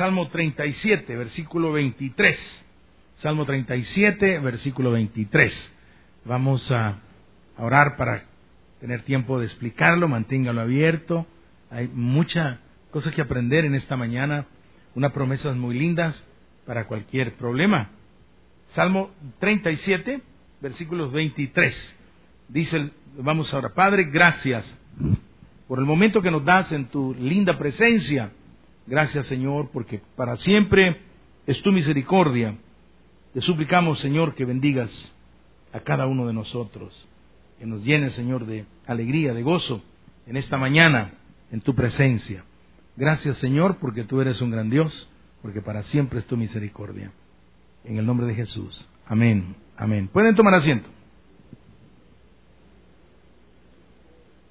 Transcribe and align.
Salmo 0.00 0.28
37, 0.28 1.14
versículo 1.14 1.72
23. 1.72 2.64
Salmo 3.18 3.44
37, 3.44 4.38
versículo 4.38 4.92
23. 4.92 5.72
Vamos 6.24 6.72
a 6.72 7.00
orar 7.58 7.98
para 7.98 8.24
tener 8.80 9.02
tiempo 9.02 9.38
de 9.38 9.44
explicarlo, 9.44 10.08
manténgalo 10.08 10.62
abierto. 10.62 11.26
Hay 11.70 11.88
mucha 11.88 12.60
cosa 12.90 13.10
que 13.10 13.20
aprender 13.20 13.66
en 13.66 13.74
esta 13.74 13.98
mañana, 13.98 14.46
unas 14.94 15.12
promesas 15.12 15.54
muy 15.54 15.78
lindas 15.78 16.26
para 16.64 16.86
cualquier 16.86 17.34
problema. 17.34 17.90
Salmo 18.74 19.10
37, 19.38 20.22
versículos 20.62 21.12
23. 21.12 21.98
Dice, 22.48 22.88
vamos 23.18 23.52
ahora, 23.52 23.74
Padre, 23.74 24.04
gracias 24.04 24.64
por 25.68 25.78
el 25.78 25.84
momento 25.84 26.22
que 26.22 26.30
nos 26.30 26.42
das 26.42 26.72
en 26.72 26.86
tu 26.86 27.14
linda 27.20 27.58
presencia. 27.58 28.32
Gracias, 28.90 29.28
Señor, 29.28 29.70
porque 29.72 30.00
para 30.16 30.36
siempre 30.38 31.00
es 31.46 31.62
tu 31.62 31.70
misericordia. 31.70 32.56
Te 33.32 33.40
suplicamos, 33.40 34.00
Señor, 34.00 34.34
que 34.34 34.44
bendigas 34.44 34.90
a 35.72 35.78
cada 35.78 36.08
uno 36.08 36.26
de 36.26 36.32
nosotros, 36.32 37.06
que 37.60 37.66
nos 37.66 37.84
llenes, 37.84 38.14
Señor, 38.14 38.46
de 38.46 38.64
alegría, 38.88 39.32
de 39.32 39.44
gozo 39.44 39.80
en 40.26 40.36
esta 40.36 40.58
mañana, 40.58 41.12
en 41.52 41.60
tu 41.60 41.76
presencia. 41.76 42.42
Gracias, 42.96 43.36
Señor, 43.36 43.76
porque 43.76 44.02
tú 44.02 44.20
eres 44.20 44.40
un 44.40 44.50
gran 44.50 44.70
Dios, 44.70 45.08
porque 45.40 45.62
para 45.62 45.84
siempre 45.84 46.18
es 46.18 46.26
tu 46.26 46.36
misericordia. 46.36 47.12
En 47.84 47.96
el 47.96 48.04
nombre 48.04 48.26
de 48.26 48.34
Jesús. 48.34 48.88
Amén. 49.06 49.54
Amén. 49.76 50.08
Pueden 50.12 50.34
tomar 50.34 50.54
asiento. 50.54 50.88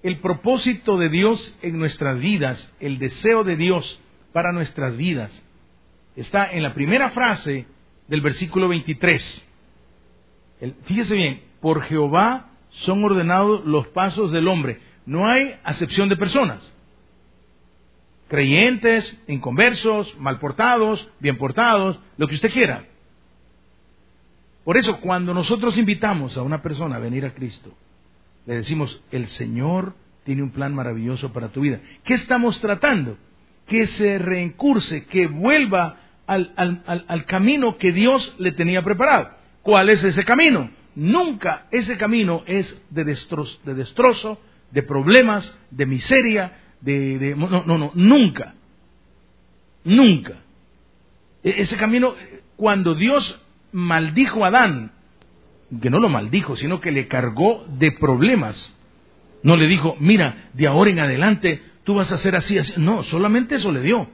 El 0.01 0.21
propósito 0.21 0.97
de 0.97 1.09
Dios 1.09 1.59
en 1.61 1.77
nuestras 1.77 2.21
vidas, 2.21 2.73
el 2.79 2.99
deseo 2.99 3.43
de 3.43 3.57
Dios 3.57 3.99
para 4.33 4.51
nuestras 4.51 4.95
vidas, 4.97 5.31
está 6.15 6.51
en 6.51 6.63
la 6.63 6.73
primera 6.73 7.09
frase 7.11 7.65
del 8.07 8.21
versículo 8.21 8.67
23. 8.67 9.47
fíjese 10.85 11.15
bien, 11.15 11.41
por 11.61 11.81
Jehová 11.83 12.49
son 12.69 13.03
ordenados 13.03 13.65
los 13.65 13.87
pasos 13.87 14.31
del 14.31 14.47
hombre. 14.47 14.79
No 15.05 15.27
hay 15.27 15.55
acepción 15.63 16.09
de 16.09 16.17
personas. 16.17 16.73
Creyentes, 18.27 19.19
inconversos, 19.27 20.15
mal 20.19 20.39
portados, 20.39 21.09
bien 21.19 21.37
portados, 21.37 21.99
lo 22.17 22.27
que 22.27 22.35
usted 22.35 22.51
quiera. 22.51 22.85
Por 24.63 24.77
eso, 24.77 24.99
cuando 25.01 25.33
nosotros 25.33 25.77
invitamos 25.77 26.37
a 26.37 26.43
una 26.43 26.61
persona 26.61 26.97
a 26.97 26.99
venir 26.99 27.25
a 27.25 27.33
Cristo, 27.33 27.73
le 28.45 28.57
decimos, 28.57 29.01
el 29.11 29.27
Señor 29.29 29.95
tiene 30.25 30.43
un 30.43 30.51
plan 30.51 30.75
maravilloso 30.75 31.33
para 31.33 31.49
tu 31.49 31.61
vida. 31.61 31.79
¿Qué 32.03 32.13
estamos 32.13 32.59
tratando? 32.61 33.17
Que 33.69 33.87
se 33.87 34.17
reincurse, 34.17 35.05
que 35.05 35.27
vuelva 35.27 35.97
al, 36.27 37.25
camino 37.25 37.77
que 37.77 37.91
Dios 37.91 38.35
le 38.39 38.51
tenía 38.51 38.81
preparado. 38.81 39.29
¿Cuál 39.63 39.89
es 39.89 40.03
ese 40.03 40.23
camino? 40.25 40.69
Nunca 40.95 41.67
ese 41.71 41.97
camino 41.97 42.43
es 42.45 42.81
de, 42.89 43.03
destrozo, 43.03 43.59
de, 43.63 43.73
destrozo, 43.73 44.39
de 44.71 44.83
problemas, 44.83 45.57
de 45.71 45.85
miseria, 45.85 46.53
de, 46.81 47.35
No, 47.37 47.63
no, 47.65 47.77
no, 47.77 47.91
nunca. 47.93 48.55
Nunca. 49.83 50.33
E, 51.43 51.61
ese 51.61 51.77
camino, 51.77 52.15
cuando 52.57 52.95
Dios 52.95 53.39
maldijo 53.71 54.43
a 54.43 54.49
Adán, 54.49 54.91
que 55.81 55.89
no 55.89 55.99
lo 55.99 56.09
maldijo, 56.09 56.55
sino 56.55 56.81
que 56.81 56.91
le 56.91 57.07
cargó 57.07 57.65
de 57.77 57.91
problemas, 57.91 58.75
no 59.43 59.55
le 59.55 59.67
dijo, 59.67 59.95
mira, 59.99 60.49
de 60.53 60.67
ahora 60.67 60.91
en 60.91 60.99
adelante 60.99 61.61
tú 61.83 61.95
vas 61.95 62.11
a 62.11 62.17
ser 62.17 62.35
así, 62.35 62.57
así. 62.57 62.73
No, 62.77 63.03
solamente 63.03 63.55
eso 63.55 63.71
le 63.71 63.81
dio. 63.81 64.07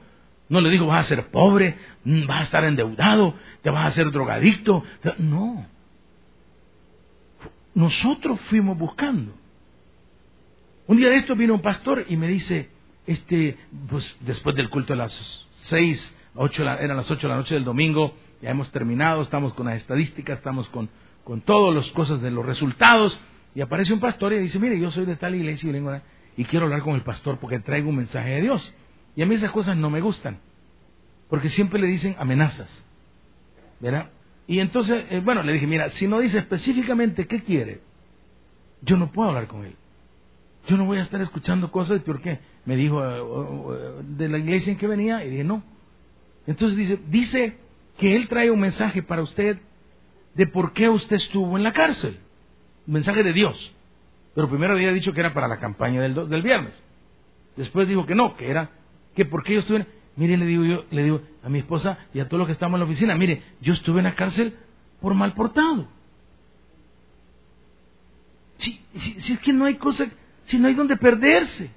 No 0.48 0.60
le 0.60 0.70
dijo, 0.70 0.86
vas 0.86 1.06
a 1.06 1.08
ser 1.08 1.26
pobre, 1.30 1.76
mm, 2.04 2.26
vas 2.26 2.40
a 2.40 2.44
estar 2.44 2.64
endeudado, 2.64 3.34
te 3.62 3.70
vas 3.70 3.84
a 3.84 3.88
hacer 3.88 4.10
drogadicto. 4.10 4.84
No. 5.18 5.66
Nosotros 7.74 8.40
fuimos 8.42 8.78
buscando. 8.78 9.32
Un 10.86 10.96
día 10.98 11.08
de 11.08 11.16
esto 11.16 11.34
vino 11.34 11.54
un 11.54 11.62
pastor 11.62 12.06
y 12.08 12.16
me 12.16 12.28
dice, 12.28 12.70
este, 13.06 13.58
pues 13.88 14.16
después 14.20 14.54
del 14.54 14.70
culto 14.70 14.92
de 14.92 14.98
las 14.98 15.46
seis, 15.62 16.14
ocho, 16.34 16.62
eran 16.62 16.96
las 16.96 17.10
ocho 17.10 17.26
de 17.26 17.32
la 17.32 17.36
noche 17.36 17.54
del 17.54 17.64
domingo, 17.64 18.14
ya 18.40 18.50
hemos 18.50 18.70
terminado, 18.70 19.22
estamos 19.22 19.52
con 19.54 19.66
las 19.66 19.76
estadísticas, 19.76 20.38
estamos 20.38 20.68
con, 20.68 20.88
con 21.24 21.40
todas 21.40 21.74
las 21.74 21.90
cosas 21.92 22.22
de 22.22 22.30
los 22.30 22.46
resultados, 22.46 23.18
y 23.54 23.62
aparece 23.62 23.92
un 23.92 24.00
pastor 24.00 24.32
y 24.34 24.38
dice, 24.38 24.58
mire, 24.58 24.78
yo 24.78 24.90
soy 24.90 25.06
de 25.06 25.16
tal 25.16 25.34
iglesia 25.34 25.70
y, 25.70 25.72
y 26.36 26.44
quiero 26.44 26.66
hablar 26.66 26.82
con 26.82 26.94
el 26.94 27.02
pastor 27.02 27.38
porque 27.38 27.58
traigo 27.58 27.88
un 27.88 27.96
mensaje 27.96 28.30
de 28.30 28.40
Dios. 28.42 28.74
Y 29.14 29.22
a 29.22 29.26
mí 29.26 29.34
esas 29.34 29.50
cosas 29.50 29.76
no 29.76 29.90
me 29.90 30.00
gustan, 30.00 30.38
porque 31.28 31.48
siempre 31.48 31.80
le 31.80 31.86
dicen 31.86 32.14
amenazas. 32.18 32.70
¿Verdad? 33.80 34.10
Y 34.46 34.60
entonces, 34.60 35.04
eh, 35.10 35.20
bueno, 35.24 35.42
le 35.42 35.52
dije, 35.54 35.66
mira, 35.66 35.90
si 35.90 36.06
no 36.06 36.20
dice 36.20 36.38
específicamente 36.38 37.26
qué 37.26 37.42
quiere, 37.42 37.80
yo 38.82 38.96
no 38.96 39.10
puedo 39.10 39.30
hablar 39.30 39.46
con 39.46 39.64
él. 39.64 39.74
Yo 40.68 40.76
no 40.76 40.84
voy 40.84 40.98
a 40.98 41.02
estar 41.02 41.20
escuchando 41.20 41.70
cosas, 41.70 42.00
¿por 42.02 42.20
qué? 42.20 42.40
Me 42.64 42.76
dijo 42.76 43.02
eh, 43.02 44.02
de 44.02 44.28
la 44.28 44.38
iglesia 44.38 44.72
en 44.72 44.78
que 44.78 44.86
venía 44.86 45.24
y 45.24 45.30
dije, 45.30 45.44
no. 45.44 45.62
Entonces 46.46 46.76
dice, 46.76 46.98
dice 47.08 47.58
que 47.98 48.14
él 48.14 48.28
trae 48.28 48.50
un 48.50 48.60
mensaje 48.60 49.02
para 49.02 49.22
usted 49.22 49.58
de 50.34 50.46
por 50.46 50.72
qué 50.72 50.88
usted 50.88 51.16
estuvo 51.16 51.56
en 51.56 51.64
la 51.64 51.72
cárcel. 51.72 52.18
Un 52.86 52.94
mensaje 52.94 53.22
de 53.22 53.32
Dios. 53.32 53.75
Pero 54.36 54.50
primero 54.50 54.74
había 54.74 54.92
dicho 54.92 55.14
que 55.14 55.20
era 55.20 55.32
para 55.32 55.48
la 55.48 55.58
campaña 55.58 56.02
del, 56.02 56.28
del 56.28 56.42
viernes. 56.42 56.74
Después 57.56 57.88
dijo 57.88 58.04
que 58.04 58.14
no, 58.14 58.36
que 58.36 58.50
era 58.50 58.70
que 59.14 59.24
porque 59.24 59.54
yo 59.54 59.60
estuve, 59.60 59.86
mire, 60.14 60.36
le 60.36 60.44
digo 60.44 60.62
yo, 60.62 60.84
le 60.90 61.04
digo 61.04 61.22
a 61.42 61.48
mi 61.48 61.60
esposa 61.60 61.98
y 62.12 62.20
a 62.20 62.28
todos 62.28 62.40
los 62.40 62.46
que 62.46 62.52
estamos 62.52 62.76
en 62.76 62.80
la 62.80 62.84
oficina, 62.84 63.16
mire, 63.16 63.42
yo 63.62 63.72
estuve 63.72 64.00
en 64.00 64.04
la 64.04 64.14
cárcel 64.14 64.54
por 65.00 65.14
mal 65.14 65.32
portado. 65.32 65.88
Si, 68.58 68.78
si, 68.98 69.32
es 69.32 69.38
que 69.40 69.54
no 69.54 69.64
hay 69.64 69.76
cosa, 69.76 70.06
si 70.44 70.58
no 70.58 70.68
hay 70.68 70.74
donde 70.74 70.98
perderse. 70.98 71.70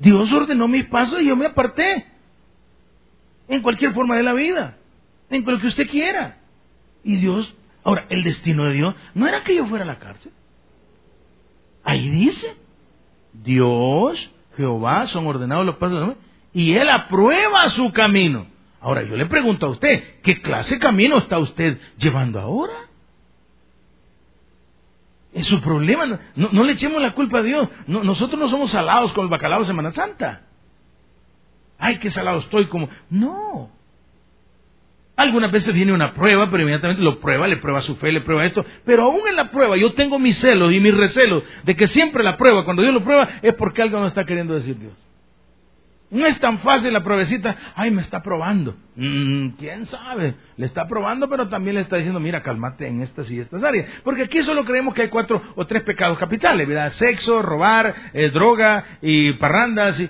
Dios 0.00 0.32
ordenó 0.32 0.66
mis 0.66 0.86
pasos 0.86 1.22
y 1.22 1.26
yo 1.26 1.36
me 1.36 1.46
aparté. 1.46 2.06
En 3.46 3.62
cualquier 3.62 3.92
forma 3.92 4.16
de 4.16 4.24
la 4.24 4.32
vida. 4.32 4.78
En 5.30 5.44
lo 5.44 5.60
que 5.60 5.68
usted 5.68 5.88
quiera. 5.88 6.38
Y 7.04 7.16
Dios, 7.16 7.54
ahora, 7.84 8.06
el 8.10 8.24
destino 8.24 8.64
de 8.64 8.72
Dios 8.72 8.96
no 9.14 9.28
era 9.28 9.44
que 9.44 9.54
yo 9.54 9.64
fuera 9.66 9.84
a 9.84 9.86
la 9.86 10.00
cárcel. 10.00 10.32
Ahí 11.84 12.08
dice, 12.08 12.56
Dios 13.32 14.30
Jehová 14.56 15.06
son 15.08 15.26
ordenados 15.26 15.66
los 15.66 15.76
pasos 15.76 16.16
y 16.52 16.74
él 16.74 16.88
aprueba 16.88 17.68
su 17.70 17.92
camino. 17.92 18.46
Ahora 18.80 19.02
yo 19.02 19.16
le 19.16 19.26
pregunto 19.26 19.66
a 19.66 19.70
usted, 19.70 20.20
¿qué 20.22 20.40
clase 20.40 20.74
de 20.74 20.80
camino 20.80 21.18
está 21.18 21.38
usted 21.38 21.78
llevando 21.96 22.40
ahora? 22.40 22.74
Es 25.32 25.46
su 25.46 25.60
problema, 25.60 26.20
no, 26.36 26.64
le 26.64 26.72
echemos 26.72 27.02
la 27.02 27.12
culpa 27.12 27.38
a 27.38 27.42
Dios. 27.42 27.68
nosotros 27.86 28.38
no 28.38 28.48
somos 28.48 28.70
salados 28.70 29.12
con 29.12 29.24
el 29.24 29.30
bacalao 29.30 29.60
de 29.60 29.66
Semana 29.66 29.90
Santa. 29.90 30.42
Ay, 31.76 31.98
qué 31.98 32.10
salado 32.10 32.38
estoy 32.38 32.68
como... 32.68 32.88
No, 33.10 33.68
algunas 35.16 35.52
veces 35.52 35.74
viene 35.74 35.92
una 35.92 36.14
prueba, 36.14 36.50
pero 36.50 36.62
inmediatamente 36.62 37.02
lo 37.02 37.20
prueba, 37.20 37.46
le 37.46 37.58
prueba 37.58 37.82
su 37.82 37.96
fe, 37.96 38.10
le 38.10 38.20
prueba 38.22 38.44
esto. 38.44 38.64
Pero 38.84 39.04
aún 39.04 39.26
en 39.28 39.36
la 39.36 39.50
prueba 39.50 39.76
yo 39.76 39.92
tengo 39.94 40.18
mis 40.18 40.38
celos 40.38 40.72
y 40.72 40.80
mis 40.80 40.94
recelos 40.94 41.44
de 41.64 41.76
que 41.76 41.86
siempre 41.88 42.24
la 42.24 42.36
prueba, 42.36 42.64
cuando 42.64 42.82
Dios 42.82 42.94
lo 42.94 43.04
prueba, 43.04 43.28
es 43.42 43.54
porque 43.54 43.82
algo 43.82 44.00
no 44.00 44.06
está 44.06 44.24
queriendo 44.24 44.54
decir 44.54 44.78
Dios. 44.78 44.92
No 46.10 46.26
es 46.26 46.38
tan 46.38 46.58
fácil 46.60 46.92
la 46.92 47.02
pruebecita, 47.02 47.56
ay, 47.74 47.90
me 47.90 48.02
está 48.02 48.22
probando. 48.22 48.76
Mm, 48.94 49.48
¿Quién 49.58 49.86
sabe? 49.86 50.34
Le 50.56 50.66
está 50.66 50.86
probando, 50.86 51.28
pero 51.28 51.48
también 51.48 51.74
le 51.74 51.80
está 51.80 51.96
diciendo, 51.96 52.20
mira, 52.20 52.42
cálmate 52.42 52.86
en 52.86 53.02
estas 53.02 53.28
y 53.30 53.40
estas 53.40 53.64
áreas. 53.64 53.86
Porque 54.04 54.22
aquí 54.22 54.42
solo 54.42 54.64
creemos 54.64 54.94
que 54.94 55.02
hay 55.02 55.08
cuatro 55.08 55.42
o 55.56 55.66
tres 55.66 55.82
pecados 55.82 56.18
capitales, 56.18 56.68
¿verdad? 56.68 56.92
Sexo, 56.92 57.42
robar, 57.42 57.94
eh, 58.12 58.30
droga 58.30 58.98
y 59.02 59.32
parrandas. 59.34 60.00
Y... 60.00 60.08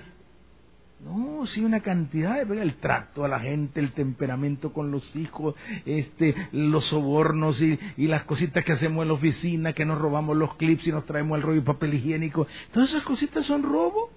No, 1.05 1.47
sí, 1.47 1.61
una 1.61 1.81
cantidad 1.81 2.47
de 2.47 2.63
el 2.63 2.77
trato 2.77 3.27
a 3.27 3.29
la 3.29 3.39
gente, 3.39 3.79
el 3.79 3.93
temperamento 3.93 4.73
con 4.73 4.91
los 4.91 5.15
hijos, 5.15 5.55
este, 5.85 6.35
los 6.53 6.87
sobornos 6.87 7.61
y, 7.61 7.79
las 7.99 8.25
cositas 8.25 8.65
que 8.65 8.73
hacemos 8.73 9.03
en 9.03 9.09
la 9.09 9.15
oficina, 9.15 9.75
que 9.75 9.85
nos 9.85 9.99
robamos 9.99 10.35
los 10.35 10.55
clips 10.55 10.87
y 10.87 10.93
nos 10.93 11.05
traemos 11.05 11.37
el 11.37 11.43
rollo 11.43 11.61
de 11.61 11.67
papel 11.67 11.93
higiénico. 11.93 12.47
Todas 12.73 12.89
esas 12.89 13.03
cositas 13.03 13.45
son 13.45 13.63
robo. 13.65 14.11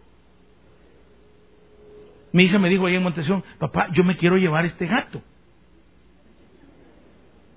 Mi 2.32 2.44
hija 2.44 2.58
me 2.58 2.70
dijo 2.70 2.86
ahí 2.86 2.96
en 2.96 3.04
Montesión, 3.04 3.44
papá, 3.58 3.90
yo 3.92 4.06
me 4.06 4.16
quiero 4.16 4.38
llevar 4.38 4.66
este 4.66 4.86
gato. 4.86 5.22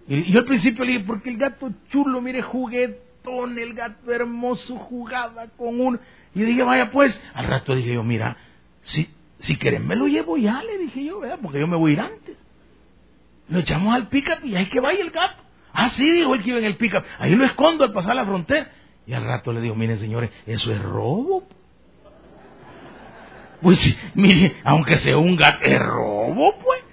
Y 0.09 0.25
yo 0.33 0.41
al 0.41 0.47
principio 0.47 0.85
le 0.85 0.93
dije, 0.93 1.05
porque 1.05 1.31
el 1.31 1.37
gato 1.37 1.71
chulo, 1.91 2.21
mire, 2.21 2.43
juguetón, 2.43 3.57
el 3.57 3.75
gato 3.75 4.11
hermoso, 4.11 4.75
jugaba 4.77 5.47
con 5.57 5.81
uno. 5.81 6.01
Y 6.35 6.41
yo 6.41 6.47
dije, 6.47 6.63
vaya 6.65 6.91
pues, 6.91 7.21
al 7.33 7.47
rato 7.47 7.77
dije 7.77 7.95
yo, 7.95 8.03
mira, 8.03 8.37
si, 8.83 9.09
si 9.41 9.57
quieren 9.57 9.87
me 9.87 9.97
lo 9.97 10.07
llevo 10.07 10.37
ya, 10.37 10.63
le 10.63 10.79
dije 10.79 11.05
yo, 11.05 11.21
¿verdad? 11.21 11.39
Porque 11.43 11.61
yo 11.61 11.67
me 11.67 11.77
voy 11.77 11.93
a 11.93 11.95
ir 11.95 12.01
antes. 12.01 12.37
Lo 13.49 13.59
echamos 13.59 13.95
al 13.95 14.09
pickup 14.09 14.45
y 14.45 14.55
ahí 14.57 14.67
que 14.67 14.81
vaya 14.81 15.03
el 15.03 15.11
gato. 15.11 15.43
Ah, 15.73 15.91
sí, 15.91 16.11
dijo 16.11 16.35
el 16.35 16.43
que 16.43 16.51
iba 16.51 16.59
en 16.59 16.65
el 16.65 16.77
pickup. 16.77 17.03
Ahí 17.19 17.35
lo 17.35 17.45
escondo 17.45 17.85
al 17.85 17.93
pasar 17.93 18.15
la 18.15 18.25
frontera. 18.25 18.71
Y 19.07 19.13
al 19.13 19.25
rato 19.25 19.53
le 19.53 19.61
digo, 19.61 19.75
miren 19.75 19.99
señores, 19.99 20.31
eso 20.47 20.73
es 20.73 20.81
robo. 20.81 21.45
Pues 23.61 23.79
mire, 24.15 24.57
aunque 24.65 24.99
sea 24.99 25.19
un 25.19 25.37
gato, 25.37 25.65
es 25.65 25.79
robo, 25.81 26.55
pues. 26.63 26.85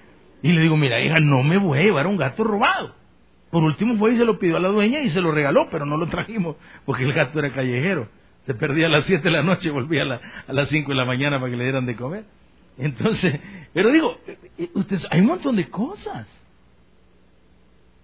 Y 0.42 0.52
le 0.52 0.62
digo, 0.62 0.78
mira, 0.78 1.00
hija, 1.02 1.20
no 1.20 1.44
me 1.44 1.58
voy 1.58 1.80
a 1.80 1.84
llevar 1.84 2.08
un 2.08 2.18
gato 2.18 2.44
robado. 2.44 2.96
Por 3.50 3.64
último 3.64 3.96
fue 3.98 4.14
y 4.14 4.18
se 4.18 4.26
lo 4.26 4.38
pidió 4.38 4.58
a 4.58 4.60
la 4.60 4.68
dueña 4.68 5.00
y 5.02 5.10
se 5.10 5.22
lo 5.22 5.32
regaló, 5.32 5.70
pero 5.70 5.86
no 5.86 5.96
lo 5.98 6.08
trajimos 6.08 6.58
porque 6.86 7.04
el 7.04 7.14
gato 7.14 7.40
era 7.40 7.52
callejero. 7.52 8.10
Se 8.46 8.54
perdía 8.54 8.88
a 8.88 8.90
las 8.90 9.06
7 9.06 9.24
de 9.24 9.32
la 9.32 9.44
noche 9.44 9.70
y 9.70 9.72
volvía 9.72 10.04
a, 10.04 10.22
a 10.50 10.54
las 10.54 10.70
5 10.70 10.90
de 10.90 10.96
la 10.96 11.06
mañana 11.06 11.40
para 11.40 11.52
que 11.52 11.58
le 11.58 11.64
dieran 11.64 11.86
de 11.86 11.96
comer. 11.96 12.26
Entonces, 12.78 13.40
pero 13.74 13.92
digo, 13.92 14.18
eh, 14.28 14.38
eh, 14.58 14.72
ustedes, 14.74 15.08
hay 15.12 15.22
un 15.22 15.28
montón 15.28 15.56
de 15.56 15.70
cosas. 15.70 16.28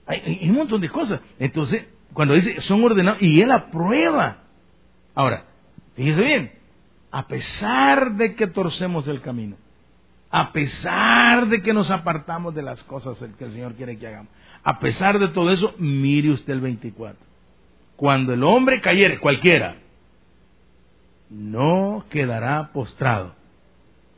Hay, 0.05 0.19
hay, 0.41 0.49
un 0.49 0.57
montón 0.57 0.81
de 0.81 0.89
cosas. 0.89 1.21
Entonces, 1.39 1.85
cuando 2.13 2.33
dice 2.33 2.61
son 2.61 2.83
ordenados, 2.83 3.21
y 3.21 3.41
él 3.41 3.51
aprueba. 3.51 4.37
Ahora, 5.15 5.45
fíjese 5.95 6.21
bien, 6.21 6.51
a 7.11 7.27
pesar 7.27 8.15
de 8.15 8.35
que 8.35 8.47
torcemos 8.47 9.07
el 9.07 9.21
camino, 9.21 9.55
a 10.31 10.51
pesar 10.51 11.47
de 11.47 11.61
que 11.61 11.73
nos 11.73 11.91
apartamos 11.91 12.55
de 12.55 12.63
las 12.63 12.83
cosas 12.83 13.17
que 13.37 13.45
el 13.45 13.51
Señor 13.51 13.75
quiere 13.75 13.97
que 13.99 14.07
hagamos, 14.07 14.31
a 14.63 14.79
pesar 14.79 15.19
de 15.19 15.27
todo 15.27 15.51
eso, 15.51 15.75
mire 15.77 16.31
usted 16.31 16.53
el 16.53 16.61
24. 16.61 17.19
Cuando 17.95 18.33
el 18.33 18.43
hombre 18.43 18.81
cayere, 18.81 19.19
cualquiera, 19.19 19.75
no 21.29 22.05
quedará 22.09 22.71
postrado. 22.73 23.35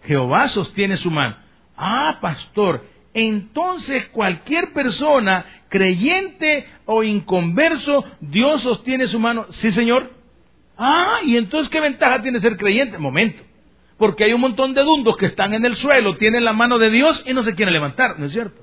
Jehová 0.05 0.47
sostiene 0.47 0.97
su 0.97 1.11
mano. 1.11 1.37
Ah, 1.77 2.19
pastor, 2.21 2.85
entonces 3.13 4.07
cualquier 4.09 4.73
persona, 4.73 5.45
creyente 5.69 6.67
o 6.85 7.03
inconverso, 7.03 8.05
Dios 8.19 8.61
sostiene 8.61 9.07
su 9.07 9.19
mano. 9.19 9.45
Sí, 9.51 9.71
Señor. 9.71 10.13
Ah, 10.77 11.19
y 11.23 11.37
entonces 11.37 11.69
¿qué 11.69 11.79
ventaja 11.79 12.21
tiene 12.21 12.39
ser 12.39 12.57
creyente? 12.57 12.97
Momento. 12.97 13.43
Porque 13.97 14.25
hay 14.25 14.33
un 14.33 14.41
montón 14.41 14.73
de 14.73 14.83
dundos 14.83 15.15
que 15.17 15.25
están 15.25 15.53
en 15.53 15.65
el 15.65 15.77
suelo, 15.77 16.17
tienen 16.17 16.43
la 16.43 16.53
mano 16.53 16.77
de 16.77 16.89
Dios 16.89 17.23
y 17.25 17.33
no 17.33 17.43
se 17.43 17.55
quieren 17.55 17.73
levantar, 17.73 18.19
¿no 18.19 18.25
es 18.25 18.33
cierto? 18.33 18.61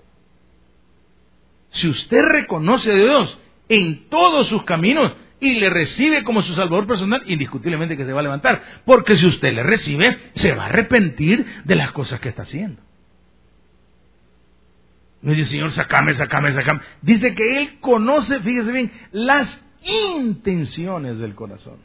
Si 1.70 1.88
usted 1.88 2.22
reconoce 2.22 2.92
a 2.92 2.96
Dios 2.96 3.38
en 3.68 4.08
todos 4.10 4.48
sus 4.48 4.62
caminos 4.64 5.12
y 5.42 5.54
le 5.54 5.68
recibe 5.70 6.22
como 6.22 6.40
su 6.40 6.54
salvador 6.54 6.86
personal, 6.86 7.20
indiscutiblemente 7.26 7.96
que 7.96 8.04
se 8.04 8.12
va 8.12 8.20
a 8.20 8.22
levantar. 8.22 8.62
Porque 8.84 9.16
si 9.16 9.26
usted 9.26 9.52
le 9.52 9.64
recibe, 9.64 10.16
se 10.34 10.52
va 10.52 10.62
a 10.62 10.66
arrepentir 10.66 11.44
de 11.64 11.74
las 11.74 11.90
cosas 11.90 12.20
que 12.20 12.28
está 12.28 12.42
haciendo. 12.42 12.80
No 15.20 15.32
dice, 15.32 15.50
Señor, 15.50 15.72
sacame, 15.72 16.14
sacame, 16.14 16.52
sacame. 16.52 16.80
Dice 17.00 17.34
que 17.34 17.58
Él 17.58 17.80
conoce, 17.80 18.38
fíjese 18.38 18.70
bien, 18.70 18.92
las 19.10 19.60
intenciones 19.82 21.18
del 21.18 21.34
corazón. 21.34 21.78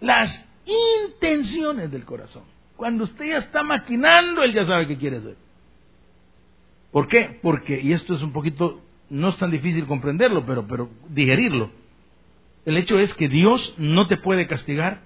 Las 0.00 0.44
intenciones 0.66 1.92
del 1.92 2.04
corazón. 2.04 2.42
Cuando 2.76 3.04
usted 3.04 3.24
ya 3.26 3.38
está 3.38 3.62
maquinando, 3.62 4.42
Él 4.42 4.52
ya 4.52 4.64
sabe 4.64 4.88
qué 4.88 4.96
quiere 4.96 5.18
hacer. 5.18 5.36
¿Por 6.90 7.06
qué? 7.06 7.38
Porque, 7.40 7.80
y 7.80 7.92
esto 7.92 8.14
es 8.14 8.22
un 8.22 8.32
poquito, 8.32 8.82
no 9.10 9.28
es 9.28 9.36
tan 9.38 9.52
difícil 9.52 9.86
comprenderlo, 9.86 10.44
pero, 10.44 10.66
pero 10.66 10.90
digerirlo. 11.08 11.81
El 12.64 12.76
hecho 12.76 12.98
es 12.98 13.12
que 13.14 13.28
Dios 13.28 13.74
no 13.76 14.06
te 14.06 14.16
puede 14.16 14.46
castigar, 14.46 15.00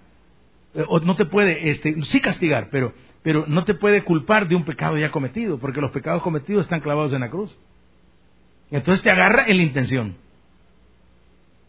eh, 0.75 0.85
o 0.89 1.01
no 1.01 1.17
te 1.17 1.25
puede, 1.25 1.71
este, 1.71 2.03
sí 2.05 2.21
castigar, 2.21 2.69
pero, 2.71 2.93
pero 3.23 3.45
no 3.47 3.65
te 3.65 3.75
puede 3.75 4.03
culpar 4.03 4.47
de 4.49 4.57
un 4.57 4.65
pecado 4.65 4.99
ya 4.99 5.11
cometido, 5.11 5.59
porque 5.59 5.81
los 5.81 5.91
pecados 5.91 6.23
cometidos 6.23 6.65
están 6.65 6.81
clavados 6.81 7.13
en 7.13 7.21
la 7.21 7.31
cruz. 7.31 7.57
Entonces 8.71 9.03
te 9.03 9.11
agarra 9.11 9.47
en 9.47 9.57
la 9.57 9.63
intención, 9.63 10.17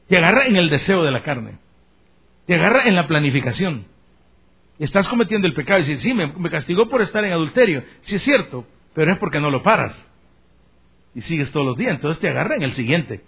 te 0.07 0.17
agarra 0.17 0.45
en 0.47 0.55
el 0.55 0.69
deseo 0.69 1.03
de 1.03 1.11
la 1.11 1.23
carne, 1.23 1.59
te 2.45 2.55
agarra 2.55 2.87
en 2.87 2.95
la 2.95 3.07
planificación. 3.07 3.85
Estás 4.79 5.07
cometiendo 5.07 5.47
el 5.47 5.53
pecado 5.53 5.79
y 5.79 5.83
dices, 5.83 6.03
sí, 6.03 6.13
me, 6.13 6.27
me 6.27 6.49
castigó 6.49 6.87
por 6.87 7.01
estar 7.01 7.23
en 7.25 7.31
adulterio. 7.33 7.83
Sí 8.01 8.15
es 8.15 8.21
cierto, 8.21 8.65
pero 8.93 9.11
es 9.11 9.17
porque 9.17 9.39
no 9.39 9.49
lo 9.49 9.63
paras. 9.63 9.95
Y 11.15 11.21
sigues 11.21 11.51
todos 11.51 11.65
los 11.65 11.77
días, 11.77 11.95
entonces 11.95 12.19
te 12.21 12.29
agarra 12.29 12.55
en 12.55 12.63
el 12.63 12.73
siguiente. 12.73 13.23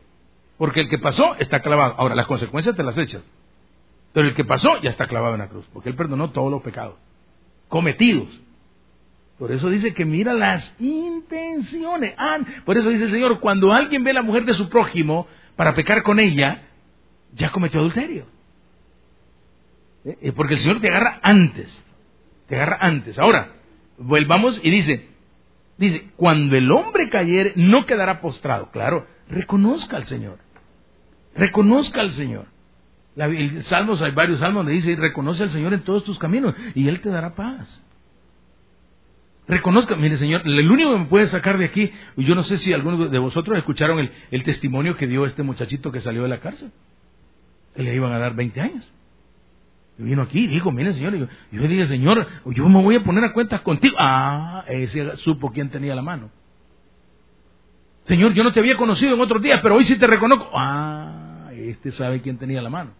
Porque 0.60 0.82
el 0.82 0.90
que 0.90 1.00
pasó 1.00 1.36
está 1.40 1.62
clavado. 1.62 1.96
Ahora, 1.98 2.14
las 2.14 2.28
consecuencias 2.28 2.76
te 2.76 2.84
las 2.84 2.98
echas. 3.00 3.28
Pero 4.14 4.28
el 4.28 4.36
que 4.36 4.46
pasó 4.46 4.80
ya 4.82 4.92
está 4.92 5.08
clavado 5.08 5.34
en 5.34 5.40
la 5.40 5.48
cruz, 5.48 5.66
porque 5.74 5.90
Él 5.90 5.96
perdonó 5.96 6.30
todos 6.30 6.52
los 6.52 6.62
pecados 6.62 6.96
cometidos. 7.70 8.28
Por 9.40 9.52
eso 9.52 9.70
dice 9.70 9.94
que 9.94 10.04
mira 10.04 10.34
las 10.34 10.76
intenciones. 10.80 12.14
Ah, 12.18 12.40
por 12.66 12.78
eso 12.78 12.90
dice 12.90 13.06
el 13.06 13.12
Señor, 13.12 13.40
cuando 13.40 13.72
alguien 13.72 14.04
ve 14.04 14.12
a 14.12 14.16
la 14.16 14.22
mujer 14.22 14.44
de 14.44 14.54
su 14.54 14.68
prójimo 14.70 15.28
para 15.56 15.74
pecar 15.74 16.04
con 16.04 16.20
ella, 16.20 16.68
ya 17.34 17.52
cometió 17.52 17.80
adulterio. 17.80 18.26
¿Eh? 20.04 20.34
Porque 20.36 20.56
el 20.56 20.60
Señor 20.60 20.82
te 20.82 20.90
agarra 20.90 21.20
antes. 21.24 21.86
Te 22.48 22.56
agarra 22.56 22.80
antes. 22.82 23.18
Ahora, 23.18 23.54
volvamos 23.98 24.60
y 24.62 24.70
dice, 24.72 25.10
Dice, 25.80 26.10
cuando 26.18 26.58
el 26.58 26.70
hombre 26.72 27.10
cayere, 27.10 27.54
no 27.56 27.86
quedará 27.86 28.20
postrado. 28.20 28.70
Claro, 28.70 29.08
reconozca 29.30 29.96
al 29.96 30.04
Señor. 30.04 30.38
Reconozca 31.40 32.02
al 32.02 32.12
Señor. 32.12 32.46
La, 33.16 33.26
el 33.26 33.64
salmos, 33.64 34.02
hay 34.02 34.12
varios 34.12 34.40
salmos 34.40 34.62
donde 34.62 34.74
dice, 34.74 34.96
reconoce 34.96 35.44
al 35.44 35.50
Señor 35.50 35.74
en 35.74 35.82
todos 35.82 36.04
tus 36.04 36.20
caminos 36.20 36.54
y 36.76 36.88
Él 36.88 37.00
te 37.02 37.10
dará 37.10 37.34
paz. 37.34 37.86
Reconozca, 39.48 39.96
mire 39.96 40.18
Señor, 40.18 40.42
el 40.46 40.70
único 40.70 40.92
que 40.92 41.00
me 41.00 41.06
puede 41.06 41.26
sacar 41.26 41.58
de 41.58 41.66
aquí, 41.66 41.92
yo 42.18 42.36
no 42.36 42.44
sé 42.44 42.60
si 42.60 42.72
algunos 42.72 43.10
de 43.10 43.18
vosotros 43.18 43.58
escucharon 43.58 44.12
el, 44.30 44.44
testimonio 44.44 44.96
que 44.96 45.08
dio 45.08 45.26
este 45.26 45.42
muchachito 45.42 45.92
que 45.92 46.02
salió 46.02 46.22
de 46.24 46.30
la 46.30 46.40
cárcel, 46.40 46.72
que 47.76 47.82
le 47.82 47.96
iban 47.96 48.12
a 48.12 48.20
dar 48.20 48.36
20 48.36 48.62
años 48.62 48.88
vino 49.98 50.22
aquí 50.22 50.46
y 50.46 50.48
dijo, 50.48 50.72
mire 50.72 50.94
señor, 50.94 51.14
yo, 51.14 51.28
yo 51.52 51.62
dije, 51.68 51.86
señor, 51.88 52.26
yo 52.46 52.70
me 52.70 52.82
voy 52.82 52.96
a 52.96 53.04
poner 53.04 53.22
a 53.26 53.34
cuentas 53.34 53.60
contigo. 53.60 53.98
Ah, 54.00 54.64
ese 54.70 55.18
supo 55.18 55.52
quién 55.52 55.70
tenía 55.70 55.94
la 55.94 56.02
mano. 56.02 56.30
Señor, 58.06 58.34
yo 58.34 58.46
no 58.46 58.54
te 58.54 58.62
había 58.62 58.78
conocido 58.78 59.14
en 59.14 59.20
otros 59.20 59.42
días, 59.42 59.60
pero 59.62 59.76
hoy 59.76 59.84
sí 59.84 60.00
te 60.00 60.08
reconozco. 60.08 60.50
Ah, 60.54 61.29
este 61.68 61.92
sabe 61.92 62.22
quién 62.22 62.38
tenía 62.38 62.62
la 62.62 62.70
mano. 62.70 62.92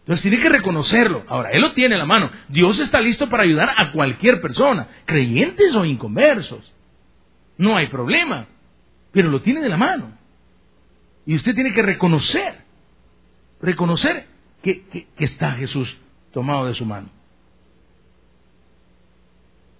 Entonces 0.00 0.22
tiene 0.22 0.40
que 0.40 0.48
reconocerlo. 0.48 1.24
Ahora, 1.28 1.50
él 1.50 1.60
lo 1.60 1.72
tiene 1.72 1.94
en 1.94 2.00
la 2.00 2.06
mano. 2.06 2.30
Dios 2.48 2.78
está 2.80 3.00
listo 3.00 3.28
para 3.28 3.42
ayudar 3.44 3.74
a 3.76 3.92
cualquier 3.92 4.40
persona, 4.40 4.88
creyentes 5.04 5.74
o 5.74 5.84
inconversos. 5.84 6.72
No 7.58 7.76
hay 7.76 7.88
problema, 7.88 8.46
pero 9.12 9.30
lo 9.30 9.42
tiene 9.42 9.60
de 9.60 9.68
la 9.68 9.76
mano. 9.76 10.12
Y 11.26 11.34
usted 11.34 11.54
tiene 11.54 11.72
que 11.72 11.82
reconocer, 11.82 12.54
reconocer 13.60 14.26
que, 14.62 15.06
está 15.18 15.52
Jesús 15.52 15.96
tomado 16.32 16.66
de 16.66 16.74
su 16.74 16.84
mano. 16.84 17.08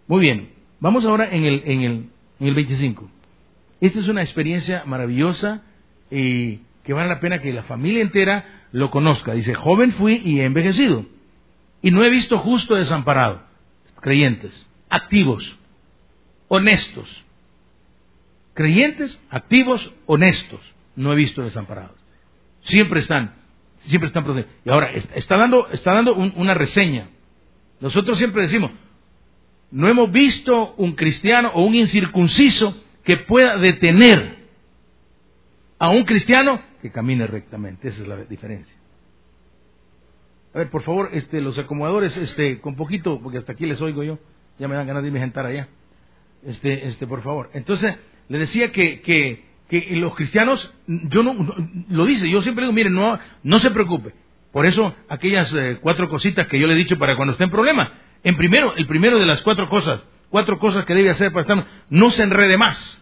Muy 0.06 0.21
bien, 0.21 0.51
vamos 0.81 1.05
ahora 1.05 1.29
en 1.31 1.45
el, 1.45 1.63
en 1.65 1.81
el, 1.81 1.93
en 2.41 2.47
el 2.47 2.55
25. 2.55 3.11
Esta 3.81 3.99
es 3.99 4.08
una 4.08 4.23
experiencia 4.23 4.84
maravillosa 4.84 5.63
y 6.11 6.61
que 6.84 6.93
vale 6.93 7.08
la 7.08 7.20
pena 7.20 7.41
que 7.41 7.53
la 7.53 7.63
familia 7.65 8.03
entera 8.03 8.67
lo 8.72 8.91
conozca. 8.91 9.32
Dice, 9.32 9.55
joven 9.55 9.93
fui 9.93 10.20
y 10.25 10.41
he 10.41 10.44
envejecido 10.44 11.05
y 11.82 11.91
no 11.91 12.05
he 12.05 12.10
visto 12.10 12.39
justo 12.39 12.75
desamparado. 12.75 13.43
Creyentes, 14.01 14.67
activos, 14.89 15.56
honestos. 16.49 17.25
Creyentes, 18.55 19.22
activos, 19.31 19.93
honestos. 20.06 20.60
No 20.96 21.13
he 21.13 21.17
visto 21.17 21.43
desamparados. 21.43 21.96
Siempre 22.63 23.01
están 23.01 23.41
siempre 23.82 24.08
están 24.08 24.25
protegidos. 24.25 24.55
Y 24.65 24.70
ahora, 24.70 24.91
está 24.91 25.37
dando, 25.37 25.69
está 25.70 25.94
dando 25.94 26.15
una 26.15 26.55
reseña. 26.55 27.08
Nosotros 27.81 28.19
siempre 28.19 28.43
decimos, 28.43 28.70
no 29.70 29.89
hemos 29.89 30.10
visto 30.10 30.75
un 30.77 30.93
cristiano 30.93 31.51
o 31.55 31.65
un 31.65 31.75
incircunciso 31.75 32.77
que 33.05 33.17
pueda 33.19 33.56
detener 33.56 34.41
a 35.79 35.91
un 35.91 36.05
cristiano 36.05 36.60
que 36.81 36.91
camine 36.91 37.27
rectamente. 37.27 37.89
Esa 37.89 38.03
es 38.03 38.08
la 38.08 38.17
diferencia. 38.17 38.77
A 40.55 40.58
ver, 40.58 40.70
por 40.70 40.82
favor, 40.82 41.10
este, 41.13 41.41
los 41.41 41.58
acomodadores, 41.58 42.17
este, 42.17 42.60
con 42.60 42.75
poquito, 42.75 43.20
porque 43.20 43.39
hasta 43.39 43.53
aquí 43.53 43.67
les 43.67 43.81
oigo 43.81 44.03
yo, 44.03 44.19
ya 44.58 44.67
me 44.69 44.75
dan 44.75 44.87
ganas 44.87 45.03
de 45.03 45.08
irme 45.08 45.20
a 45.20 45.22
sentar 45.22 45.46
allá. 45.46 45.69
Este, 46.44 46.89
este, 46.89 47.06
por 47.06 47.22
favor. 47.22 47.51
Entonces, 47.53 47.94
le 48.29 48.39
decía 48.39 48.72
que, 48.72 49.01
que 49.03 49.51
que 49.70 49.87
los 49.93 50.17
cristianos, 50.17 50.75
yo 50.89 51.22
no, 51.22 51.55
lo 51.89 52.05
dice, 52.05 52.29
yo 52.29 52.43
siempre 52.43 52.65
digo, 52.65 52.72
miren, 52.72 52.93
no, 52.93 53.19
no 53.44 53.58
se 53.60 53.70
preocupe. 53.70 54.13
Por 54.53 54.67
eso, 54.67 54.96
aquellas 55.08 55.55
eh, 55.55 55.79
cuatro 55.81 56.08
cositas 56.08 56.49
que 56.49 56.58
yo 56.58 56.67
le 56.67 56.75
he 56.75 56.77
dicho 56.77 56.99
para 56.99 57.15
cuando 57.15 57.32
esté 57.32 57.44
en 57.44 57.51
problema. 57.51 57.93
En 58.25 58.37
primero, 58.37 58.75
el 58.75 58.89
primero 58.89 59.17
de 59.17 59.27
las 59.27 59.43
cuatro 59.43 59.69
cosas, 59.69 60.03
cuatro 60.29 60.58
cosas 60.58 60.84
que 60.84 60.94
debe 60.94 61.10
hacer 61.10 61.31
para 61.31 61.43
estar, 61.43 61.67
no 61.89 62.10
se 62.10 62.25
enrede 62.25 62.58
más. 62.58 63.01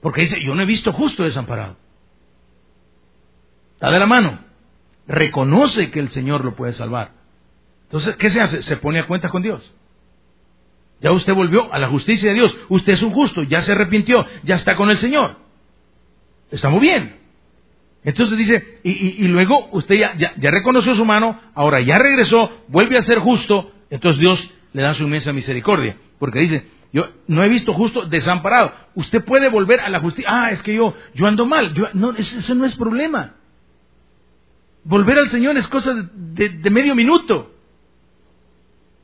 Porque 0.00 0.20
dice, 0.20 0.40
yo 0.44 0.54
no 0.54 0.62
he 0.62 0.66
visto 0.66 0.92
justo 0.92 1.24
desamparado. 1.24 1.76
Está 3.80 3.90
de 3.90 3.98
la 3.98 4.04
mano. 4.04 4.38
Reconoce 5.08 5.90
que 5.90 6.00
el 6.00 6.10
Señor 6.10 6.44
lo 6.44 6.54
puede 6.54 6.74
salvar. 6.74 7.12
Entonces, 7.84 8.14
¿qué 8.16 8.28
se 8.28 8.38
hace? 8.38 8.62
Se 8.62 8.76
pone 8.76 8.98
a 8.98 9.06
cuenta 9.06 9.30
con 9.30 9.40
Dios. 9.40 9.72
Ya 11.00 11.12
usted 11.12 11.32
volvió 11.32 11.72
a 11.72 11.78
la 11.78 11.88
justicia 11.88 12.28
de 12.28 12.34
Dios. 12.34 12.54
Usted 12.68 12.92
es 12.92 13.02
un 13.02 13.10
justo, 13.10 13.42
ya 13.42 13.62
se 13.62 13.72
arrepintió, 13.72 14.26
ya 14.42 14.56
está 14.56 14.76
con 14.76 14.90
el 14.90 14.98
Señor. 14.98 15.36
Está 16.50 16.68
muy 16.68 16.80
bien. 16.80 17.16
Entonces 18.04 18.36
dice, 18.36 18.80
y, 18.82 19.26
luego 19.28 19.70
usted 19.72 19.94
ya, 19.94 20.50
reconoció 20.50 20.94
su 20.94 21.06
mano, 21.06 21.40
ahora 21.54 21.80
ya 21.80 21.98
regresó, 21.98 22.64
vuelve 22.68 22.98
a 22.98 23.02
ser 23.02 23.20
justo, 23.20 23.72
entonces 23.88 24.20
Dios 24.20 24.50
le 24.74 24.82
da 24.82 24.92
su 24.92 25.04
inmensa 25.04 25.32
misericordia. 25.32 25.96
Porque 26.18 26.40
dice, 26.40 26.66
yo 26.92 27.08
no 27.28 27.42
he 27.42 27.48
visto 27.48 27.72
justo 27.72 28.04
desamparado. 28.04 28.74
Usted 28.94 29.24
puede 29.24 29.48
volver 29.48 29.80
a 29.80 29.88
la 29.88 30.00
justicia. 30.00 30.28
Ah, 30.30 30.50
es 30.50 30.62
que 30.62 30.74
yo, 30.74 30.94
yo 31.14 31.26
ando 31.26 31.46
mal. 31.46 31.72
Yo, 31.72 31.88
no, 31.94 32.12
ese, 32.12 32.54
no 32.54 32.66
es 32.66 32.76
problema. 32.76 33.36
Volver 34.84 35.18
al 35.18 35.28
Señor 35.28 35.56
es 35.56 35.68
cosa 35.68 35.92
de, 35.94 36.70
medio 36.70 36.94
minuto. 36.94 37.54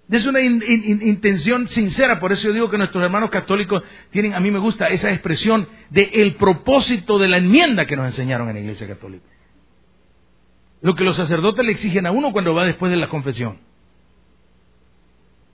Es 0.09 0.25
una 0.25 0.41
intención 0.41 1.67
sincera, 1.69 2.21
por 2.21 2.31
eso 2.31 2.47
yo 2.47 2.53
digo 2.53 2.71
que 2.71 2.79
nuestros 2.79 3.03
hermanos 3.03 3.29
católicos 3.31 3.83
tienen, 4.11 4.35
a 4.35 4.41
mí 4.41 4.53
me 4.53 4.61
gusta 4.61 4.89
esa 4.89 5.11
expresión 5.11 5.69
de 5.91 6.03
el 6.15 6.37
propósito 6.37 7.19
de 7.19 7.29
la 7.29 7.39
enmienda 7.39 7.87
que 7.87 7.97
nos 7.97 8.07
enseñaron 8.07 8.49
en 8.49 8.55
la 8.55 8.61
Iglesia 8.61 8.87
Católica. 8.87 9.27
Lo 10.81 10.95
que 10.95 11.03
los 11.03 11.17
sacerdotes 11.17 11.65
le 11.65 11.73
exigen 11.73 12.07
a 12.07 12.13
uno 12.13 12.31
cuando 12.33 12.55
va 12.55 12.65
después 12.65 12.91
de 12.91 12.97
la 12.97 13.09
confesión. 13.09 13.59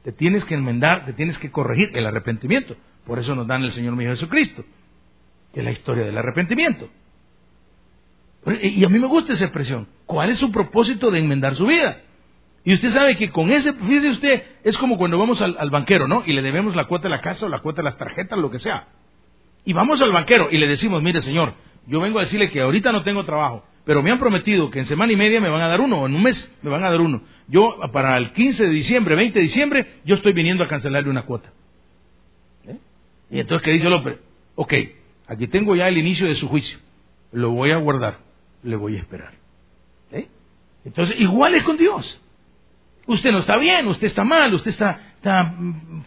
Te 0.05 0.13
tienes 0.13 0.45
que 0.45 0.55
enmendar, 0.55 1.07
te 1.07 1.15
tienes 1.15 1.39
que 1.39 1.51
corregir 1.51 1.91
el 1.95 2.07
arrepentimiento. 2.07 2.77
Por 3.07 3.19
eso 3.19 3.35
nos 3.35 3.47
dan 3.47 3.63
el 3.63 3.73
Señor 3.73 3.97
mío 3.97 4.11
Jesucristo, 4.11 4.65
que 5.55 5.61
es 5.61 5.65
la 5.65 5.73
historia 5.73 6.05
del 6.05 6.19
arrepentimiento. 6.19 6.91
Y 8.45 8.85
a 8.85 8.89
mí 8.89 8.99
me 8.99 9.07
gusta 9.07 9.35
esa 9.35 9.45
expresión. 9.45 9.87
¿Cuál 10.07 10.31
es 10.31 10.39
su 10.39 10.51
propósito 10.51 11.11
de 11.11 11.21
enmendar 11.21 11.55
su 11.55 11.67
vida? 11.67 12.03
Y 12.65 12.73
usted 12.75 12.91
sabe 12.91 13.17
que 13.17 13.31
con 13.31 13.51
ese, 13.51 13.73
fíjese 13.73 14.11
usted, 14.11 14.43
es 14.63 14.77
como 14.79 14.97
cuando 14.97 15.19
vamos 15.19 15.41
al, 15.43 15.71
banquero, 15.71 16.07
¿no? 16.07 16.23
Y 16.27 16.33
le 16.33 16.43
debemos 16.43 16.77
la 16.77 16.85
cuota 16.85 17.05
de 17.05 17.11
la 17.11 17.21
casa 17.21 17.47
o 17.47 17.49
la 17.49 17.59
cuota 17.59 17.83
de 17.83 17.85
las 17.85 17.97
tarjetas, 17.97 18.39
lo 18.39 18.51
que 18.51 18.61
sea. 18.61 18.87
Y 19.65 19.73
vamos 19.73 20.01
al 20.01 20.13
banquero 20.13 20.49
y 20.51 20.59
le 20.59 20.69
decimos, 20.69 21.03
mire 21.03 21.21
señor, 21.21 21.55
yo 21.87 22.01
vengo 22.01 22.19
a 22.19 22.23
decirle 22.23 22.51
que 22.51 22.61
ahorita 22.61 22.93
no 22.93 23.03
tengo 23.03 23.25
trabajo, 23.25 23.65
pero 23.85 24.03
me 24.03 24.11
han 24.13 24.19
prometido 24.19 24.71
que 24.71 24.81
en 24.81 24.87
semana 24.87 25.13
y 25.13 25.17
media 25.17 25.41
me 25.41 25.49
van 25.49 25.61
a 25.61 25.69
dar 25.69 25.81
uno, 25.81 26.03
o 26.03 26.07
en 26.07 26.15
un 26.15 26.23
mes 26.23 26.53
me 26.63 26.71
van 26.71 26.85
a 26.85 26.91
dar 26.91 27.01
uno. 27.01 27.23
Yo, 27.49 27.77
para 27.93 28.17
el 28.17 28.33
15 28.33 28.65
de 28.65 28.71
diciembre, 28.71 29.17
20 29.17 29.39
de 29.39 29.43
diciembre, 29.43 29.87
yo 30.05 30.15
estoy 30.15 30.33
viniendo 30.33 30.63
a 30.63 30.69
cancelarle 30.69 31.11
una 31.11 31.23
cuota. 31.23 31.53
¿Eh? 32.67 32.79
Y 33.31 33.41
entonces, 33.41 33.65
¿qué 33.65 33.73
dice 33.73 33.91
López? 33.91 34.19
Ok, 34.55 34.73
aquí 35.27 35.49
tengo 35.49 35.75
ya 35.75 35.89
el 35.89 35.99
inicio 35.99 36.29
de 36.29 36.37
su 36.37 36.49
juicio. 36.49 36.79
Lo 37.33 37.51
voy 37.51 37.73
a 37.73 37.77
guardar, 37.79 38.19
le 38.63 38.77
voy 38.77 38.97
a 38.97 39.01
esperar. 39.01 39.33
¿Eh? 40.11 40.29
Entonces, 40.85 41.21
igual 41.21 41.55
es 41.55 41.63
con 41.63 41.77
Dios. 41.77 42.21
Usted 43.07 43.33
no 43.33 43.39
está 43.39 43.57
bien, 43.57 43.87
usted 43.89 44.07
está 44.07 44.25
mal, 44.25 44.55
usted 44.55 44.71
está, 44.71 45.01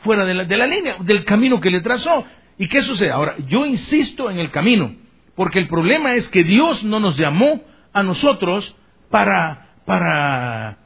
fuera 0.01 0.25
de 0.25 0.33
la, 0.57 0.67
línea, 0.67 0.97
del 1.01 1.25
camino 1.25 1.59
que 1.59 1.69
le 1.69 1.81
trazó. 1.81 2.25
¿Y 2.57 2.67
qué 2.67 2.81
sucede? 2.81 3.11
Ahora, 3.11 3.35
yo 3.47 3.65
insisto 3.65 4.29
en 4.29 4.39
el 4.39 4.51
camino. 4.51 4.95
Porque 5.35 5.59
el 5.59 5.67
problema 5.67 6.15
es 6.15 6.29
que 6.29 6.43
Dios 6.43 6.83
no 6.83 6.99
nos 7.01 7.17
llamó 7.17 7.61
a 7.91 8.03
nosotros 8.03 8.75
para, 9.09 9.75
para, 9.85 10.77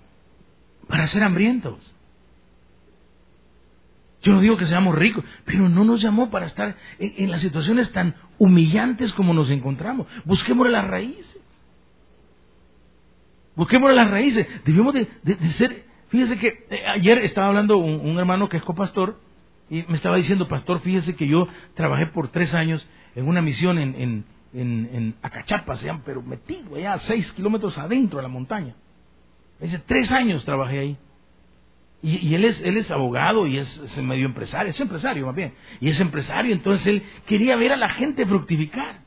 para 0.87 1.07
ser 1.07 1.23
hambrientos. 1.23 1.93
Yo 4.21 4.33
no 4.33 4.41
digo 4.41 4.57
que 4.57 4.65
seamos 4.65 4.95
ricos, 4.95 5.23
pero 5.45 5.69
no 5.69 5.83
nos 5.83 6.01
llamó 6.01 6.29
para 6.29 6.45
estar 6.45 6.75
en, 6.97 7.31
las 7.31 7.41
situaciones 7.41 7.91
tan 7.93 8.15
humillantes 8.37 9.13
como 9.13 9.33
nos 9.33 9.49
encontramos. 9.49 10.07
Busquemos 10.25 10.69
las 10.69 10.87
raíces. 10.87 11.37
Busquemos 13.59 13.93
las 13.93 14.09
raíces. 14.09 14.47
Debemos 14.63 14.93
de, 14.93 15.05
ser... 15.57 15.83
Fíjese 16.07 16.39
que 16.39 16.65
eh, 16.69 16.87
ayer 16.87 17.17
estaba 17.17 17.47
hablando 17.47 17.75
un, 17.75 18.17
hermano 18.17 18.47
que 18.47 18.55
es 18.55 18.63
copastor 18.63 19.19
y 19.69 19.83
me 19.89 19.97
estaba 19.97 20.15
diciendo, 20.15 20.47
pastor, 20.47 20.79
fíjese 20.79 21.13
que 21.13 21.27
yo 21.27 21.45
trabajé 21.73 22.05
por 22.05 22.29
tres 22.29 22.53
años 22.53 22.87
en 23.15 23.27
una 23.27 23.41
misión 23.41 23.77
en, 23.77 24.23
en, 24.53 24.89
en 24.93 25.15
Acachapa, 25.21 25.75
se 25.75 25.87
llama, 25.87 26.03
pero 26.05 26.21
metido 26.21 26.77
allá, 26.77 26.99
seis 26.99 27.29
kilómetros 27.33 27.77
adentro 27.77 28.19
de 28.19 28.23
la 28.23 28.29
montaña. 28.29 28.75
Dice, 29.59 29.77
tres 29.79 30.09
años 30.13 30.45
trabajé 30.45 30.79
ahí. 30.79 30.97
Y, 32.01 32.33
él, 32.33 32.45
es, 32.45 32.61
él 32.61 32.77
es 32.77 32.89
abogado 32.91 33.45
y 33.45 33.57
es, 33.57 33.97
medio 33.97 34.25
empresario, 34.25 34.71
es 34.71 34.79
empresario 34.79 35.25
más 35.25 35.35
bien. 35.35 35.53
Y 35.81 35.89
es 35.89 35.99
empresario, 35.99 36.53
entonces 36.53 36.87
él 36.87 37.03
quería 37.25 37.57
ver 37.57 37.73
a 37.73 37.77
la 37.77 37.89
gente 37.89 38.25
fructificar. 38.25 39.01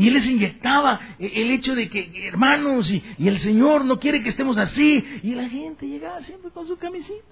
Y 0.00 0.08
él 0.08 0.14
les 0.14 0.24
inyectaba 0.24 0.98
el 1.18 1.50
hecho 1.50 1.74
de 1.74 1.90
que, 1.90 2.10
hermanos, 2.26 2.90
y, 2.90 3.02
y, 3.18 3.28
el 3.28 3.38
Señor 3.38 3.84
no 3.84 4.00
quiere 4.00 4.22
que 4.22 4.30
estemos 4.30 4.56
así. 4.56 5.04
Y 5.22 5.34
la 5.34 5.46
gente 5.46 5.86
llegaba 5.86 6.22
siempre 6.22 6.50
con 6.50 6.66
su 6.66 6.78
camisita. 6.78 7.22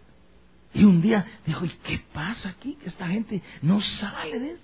Y 0.75 0.84
un 0.84 1.00
día 1.00 1.26
dijo, 1.46 1.64
¿y 1.64 1.70
qué 1.82 1.98
pasa 2.12 2.50
aquí? 2.50 2.76
Que 2.82 2.90
esta 2.90 3.08
gente 3.08 3.40
no 3.62 3.80
sale 3.80 4.38
de 4.38 4.50
eso. 4.52 4.62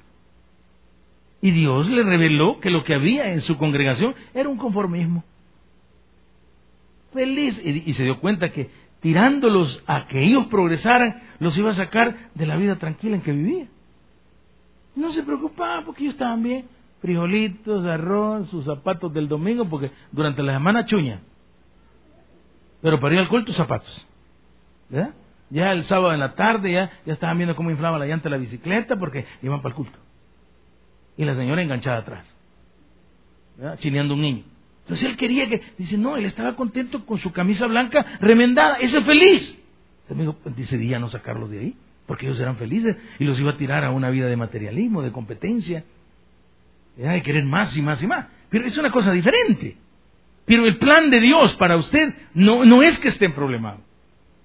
Y 1.40 1.50
Dios 1.52 1.88
le 1.88 2.02
reveló 2.02 2.60
que 2.60 2.68
lo 2.68 2.84
que 2.84 2.94
había 2.94 3.32
en 3.32 3.40
su 3.40 3.56
congregación 3.56 4.14
era 4.34 4.50
un 4.50 4.58
conformismo. 4.58 5.24
Feliz. 7.14 7.58
Y, 7.64 7.90
se 7.94 8.04
dio 8.04 8.20
cuenta 8.20 8.50
que 8.50 8.68
tirándolos 9.00 9.82
a 9.86 10.04
que 10.04 10.22
ellos 10.22 10.46
progresaran, 10.48 11.22
los 11.38 11.56
iba 11.56 11.70
a 11.70 11.74
sacar 11.74 12.30
de 12.34 12.44
la 12.44 12.58
vida 12.58 12.76
tranquila 12.76 13.16
en 13.16 13.22
que 13.22 13.32
vivían. 13.32 13.68
No 14.94 15.10
se 15.10 15.22
preocupaban 15.22 15.86
porque 15.86 16.02
ellos 16.02 16.14
estaban 16.14 16.42
bien. 16.42 16.66
Frijolitos, 17.04 17.84
arroz, 17.84 18.48
sus 18.48 18.64
zapatos 18.64 19.12
del 19.12 19.28
domingo, 19.28 19.68
porque 19.68 19.90
durante 20.10 20.42
la 20.42 20.54
semana 20.54 20.86
chuña. 20.86 21.20
Pero 22.80 22.98
para 22.98 23.14
ir 23.14 23.20
al 23.20 23.28
culto, 23.28 23.52
zapatos. 23.52 24.06
¿Verdad? 24.88 25.12
Ya 25.50 25.72
el 25.72 25.84
sábado 25.84 26.14
en 26.14 26.20
la 26.20 26.34
tarde 26.34 26.72
ya, 26.72 26.90
ya 27.04 27.12
estaban 27.12 27.36
viendo 27.36 27.54
cómo 27.56 27.70
inflaba 27.70 27.98
la 27.98 28.06
llanta 28.06 28.24
de 28.24 28.30
la 28.30 28.38
bicicleta 28.38 28.96
porque 28.96 29.26
iban 29.42 29.60
para 29.60 29.74
el 29.74 29.76
culto 29.76 29.98
y 31.18 31.26
la 31.26 31.34
señora 31.34 31.60
enganchada 31.60 31.98
atrás, 31.98 32.26
chineando 33.80 34.14
un 34.14 34.22
niño. 34.22 34.44
Entonces 34.84 35.06
él 35.06 35.18
quería 35.18 35.46
que, 35.46 35.60
dice, 35.76 35.98
no, 35.98 36.16
él 36.16 36.24
estaba 36.24 36.56
contento 36.56 37.04
con 37.04 37.18
su 37.18 37.32
camisa 37.32 37.66
blanca 37.66 38.16
remendada, 38.18 38.76
ese 38.76 38.96
es 38.96 39.04
feliz. 39.04 39.62
Entonces 40.08 40.34
pues, 40.42 40.56
decidía 40.56 40.98
no 40.98 41.10
sacarlos 41.10 41.50
de 41.50 41.58
ahí, 41.60 41.76
porque 42.06 42.24
ellos 42.24 42.40
eran 42.40 42.56
felices 42.56 42.96
y 43.18 43.24
los 43.24 43.38
iba 43.38 43.50
a 43.50 43.58
tirar 43.58 43.84
a 43.84 43.90
una 43.90 44.08
vida 44.08 44.26
de 44.26 44.36
materialismo, 44.36 45.02
de 45.02 45.12
competencia, 45.12 45.84
de 46.96 47.22
querer 47.22 47.44
más 47.44 47.76
y 47.76 47.82
más 47.82 48.02
y 48.02 48.06
más. 48.06 48.26
Pero 48.50 48.66
es 48.66 48.76
una 48.78 48.90
cosa 48.90 49.12
diferente. 49.12 49.76
Pero 50.44 50.66
el 50.66 50.78
plan 50.78 51.10
de 51.10 51.20
Dios 51.20 51.54
para 51.56 51.76
usted 51.76 52.14
no, 52.34 52.64
no 52.64 52.82
es 52.82 52.98
que 52.98 53.08
estén 53.08 53.32
problemados. 53.32 53.80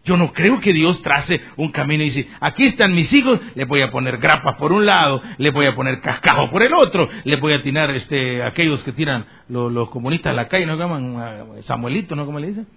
Yo 0.06 0.16
no 0.16 0.32
creo 0.32 0.60
que 0.60 0.72
Dios 0.72 1.02
trace 1.02 1.42
un 1.58 1.72
camino 1.72 2.04
y 2.04 2.08
dice, 2.08 2.28
aquí 2.40 2.66
están 2.66 2.96
mis 2.96 3.12
hijos, 3.14 3.40
le 3.54 3.66
voy 3.66 3.82
a 3.82 3.92
poner 3.92 4.18
grapas 4.18 4.56
por 4.56 4.72
un 4.72 4.86
lado, 4.86 5.22
le 5.38 5.52
voy 5.52 5.66
a 5.66 5.76
poner 5.76 6.00
cascajo 6.00 6.50
por 6.50 6.66
el 6.66 6.74
otro, 6.74 7.08
le 7.26 7.36
voy 7.36 7.54
a 7.54 7.62
tirar 7.62 7.92
este, 7.92 8.42
aquellos 8.42 8.84
que 8.84 8.94
tiran 8.94 9.26
los, 9.50 9.90
comunistas 9.90 10.32
a 10.32 10.36
la 10.36 10.48
calle, 10.48 10.66
¿no 10.66 10.78
llaman? 10.78 11.62
Samuelito, 11.64 12.16
¿no? 12.16 12.26
¿Cómo 12.26 12.40
le 12.40 12.48
dicen? 12.48 12.68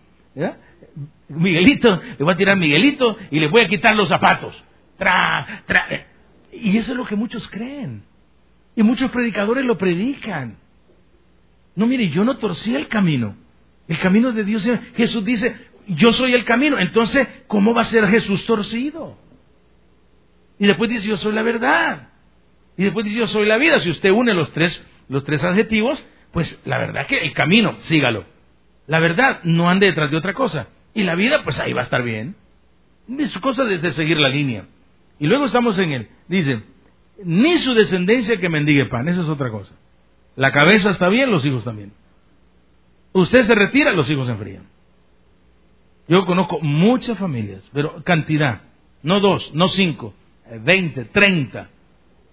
Miguelito, 1.29 2.02
le 2.19 2.25
voy 2.25 2.35
a 2.35 2.37
tirar 2.37 2.57
Miguelito 2.57 3.17
y 3.31 3.38
le 3.38 3.49
voy 3.49 3.62
a 3.62 3.69
quitar 3.69 3.95
los 3.95 4.09
zapatos. 4.09 4.62
Tra, 4.99 5.47
tra. 5.67 5.87
Y 6.52 6.76
eso 6.76 6.93
es 6.93 6.99
lo 6.99 7.05
que 7.05 7.17
muchos 7.17 7.49
creen. 7.49 8.02
Y 8.75 8.83
muchos 8.83 9.11
predicadores 9.11 9.64
lo 9.64 9.76
predican. 9.76 10.57
No, 11.75 11.87
mire, 11.87 12.09
yo 12.09 12.25
no 12.25 12.37
torcí 12.37 12.75
el 12.75 12.88
camino. 12.88 13.37
El 13.88 13.99
camino 13.99 14.33
de 14.33 14.45
Dios, 14.45 14.69
Jesús 14.97 15.25
dice, 15.25 15.57
yo 15.88 16.12
soy 16.12 16.35
el 16.35 16.45
camino. 16.45 16.79
Entonces, 16.79 17.26
¿cómo 17.47 17.75
va 17.75 17.83
a 17.83 17.85
ser 17.85 18.07
Jesús 18.09 18.45
torcido? 18.47 19.19
Y 20.59 20.67
después 20.67 20.88
dice, 20.91 21.09
yo 21.09 21.17
soy 21.17 21.33
la 21.33 21.43
verdad. 21.43 22.09
Y 22.76 22.85
después 22.85 23.05
dice, 23.05 23.19
yo 23.19 23.26
soy 23.26 23.47
la 23.47 23.59
vida. 23.59 23.81
Si 23.81 23.91
usted 23.91 24.11
une 24.11 24.35
los 24.35 24.52
tres, 24.52 24.87
los 25.09 25.25
tres 25.25 25.43
adjetivos, 25.45 26.02
pues 26.33 26.61
la 26.64 26.79
verdad 26.79 27.07
que 27.07 27.19
el 27.19 27.33
camino, 27.33 27.76
sígalo. 27.81 28.25
La 28.87 29.00
verdad, 29.00 29.41
no 29.45 29.69
ande 29.69 29.87
detrás 29.87 30.11
de 30.11 30.17
otra 30.17 30.35
cosa. 30.35 30.69
Y 30.95 31.02
la 31.02 31.14
vida, 31.14 31.43
pues 31.45 31.59
ahí 31.59 31.73
va 31.73 31.81
a 31.81 31.85
estar 31.85 32.02
bien. 32.02 32.37
Es 33.19 33.37
cosa 33.38 33.64
de, 33.64 33.79
de 33.79 33.93
seguir 33.93 34.19
la 34.21 34.29
línea. 34.29 34.67
Y 35.19 35.26
luego 35.26 35.45
estamos 35.45 35.79
en 35.79 35.93
él. 35.93 36.09
Dice, 36.29 36.62
ni 37.25 37.59
su 37.59 37.75
descendencia 37.75 38.38
que 38.38 38.49
mendigue 38.49 38.87
pan. 38.87 39.09
Esa 39.09 39.23
es 39.23 39.29
otra 39.29 39.50
cosa. 39.50 39.75
La 40.37 40.50
cabeza 40.52 40.91
está 40.91 41.09
bien, 41.09 41.31
los 41.31 41.45
hijos 41.45 41.64
también. 41.64 41.93
Usted 43.12 43.43
se 43.43 43.55
retira, 43.55 43.93
los 43.93 44.09
hijos 44.11 44.26
se 44.26 44.33
enfrían. 44.33 44.64
Yo 46.09 46.25
conozco 46.26 46.59
muchas 46.61 47.19
familias, 47.19 47.69
pero 47.73 48.02
cantidad, 48.02 48.62
no 49.02 49.21
dos, 49.21 49.55
no 49.55 49.69
cinco, 49.69 50.14
eh, 50.47 50.59
veinte, 50.62 51.05
treinta, 51.05 51.69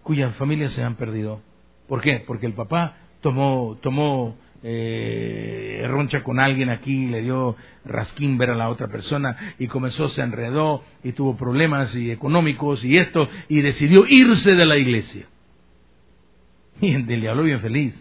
cuyas 0.03 0.35
familias 0.35 0.73
se 0.73 0.83
han 0.83 0.95
perdido. 0.95 1.41
¿Por 1.87 2.01
qué? 2.01 2.23
Porque 2.25 2.45
el 2.45 2.53
papá 2.53 2.97
tomó, 3.21 3.77
tomó 3.81 4.37
eh, 4.63 5.85
roncha 5.87 6.23
con 6.23 6.39
alguien 6.39 6.69
aquí, 6.69 7.07
le 7.07 7.21
dio 7.21 7.55
rasquín 7.85 8.37
ver 8.37 8.51
a 8.51 8.55
la 8.55 8.69
otra 8.69 8.87
persona 8.87 9.55
y 9.57 9.67
comenzó, 9.67 10.09
se 10.09 10.21
enredó 10.21 10.83
y 11.03 11.13
tuvo 11.13 11.37
problemas 11.37 11.95
y 11.95 12.11
económicos 12.11 12.83
y 12.83 12.97
esto 12.97 13.29
y 13.47 13.61
decidió 13.61 14.05
irse 14.07 14.51
de 14.51 14.65
la 14.65 14.77
iglesia. 14.77 15.27
Y 16.81 16.93
el 16.93 17.05
diablo 17.05 17.43
bien 17.43 17.59
feliz, 17.59 17.93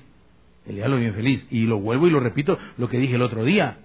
el 0.67 0.77
diablo 0.77 0.99
bien 0.99 1.15
feliz. 1.15 1.45
Y 1.51 1.63
lo 1.63 1.81
vuelvo 1.81 2.07
y 2.07 2.11
lo 2.11 2.21
repito 2.21 2.59
lo 2.77 2.89
que 2.89 2.99
dije 2.99 3.17
el 3.17 3.23
otro 3.23 3.45
día. 3.45 3.79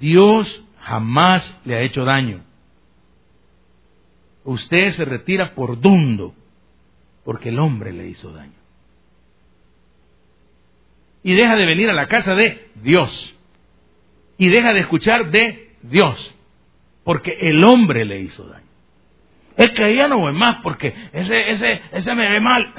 Dios 0.00 0.64
jamás 0.80 1.60
le 1.64 1.74
ha 1.76 1.82
hecho 1.82 2.04
daño. 2.04 2.40
Usted 4.44 4.92
se 4.92 5.04
retira 5.04 5.54
por 5.54 5.80
dundo, 5.80 6.34
porque 7.24 7.48
el 7.48 7.58
hombre 7.58 7.92
le 7.92 8.08
hizo 8.08 8.32
daño. 8.32 8.52
Y 11.26 11.34
deja 11.34 11.56
de 11.56 11.66
venir 11.66 11.90
a 11.90 11.92
la 11.92 12.06
casa 12.06 12.36
de 12.36 12.68
Dios. 12.76 13.34
Y 14.38 14.48
deja 14.48 14.72
de 14.72 14.78
escuchar 14.78 15.32
de 15.32 15.72
Dios. 15.82 16.32
porque 17.02 17.36
el 17.40 17.64
hombre 17.64 18.04
le 18.04 18.20
hizo 18.20 18.46
daño. 18.46 18.66
Es 19.56 19.70
que 19.72 19.96
ya 19.96 20.06
no 20.06 20.18
voy 20.18 20.32
más 20.32 20.58
porque 20.62 20.94
ese, 21.12 21.50
ese, 21.50 21.82
ese 21.90 22.14
me 22.14 22.30
ve 22.30 22.40
mal. 22.40 22.72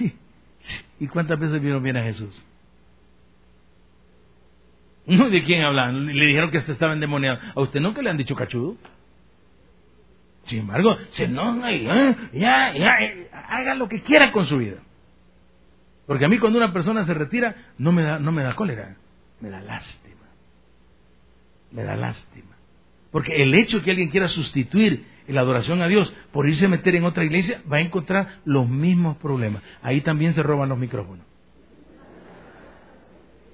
¿Y 1.00 1.06
cuántas 1.08 1.38
veces 1.38 1.60
vieron 1.60 1.82
bien 1.82 1.98
a 1.98 2.04
Jesús? 2.04 2.42
No, 5.04 5.28
¿De 5.28 5.44
quién 5.44 5.62
hablan? 5.62 6.06
Le 6.06 6.24
dijeron 6.26 6.50
que 6.50 6.58
este 6.58 6.72
estaba 6.72 6.94
endemoniado. 6.94 7.38
¿A 7.54 7.60
usted 7.60 7.80
nunca 7.80 8.00
le 8.00 8.08
han 8.08 8.16
dicho 8.16 8.34
cachudo? 8.34 8.76
Sin 10.44 10.60
embargo, 10.60 10.96
se 11.10 11.24
enoja 11.24 11.70
y 11.72 11.86
¿eh? 11.86 12.16
ya, 12.32 12.72
ya, 12.72 12.98
eh, 13.00 13.28
haga 13.30 13.74
lo 13.74 13.88
que 13.88 14.00
quiera 14.00 14.32
con 14.32 14.46
su 14.46 14.56
vida. 14.56 14.76
Porque 16.08 16.24
a 16.24 16.28
mí 16.28 16.38
cuando 16.38 16.56
una 16.56 16.72
persona 16.72 17.04
se 17.04 17.12
retira, 17.12 17.54
no 17.76 17.92
me 17.92 18.02
da, 18.02 18.18
no 18.18 18.32
me 18.32 18.42
da 18.42 18.56
cólera, 18.56 18.96
me 19.42 19.50
da 19.50 19.60
lástima. 19.60 20.24
Me 21.70 21.84
da 21.84 21.96
lástima. 21.96 22.56
Porque 23.12 23.42
el 23.42 23.54
hecho 23.54 23.82
que 23.82 23.90
alguien 23.90 24.08
quiera 24.08 24.26
sustituir 24.26 25.04
la 25.28 25.42
adoración 25.42 25.82
a 25.82 25.86
Dios 25.86 26.10
por 26.32 26.48
irse 26.48 26.64
a 26.64 26.70
meter 26.70 26.96
en 26.96 27.04
otra 27.04 27.24
iglesia, 27.24 27.60
va 27.70 27.76
a 27.76 27.80
encontrar 27.80 28.38
los 28.46 28.66
mismos 28.66 29.18
problemas. 29.18 29.62
Ahí 29.82 30.00
también 30.00 30.32
se 30.32 30.42
roban 30.42 30.70
los 30.70 30.78
micrófonos. 30.78 31.26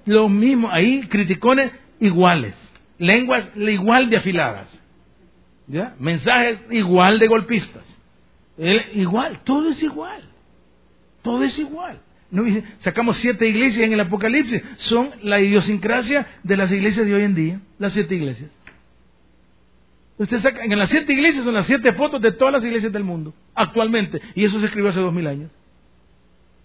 Los 0.06 0.30
mismos, 0.30 0.70
ahí 0.72 1.08
criticones 1.08 1.72
iguales, 1.98 2.54
lenguas 2.98 3.48
igual 3.56 4.10
de 4.10 4.18
afiladas, 4.18 4.80
¿ya? 5.66 5.96
mensajes 5.98 6.60
igual 6.70 7.18
de 7.18 7.26
golpistas. 7.26 7.82
igual, 8.92 9.40
todo 9.42 9.70
es 9.70 9.82
igual. 9.82 10.22
Todo 11.20 11.42
es 11.42 11.58
igual. 11.58 12.03
¿No? 12.34 12.44
Sacamos 12.80 13.16
siete 13.18 13.48
iglesias 13.48 13.86
en 13.86 13.92
el 13.92 14.00
Apocalipsis. 14.00 14.60
Son 14.78 15.10
la 15.22 15.40
idiosincrasia 15.40 16.26
de 16.42 16.56
las 16.56 16.72
iglesias 16.72 17.06
de 17.06 17.14
hoy 17.14 17.22
en 17.22 17.34
día. 17.36 17.60
Las 17.78 17.92
siete 17.92 18.16
iglesias. 18.16 18.50
Usted 20.18 20.40
saca, 20.40 20.64
en 20.64 20.76
las 20.76 20.90
siete 20.90 21.12
iglesias 21.12 21.44
son 21.44 21.54
las 21.54 21.66
siete 21.66 21.92
fotos 21.92 22.20
de 22.20 22.32
todas 22.32 22.54
las 22.54 22.64
iglesias 22.64 22.92
del 22.92 23.04
mundo, 23.04 23.32
actualmente. 23.54 24.20
Y 24.34 24.44
eso 24.44 24.58
se 24.58 24.66
escribió 24.66 24.90
hace 24.90 24.98
dos 24.98 25.14
mil 25.14 25.28
años. 25.28 25.52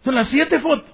Son 0.03 0.15
las 0.15 0.27
siete 0.29 0.59
fotos. 0.59 0.91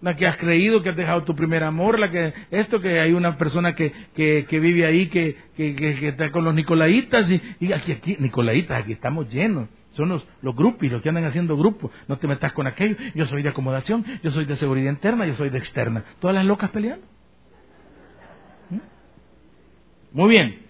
La 0.00 0.16
que 0.16 0.26
has 0.26 0.36
creído, 0.38 0.82
que 0.82 0.90
has 0.90 0.96
dejado 0.96 1.22
tu 1.22 1.36
primer 1.36 1.62
amor, 1.62 2.00
la 2.00 2.10
que, 2.10 2.34
esto 2.50 2.80
que 2.80 2.98
hay 2.98 3.12
una 3.12 3.36
persona 3.36 3.76
que, 3.76 3.92
que, 4.16 4.44
que 4.48 4.58
vive 4.58 4.86
ahí, 4.86 5.06
que, 5.06 5.36
que, 5.56 6.08
está 6.08 6.32
con 6.32 6.44
los 6.44 6.54
nicolaitas, 6.54 7.30
y, 7.30 7.40
y, 7.60 7.72
aquí, 7.72 7.92
aquí, 7.92 8.16
nicolaitas, 8.18 8.82
aquí 8.82 8.92
estamos 8.92 9.28
llenos. 9.32 9.68
Son 9.92 10.08
los, 10.08 10.26
los 10.42 10.54
grupos, 10.54 10.90
los 10.90 11.02
que 11.02 11.08
andan 11.08 11.24
haciendo 11.24 11.56
grupos. 11.56 11.90
No 12.06 12.18
te 12.18 12.28
metas 12.28 12.52
con 12.52 12.66
aquello. 12.66 12.96
Yo 13.14 13.26
soy 13.26 13.42
de 13.42 13.48
acomodación, 13.48 14.04
yo 14.22 14.30
soy 14.30 14.44
de 14.44 14.56
seguridad 14.56 14.90
interna, 14.90 15.26
yo 15.26 15.34
soy 15.34 15.50
de 15.50 15.58
externa. 15.58 16.04
Todas 16.20 16.36
las 16.36 16.44
locas 16.44 16.70
peleando. 16.70 17.04
¿Mm? 18.70 18.78
Muy 20.12 20.28
bien 20.30 20.68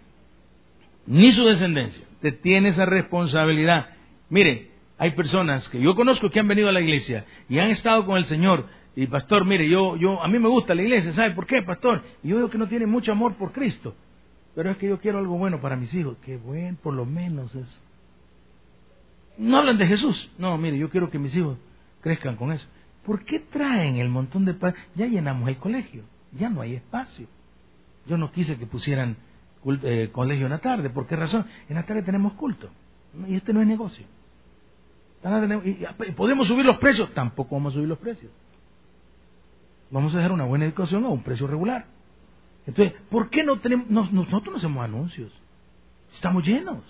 ni 1.08 1.32
su 1.32 1.44
descendencia. 1.44 2.04
Te 2.20 2.32
tiene 2.32 2.68
esa 2.68 2.84
responsabilidad. 2.84 3.88
Mire, 4.28 4.70
hay 4.98 5.12
personas 5.12 5.68
que 5.68 5.80
yo 5.80 5.94
conozco 5.94 6.30
que 6.30 6.38
han 6.38 6.48
venido 6.48 6.68
a 6.68 6.72
la 6.72 6.80
iglesia 6.80 7.24
y 7.48 7.58
han 7.58 7.70
estado 7.70 8.04
con 8.04 8.18
el 8.18 8.26
Señor. 8.26 8.66
Y 8.94 9.06
pastor, 9.06 9.44
mire, 9.44 9.68
yo, 9.68 9.96
yo, 9.96 10.22
a 10.22 10.28
mí 10.28 10.38
me 10.38 10.48
gusta 10.48 10.74
la 10.74 10.82
iglesia, 10.82 11.12
¿sabe 11.12 11.30
por 11.30 11.46
qué, 11.46 11.62
pastor? 11.62 12.02
Y 12.22 12.28
yo 12.28 12.36
veo 12.36 12.50
que 12.50 12.58
no 12.58 12.68
tiene 12.68 12.86
mucho 12.86 13.12
amor 13.12 13.34
por 13.36 13.52
Cristo. 13.52 13.94
Pero 14.54 14.70
es 14.70 14.76
que 14.76 14.88
yo 14.88 14.98
quiero 14.98 15.18
algo 15.18 15.38
bueno 15.38 15.60
para 15.60 15.76
mis 15.76 15.92
hijos. 15.94 16.16
Qué 16.24 16.36
bueno, 16.36 16.76
por 16.82 16.94
lo 16.94 17.06
menos 17.06 17.54
eso. 17.54 17.80
No 19.38 19.58
hablan 19.58 19.78
de 19.78 19.86
Jesús. 19.86 20.30
No, 20.36 20.58
mire, 20.58 20.76
yo 20.76 20.90
quiero 20.90 21.10
que 21.10 21.18
mis 21.18 21.34
hijos 21.34 21.56
crezcan 22.02 22.36
con 22.36 22.52
eso. 22.52 22.66
¿Por 23.06 23.24
qué 23.24 23.38
traen 23.38 23.96
el 23.96 24.08
montón 24.08 24.44
de 24.44 24.52
paz? 24.52 24.74
Ya 24.94 25.06
llenamos 25.06 25.48
el 25.48 25.56
colegio, 25.56 26.02
ya 26.32 26.50
no 26.50 26.60
hay 26.60 26.74
espacio. 26.74 27.26
Yo 28.06 28.18
no 28.18 28.32
quise 28.32 28.58
que 28.58 28.66
pusieran 28.66 29.16
eh, 29.82 30.10
colegio 30.12 30.46
en 30.46 30.52
la 30.52 30.58
tarde. 30.58 30.90
¿Por 30.90 31.06
qué 31.06 31.16
razón? 31.16 31.46
En 31.68 31.76
la 31.76 31.86
tarde 31.86 32.02
tenemos 32.02 32.34
culto. 32.34 32.68
Y 33.26 33.36
este 33.36 33.52
no 33.52 33.62
es 33.62 33.66
negocio. 33.66 34.04
¿Podemos 36.16 36.48
subir 36.48 36.64
los 36.64 36.78
precios? 36.78 37.12
Tampoco 37.14 37.54
vamos 37.56 37.72
a 37.72 37.74
subir 37.74 37.88
los 37.88 37.98
precios. 37.98 38.30
Vamos 39.90 40.14
a 40.14 40.18
dejar 40.18 40.32
una 40.32 40.44
buena 40.44 40.64
educación 40.64 41.04
a 41.04 41.08
un 41.08 41.22
precio 41.22 41.46
regular. 41.46 41.86
Entonces, 42.66 42.94
¿por 43.10 43.30
qué 43.30 43.42
no 43.42 43.58
tenemos, 43.58 44.12
nosotros 44.12 44.52
no 44.52 44.56
hacemos 44.56 44.84
anuncios? 44.84 45.32
Estamos 46.14 46.44
llenos. 46.44 46.82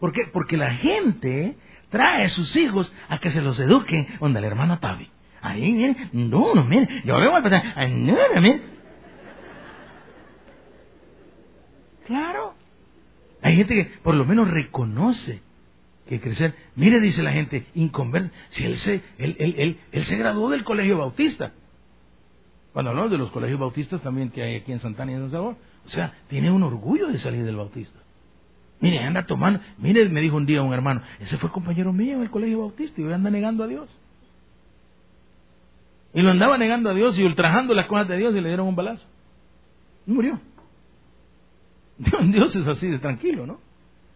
¿Por 0.00 0.12
qué? 0.12 0.26
Porque 0.32 0.56
la 0.56 0.74
gente 0.74 1.56
trae 1.94 2.28
sus 2.28 2.56
hijos 2.56 2.92
a 3.08 3.18
que 3.18 3.30
se 3.30 3.40
los 3.40 3.60
eduquen 3.60 4.08
donde 4.18 4.40
la 4.40 4.48
hermana 4.48 4.80
Tavi. 4.80 5.08
Ahí, 5.40 5.72
miren, 5.72 6.10
no, 6.12 6.52
no, 6.52 6.64
miren, 6.64 6.88
yo 7.04 7.16
veo 7.20 7.36
a 7.36 7.40
pasar, 7.40 7.88
no, 7.88 8.16
no, 8.34 8.40
miren, 8.40 8.62
Claro. 12.04 12.54
Hay 13.42 13.54
gente 13.54 13.74
que 13.76 13.84
por 14.02 14.16
lo 14.16 14.24
menos 14.24 14.50
reconoce 14.50 15.40
que 16.08 16.20
crecer. 16.20 16.56
Mire, 16.74 16.98
dice 16.98 17.22
la 17.22 17.30
gente, 17.30 17.64
inconverso. 17.76 18.30
Si 18.50 18.64
él 18.64 18.76
se, 18.78 19.00
él, 19.16 19.36
él, 19.38 19.78
él, 19.92 20.04
se 20.04 20.16
graduó 20.16 20.50
del 20.50 20.64
colegio 20.64 20.98
bautista. 20.98 21.52
Cuando 22.72 22.90
hablamos 22.90 23.12
de 23.12 23.18
los 23.18 23.30
colegios 23.30 23.60
bautistas 23.60 24.02
también 24.02 24.30
que 24.30 24.42
hay 24.42 24.56
aquí 24.56 24.72
en 24.72 24.80
Santana 24.80 25.12
y 25.12 25.14
en 25.14 25.20
San 25.20 25.30
Salvador. 25.30 25.56
O 25.86 25.88
sea, 25.90 26.12
tiene 26.26 26.50
un 26.50 26.64
orgullo 26.64 27.06
de 27.06 27.18
salir 27.18 27.44
del 27.44 27.56
bautista. 27.56 28.03
Mire, 28.80 28.98
anda 29.00 29.26
tomando. 29.26 29.60
Mire, 29.78 30.08
me 30.08 30.20
dijo 30.20 30.36
un 30.36 30.46
día 30.46 30.62
un 30.62 30.72
hermano, 30.72 31.00
ese 31.20 31.38
fue 31.38 31.50
compañero 31.50 31.92
mío 31.92 32.16
en 32.16 32.22
el 32.22 32.30
colegio 32.30 32.60
bautista 32.60 33.00
y 33.00 33.04
hoy 33.04 33.12
anda 33.12 33.30
negando 33.30 33.64
a 33.64 33.66
Dios. 33.66 33.98
Y 36.12 36.22
lo 36.22 36.30
andaba 36.30 36.58
negando 36.58 36.90
a 36.90 36.94
Dios 36.94 37.18
y 37.18 37.24
ultrajando 37.24 37.74
las 37.74 37.86
cosas 37.86 38.08
de 38.08 38.16
Dios 38.16 38.34
y 38.34 38.40
le 38.40 38.48
dieron 38.48 38.68
un 38.68 38.76
balazo. 38.76 39.04
Y 40.06 40.12
murió. 40.12 40.38
Dios 42.24 42.54
es 42.54 42.66
así 42.66 42.88
de 42.88 42.98
tranquilo, 42.98 43.46
¿no? 43.46 43.58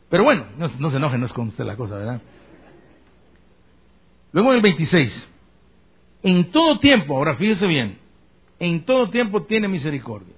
Pero 0.09 0.25
bueno, 0.25 0.47
no, 0.57 0.69
se 0.69 0.97
enojen, 0.97 1.21
no 1.21 1.27
es 1.27 1.33
con 1.33 1.49
usted 1.49 1.65
la 1.65 1.77
cosa, 1.77 1.97
¿verdad? 1.97 2.21
Luego 4.33 4.51
en 4.51 4.57
el 4.57 4.63
26, 4.63 5.29
en 6.23 6.51
todo 6.51 6.79
tiempo, 6.81 7.17
ahora 7.17 7.35
fíjese 7.37 7.67
bien, 7.67 7.99
en 8.59 8.85
todo 8.85 9.11
tiempo 9.11 9.43
tiene 9.45 9.69
misericordia. 9.69 10.35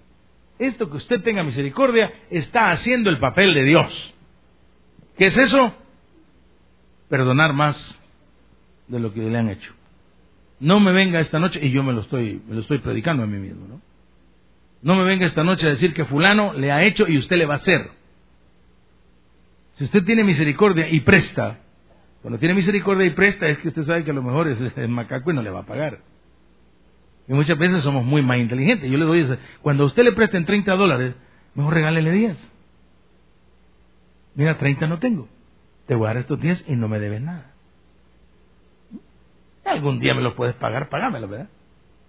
Esto 0.61 0.91
que 0.91 0.99
usted 0.99 1.23
tenga 1.23 1.43
misericordia 1.43 2.13
está 2.29 2.71
haciendo 2.71 3.09
el 3.09 3.19
papel 3.19 3.55
de 3.55 3.65
Dios. 3.65 4.15
¿Qué 5.17 5.27
es 5.27 5.37
eso? 5.39 5.75
Perdonar 7.09 7.55
más 7.55 7.99
de 8.87 9.01
lo 9.01 9.11
que 9.15 9.21
le 9.23 9.39
han 9.39 9.49
hecho. 9.49 9.73
No 10.61 10.79
me 10.79 10.93
venga 10.93 11.19
esta 11.19 11.39
noche, 11.39 11.61
y 11.63 11.71
yo 11.71 11.83
me 11.83 11.95
lo 11.95 12.03
estoy, 12.03 12.43
me 12.47 12.57
lo 12.57 12.61
estoy 12.61 12.79
predicando 12.81 13.23
a 13.23 13.27
mí 13.27 13.39
mismo, 13.39 13.67
¿no? 13.67 13.81
No 14.83 14.97
me 14.97 15.05
venga 15.05 15.25
esta 15.25 15.43
noche 15.43 15.67
a 15.67 15.71
decir 15.71 15.95
que 15.95 16.05
fulano 16.05 16.53
le 16.53 16.71
ha 16.71 16.85
hecho 16.85 17.09
y 17.09 17.17
usted 17.17 17.37
le 17.37 17.47
va 17.47 17.55
a 17.55 17.59
hacer. 17.59 17.91
Si 19.77 19.85
usted 19.85 20.05
tiene 20.05 20.25
misericordia 20.25 20.91
y 20.91 21.01
presta, 21.01 21.59
cuando 22.21 22.39
tiene 22.39 22.55
misericordia 22.55 23.07
y 23.07 23.11
presta 23.11 23.47
es 23.49 23.59
que 23.61 23.69
usted 23.69 23.85
sabe 23.85 24.05
que 24.05 24.11
a 24.11 24.15
lo 24.15 24.23
mejor 24.23 24.47
es 24.49 24.61
el 24.77 24.89
macaco 24.89 25.31
y 25.31 25.35
no 25.35 25.41
le 25.41 25.49
va 25.49 25.61
a 25.61 25.67
pagar. 25.67 26.01
Y 27.31 27.33
muchas 27.33 27.57
veces 27.57 27.85
somos 27.85 28.05
muy 28.05 28.23
más 28.23 28.39
inteligentes. 28.39 28.91
Yo 28.91 28.99
le 28.99 29.05
doy 29.05 29.39
cuando 29.63 29.85
a 29.85 29.87
usted 29.87 30.03
le 30.03 30.11
presten 30.11 30.45
30 30.45 30.75
dólares, 30.75 31.15
mejor 31.55 31.75
regálele 31.75 32.11
10. 32.11 32.37
Mira, 34.35 34.59
30 34.59 34.89
no 34.89 34.99
tengo. 34.99 35.29
Te 35.87 35.95
voy 35.95 36.07
a 36.07 36.09
dar 36.09 36.17
estos 36.17 36.41
10 36.41 36.65
y 36.67 36.75
no 36.75 36.89
me 36.89 36.99
debes 36.99 37.21
nada. 37.21 37.53
Algún 39.65 40.01
día 40.01 40.13
me 40.13 40.23
lo 40.23 40.35
puedes 40.35 40.57
pagar, 40.57 40.89
pagámelo, 40.89 41.29
¿verdad? 41.29 41.49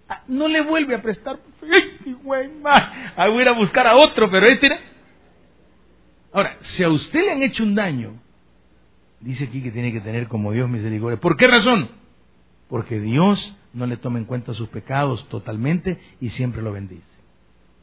Ah, 0.08 0.22
no 0.26 0.48
le 0.48 0.60
vuelve 0.60 0.96
a 0.96 1.02
prestar. 1.02 1.38
¡Ay, 1.62 2.14
güey, 2.24 2.50
ah, 2.64 3.28
voy 3.28 3.38
a 3.38 3.42
ir 3.42 3.48
a 3.48 3.52
buscar 3.52 3.86
a 3.86 3.94
otro, 3.94 4.28
pero 4.28 4.44
este 4.46 4.76
Ahora, 6.32 6.56
si 6.62 6.82
a 6.82 6.88
usted 6.88 7.20
le 7.20 7.30
han 7.30 7.44
hecho 7.44 7.62
un 7.62 7.76
daño, 7.76 8.14
dice 9.20 9.44
aquí 9.44 9.62
que 9.62 9.70
tiene 9.70 9.92
que 9.92 10.00
tener 10.00 10.26
como 10.26 10.50
Dios 10.50 10.68
misericordia. 10.68 11.20
¿Por 11.20 11.36
qué 11.36 11.46
razón? 11.46 12.01
Porque 12.72 12.98
Dios 13.00 13.54
no 13.74 13.84
le 13.84 13.98
toma 13.98 14.18
en 14.18 14.24
cuenta 14.24 14.54
sus 14.54 14.70
pecados 14.70 15.28
totalmente 15.28 16.00
y 16.22 16.30
siempre 16.30 16.62
lo 16.62 16.72
bendice. 16.72 17.02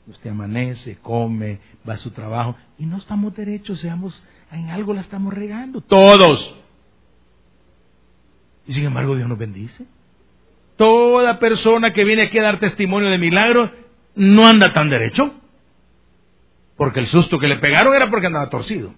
Usted 0.08 0.32
amanece, 0.32 0.97
come, 1.04 1.60
va 1.88 1.93
a 1.93 1.97
su 1.99 2.10
trabajo 2.10 2.56
y 2.80 2.88
no 2.88 2.97
estamos 2.97 3.36
derechos, 3.36 3.80
seamos, 3.82 4.25
en 4.52 4.71
algo 4.71 4.95
la 4.95 5.02
estamos 5.02 5.32
regando. 5.32 5.82
Todos. 5.82 6.56
Y 8.65 8.73
sin 8.73 8.86
embargo 8.86 9.15
Dios 9.15 9.30
nos 9.30 9.38
bendice. 9.38 9.86
Toda 10.75 11.38
persona 11.38 11.93
que 11.93 12.04
viene 12.04 12.23
aquí 12.23 12.39
a 12.39 12.43
dar 12.45 12.60
testimonio 12.60 13.12
de 13.12 13.19
milagros 13.19 13.69
no 14.15 14.47
anda 14.47 14.73
tan 14.73 14.89
derecho. 14.89 15.36
Porque 16.78 17.02
el 17.02 17.06
susto 17.06 17.38
que 17.38 17.47
le 17.47 17.60
pegaron 17.60 17.93
era 17.93 18.10
porque 18.10 18.25
andaba 18.25 18.49
torcido. 18.49 18.91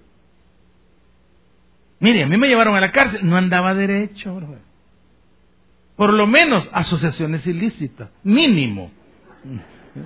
Mire, 2.00 2.24
a 2.24 2.28
mí 2.28 2.38
me 2.38 2.48
llevaron 2.48 2.78
a 2.78 2.80
la 2.80 2.94
cárcel, 2.94 3.28
no 3.28 3.36
andaba 3.36 3.74
derecho. 3.74 4.40
Por 5.96 6.14
lo 6.14 6.28
menos 6.28 6.70
asociaciones 6.72 7.46
ilícitas, 7.46 8.10
mínimo. 8.24 8.92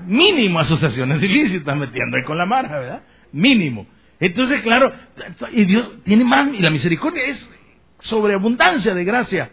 Mínimo 0.08 0.60
asociaciones 0.60 1.22
ilícitas 1.22 1.76
metiendo 1.78 2.18
ahí 2.18 2.24
con 2.24 2.38
la 2.38 2.46
mara, 2.46 2.80
¿verdad? 2.80 3.04
Mínimo. 3.32 3.88
Entonces, 4.20 4.62
claro, 4.62 4.92
y 5.52 5.66
Dios 5.66 5.94
tiene 6.04 6.24
más, 6.24 6.54
y 6.54 6.60
la 6.60 6.70
misericordia 6.70 7.24
es 7.26 7.50
sobreabundancia 8.00 8.94
de 8.94 9.04
gracia 9.04 9.52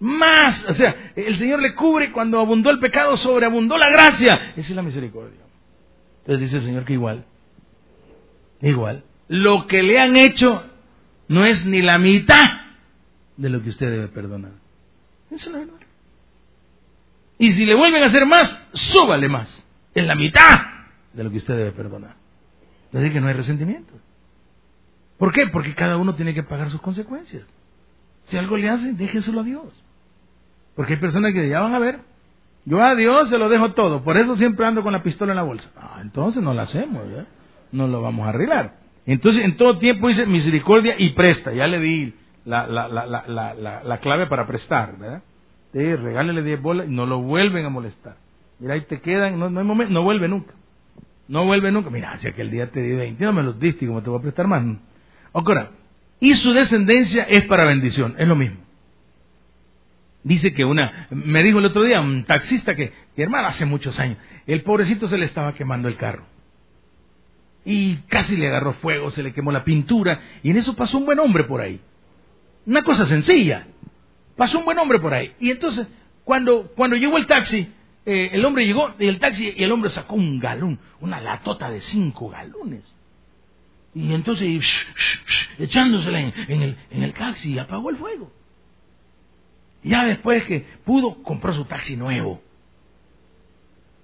más, 0.00 0.64
o 0.68 0.74
sea, 0.74 1.12
el 1.16 1.36
Señor 1.36 1.60
le 1.60 1.74
cubre 1.74 2.12
cuando 2.12 2.38
abundó 2.38 2.70
el 2.70 2.78
pecado, 2.78 3.16
sobreabundó 3.16 3.76
la 3.76 3.90
gracia. 3.90 4.52
Esa 4.56 4.68
es 4.68 4.76
la 4.76 4.82
misericordia. 4.82 5.40
Entonces 6.20 6.46
dice 6.46 6.56
el 6.58 6.62
Señor 6.62 6.84
que 6.84 6.92
igual, 6.92 7.24
igual, 8.60 9.04
lo 9.28 9.66
que 9.66 9.82
le 9.82 9.98
han 9.98 10.16
hecho 10.16 10.62
no 11.26 11.44
es 11.44 11.64
ni 11.64 11.82
la 11.82 11.98
mitad 11.98 12.44
de 13.36 13.48
lo 13.48 13.62
que 13.62 13.70
usted 13.70 13.90
debe 13.90 14.08
perdonar. 14.08 14.52
Y 17.38 17.52
si 17.52 17.64
le 17.64 17.74
vuelven 17.74 18.02
a 18.02 18.06
hacer 18.06 18.26
más, 18.26 18.56
súbale 18.72 19.28
más. 19.28 19.64
En 19.94 20.06
la 20.06 20.14
mitad 20.14 20.60
de 21.12 21.24
lo 21.24 21.30
que 21.30 21.38
usted 21.38 21.56
debe 21.56 21.72
perdonar. 21.72 22.16
Entonces 22.86 23.12
que 23.12 23.20
no 23.20 23.28
hay 23.28 23.34
resentimiento. 23.34 23.92
¿Por 25.18 25.32
qué? 25.32 25.48
Porque 25.48 25.74
cada 25.74 25.96
uno 25.96 26.14
tiene 26.14 26.34
que 26.34 26.42
pagar 26.42 26.70
sus 26.70 26.80
consecuencias. 26.80 27.42
Si 28.26 28.36
algo 28.36 28.56
le 28.56 28.68
hacen, 28.68 28.96
déjeselo 28.96 29.40
a 29.40 29.44
Dios. 29.44 29.84
Porque 30.74 30.94
hay 30.94 31.00
personas 31.00 31.32
que 31.32 31.48
ya 31.48 31.60
van 31.60 31.74
a 31.74 31.78
ver, 31.78 32.00
yo 32.64 32.82
a 32.82 32.94
Dios 32.94 33.30
se 33.30 33.38
lo 33.38 33.48
dejo 33.48 33.72
todo, 33.72 34.04
por 34.04 34.16
eso 34.16 34.36
siempre 34.36 34.66
ando 34.66 34.82
con 34.82 34.92
la 34.92 35.02
pistola 35.02 35.32
en 35.32 35.36
la 35.36 35.42
bolsa. 35.42 35.70
Ah, 35.76 35.98
entonces 36.02 36.42
no 36.42 36.54
lo 36.54 36.60
hacemos, 36.60 37.02
no 37.72 37.88
lo 37.88 38.02
vamos 38.02 38.26
a 38.26 38.28
arreglar. 38.28 38.76
Entonces 39.06 39.44
en 39.44 39.56
todo 39.56 39.78
tiempo 39.78 40.08
dice 40.08 40.26
misericordia 40.26 40.94
y 40.98 41.10
presta, 41.10 41.52
ya 41.52 41.66
le 41.66 41.80
di 41.80 42.14
la, 42.48 42.88
la, 42.88 42.88
la, 42.88 43.82
la 43.84 43.98
clave 43.98 44.26
para 44.26 44.46
prestar, 44.46 44.96
¿verdad? 44.98 45.22
Sí, 45.72 45.94
regálele 45.94 46.42
10 46.42 46.62
bolas 46.62 46.86
y 46.88 46.90
no 46.90 47.06
lo 47.06 47.20
vuelven 47.20 47.64
a 47.66 47.68
molestar. 47.68 48.16
Mira, 48.58 48.74
ahí 48.74 48.82
te 48.82 49.00
quedan, 49.00 49.38
no, 49.38 49.50
no 49.50 49.60
hay 49.60 49.66
momento, 49.66 49.92
no 49.92 50.02
vuelve 50.02 50.28
nunca. 50.28 50.54
No 51.28 51.44
vuelve 51.44 51.70
nunca. 51.70 51.90
Mira, 51.90 52.16
si 52.18 52.26
aquel 52.26 52.50
día 52.50 52.70
te 52.70 52.80
di 52.80 52.94
20, 52.94 53.22
no 53.24 53.32
me 53.32 53.42
los 53.42 53.60
diste, 53.60 53.86
como 53.86 54.02
te 54.02 54.10
voy 54.10 54.18
a 54.18 54.22
prestar 54.22 54.46
más? 54.46 54.64
Ahora, 55.32 55.70
y 56.20 56.34
su 56.34 56.52
descendencia 56.52 57.24
es 57.24 57.44
para 57.44 57.64
bendición, 57.64 58.14
es 58.18 58.26
lo 58.26 58.34
mismo. 58.34 58.58
Dice 60.24 60.52
que 60.52 60.64
una, 60.64 61.06
me 61.10 61.42
dijo 61.42 61.58
el 61.58 61.66
otro 61.66 61.84
día 61.84 62.00
un 62.00 62.24
taxista 62.24 62.74
que, 62.74 62.92
que 63.14 63.22
hermano, 63.22 63.48
hace 63.48 63.64
muchos 63.64 63.98
años, 64.00 64.18
el 64.46 64.62
pobrecito 64.62 65.06
se 65.06 65.16
le 65.16 65.26
estaba 65.26 65.52
quemando 65.52 65.86
el 65.86 65.96
carro. 65.96 66.24
Y 67.64 67.96
casi 68.08 68.36
le 68.36 68.48
agarró 68.48 68.72
fuego, 68.74 69.10
se 69.10 69.22
le 69.22 69.32
quemó 69.32 69.52
la 69.52 69.64
pintura, 69.64 70.20
y 70.42 70.50
en 70.50 70.56
eso 70.56 70.74
pasó 70.74 70.98
un 70.98 71.06
buen 71.06 71.18
hombre 71.18 71.44
por 71.44 71.60
ahí. 71.60 71.80
Una 72.68 72.82
cosa 72.82 73.06
sencilla. 73.06 73.66
Pasó 74.36 74.58
un 74.58 74.66
buen 74.66 74.78
hombre 74.78 75.00
por 75.00 75.14
ahí. 75.14 75.32
Y 75.40 75.50
entonces, 75.50 75.88
cuando, 76.22 76.70
cuando 76.76 76.96
llegó 76.96 77.16
el 77.16 77.26
taxi, 77.26 77.72
eh, 78.04 78.28
el 78.32 78.44
hombre 78.44 78.66
llegó 78.66 78.94
y 78.98 79.06
el 79.06 79.18
taxi 79.18 79.54
y 79.56 79.64
el 79.64 79.72
hombre 79.72 79.88
sacó 79.88 80.16
un 80.16 80.38
galón, 80.38 80.78
una 81.00 81.18
latota 81.18 81.70
de 81.70 81.80
cinco 81.80 82.28
galones. 82.28 82.82
Y 83.94 84.12
entonces, 84.12 84.62
echándosela 85.58 86.20
en, 86.20 86.62
el, 86.62 86.76
en 86.90 87.02
el 87.04 87.14
taxi, 87.14 87.54
y 87.54 87.58
apagó 87.58 87.88
el 87.88 87.96
fuego. 87.96 88.30
Ya 89.82 90.04
después 90.04 90.44
que 90.44 90.66
pudo, 90.84 91.22
compró 91.22 91.54
su 91.54 91.64
taxi 91.64 91.96
nuevo. 91.96 92.42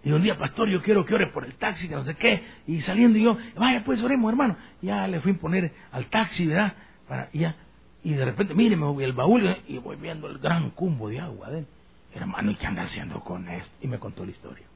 Y 0.03 0.11
un 0.11 0.22
día, 0.22 0.38
pastor, 0.38 0.70
yo 0.70 0.81
quiero 0.81 1.05
que 1.05 1.14
ore 1.14 1.27
por 1.27 1.44
el 1.44 1.55
taxi, 1.57 1.87
que 1.87 1.96
no 1.96 2.05
sé 2.05 2.14
qué. 2.14 2.42
Y 2.66 2.81
saliendo 2.81 3.18
yo, 3.18 3.37
vaya, 3.57 3.85
pues 3.85 4.03
oremos, 4.03 4.31
hermano. 4.31 4.57
Ya 4.81 5.07
le 5.07 5.20
fui 5.20 5.33
a 5.33 5.38
poner 5.38 5.70
al 5.92 6.07
taxi, 6.07 6.46
¿verdad? 6.46 6.72
Para, 7.07 7.29
y, 7.35 7.40
ya, 7.40 7.57
y 8.04 8.12
de 8.12 8.24
repente, 8.24 8.54
mire, 8.54 8.76
me 8.76 8.84
voy 8.84 9.02
al 9.02 9.14
baúl 9.14 9.56
y 9.66 9.78
voy 9.78 9.96
viendo 9.96 10.28
el 10.28 10.38
gran 10.38 10.70
cumbo 10.70 11.08
de 11.08 11.20
agua. 11.20 11.48
¿eh? 11.52 11.64
Hermano, 12.14 12.50
¿y 12.50 12.54
qué 12.56 12.66
anda 12.66 12.82
haciendo 12.82 13.20
con 13.20 13.48
esto? 13.48 13.72
Y 13.80 13.88
me 13.88 13.98
contó 13.98 14.26
la 14.26 14.30
historia. 14.30 14.66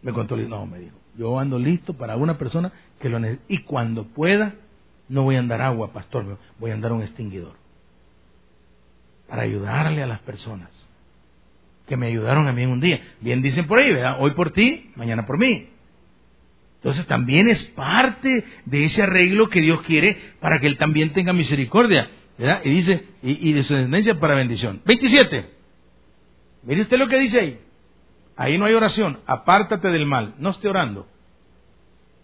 Me 0.00 0.12
contó, 0.12 0.36
no, 0.36 0.64
me 0.64 0.78
dijo, 0.78 0.96
yo 1.18 1.38
ando 1.38 1.58
listo 1.58 1.94
para 1.94 2.16
una 2.16 2.38
persona 2.38 2.72
que 3.00 3.08
lo 3.08 3.18
necesite. 3.18 3.52
Y 3.52 3.58
cuando 3.58 4.04
pueda, 4.04 4.54
no 5.08 5.24
voy 5.24 5.36
a 5.36 5.40
andar 5.40 5.60
agua, 5.60 5.92
pastor, 5.92 6.38
voy 6.60 6.70
a 6.70 6.74
andar 6.74 6.92
un 6.92 7.02
extinguidor. 7.02 7.54
Para 9.28 9.42
ayudarle 9.42 10.04
a 10.04 10.06
las 10.06 10.20
personas 10.20 10.70
que 11.88 11.96
me 11.96 12.06
ayudaron 12.06 12.46
a 12.46 12.52
mí 12.52 12.64
un 12.64 12.80
día. 12.80 13.02
Bien 13.20 13.42
dicen 13.42 13.66
por 13.66 13.80
ahí, 13.80 13.92
¿verdad? 13.92 14.18
Hoy 14.20 14.30
por 14.32 14.52
ti, 14.52 14.92
mañana 14.94 15.26
por 15.26 15.36
mí. 15.36 15.68
Entonces 16.82 17.06
también 17.06 17.48
es 17.48 17.62
parte 17.62 18.44
de 18.64 18.84
ese 18.84 19.04
arreglo 19.04 19.48
que 19.48 19.60
Dios 19.60 19.82
quiere 19.82 20.18
para 20.40 20.58
que 20.58 20.66
Él 20.66 20.78
también 20.78 21.12
tenga 21.12 21.32
misericordia. 21.32 22.10
¿verdad? 22.36 22.60
Y 22.64 22.70
dice, 22.70 23.04
y, 23.22 23.50
y 23.50 23.52
de 23.52 23.62
su 23.62 23.72
descendencia 23.72 24.18
para 24.18 24.34
bendición. 24.34 24.82
27. 24.84 25.48
Mire 26.64 26.82
usted 26.82 26.98
lo 26.98 27.06
que 27.06 27.20
dice 27.20 27.38
ahí. 27.38 27.60
Ahí 28.34 28.58
no 28.58 28.64
hay 28.64 28.74
oración. 28.74 29.20
Apártate 29.26 29.90
del 29.90 30.06
mal. 30.06 30.34
No 30.38 30.50
esté 30.50 30.68
orando. 30.68 31.06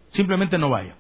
Simplemente 0.08 0.58
no 0.58 0.70
vaya. 0.70 0.96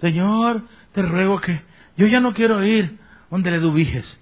Señor, 0.00 0.62
te 0.92 1.02
ruego 1.02 1.38
que 1.38 1.60
yo 1.98 2.06
ya 2.06 2.20
no 2.20 2.32
quiero 2.32 2.64
ir 2.64 2.98
donde 3.30 3.50
le 3.50 3.58
dubijes. 3.58 4.18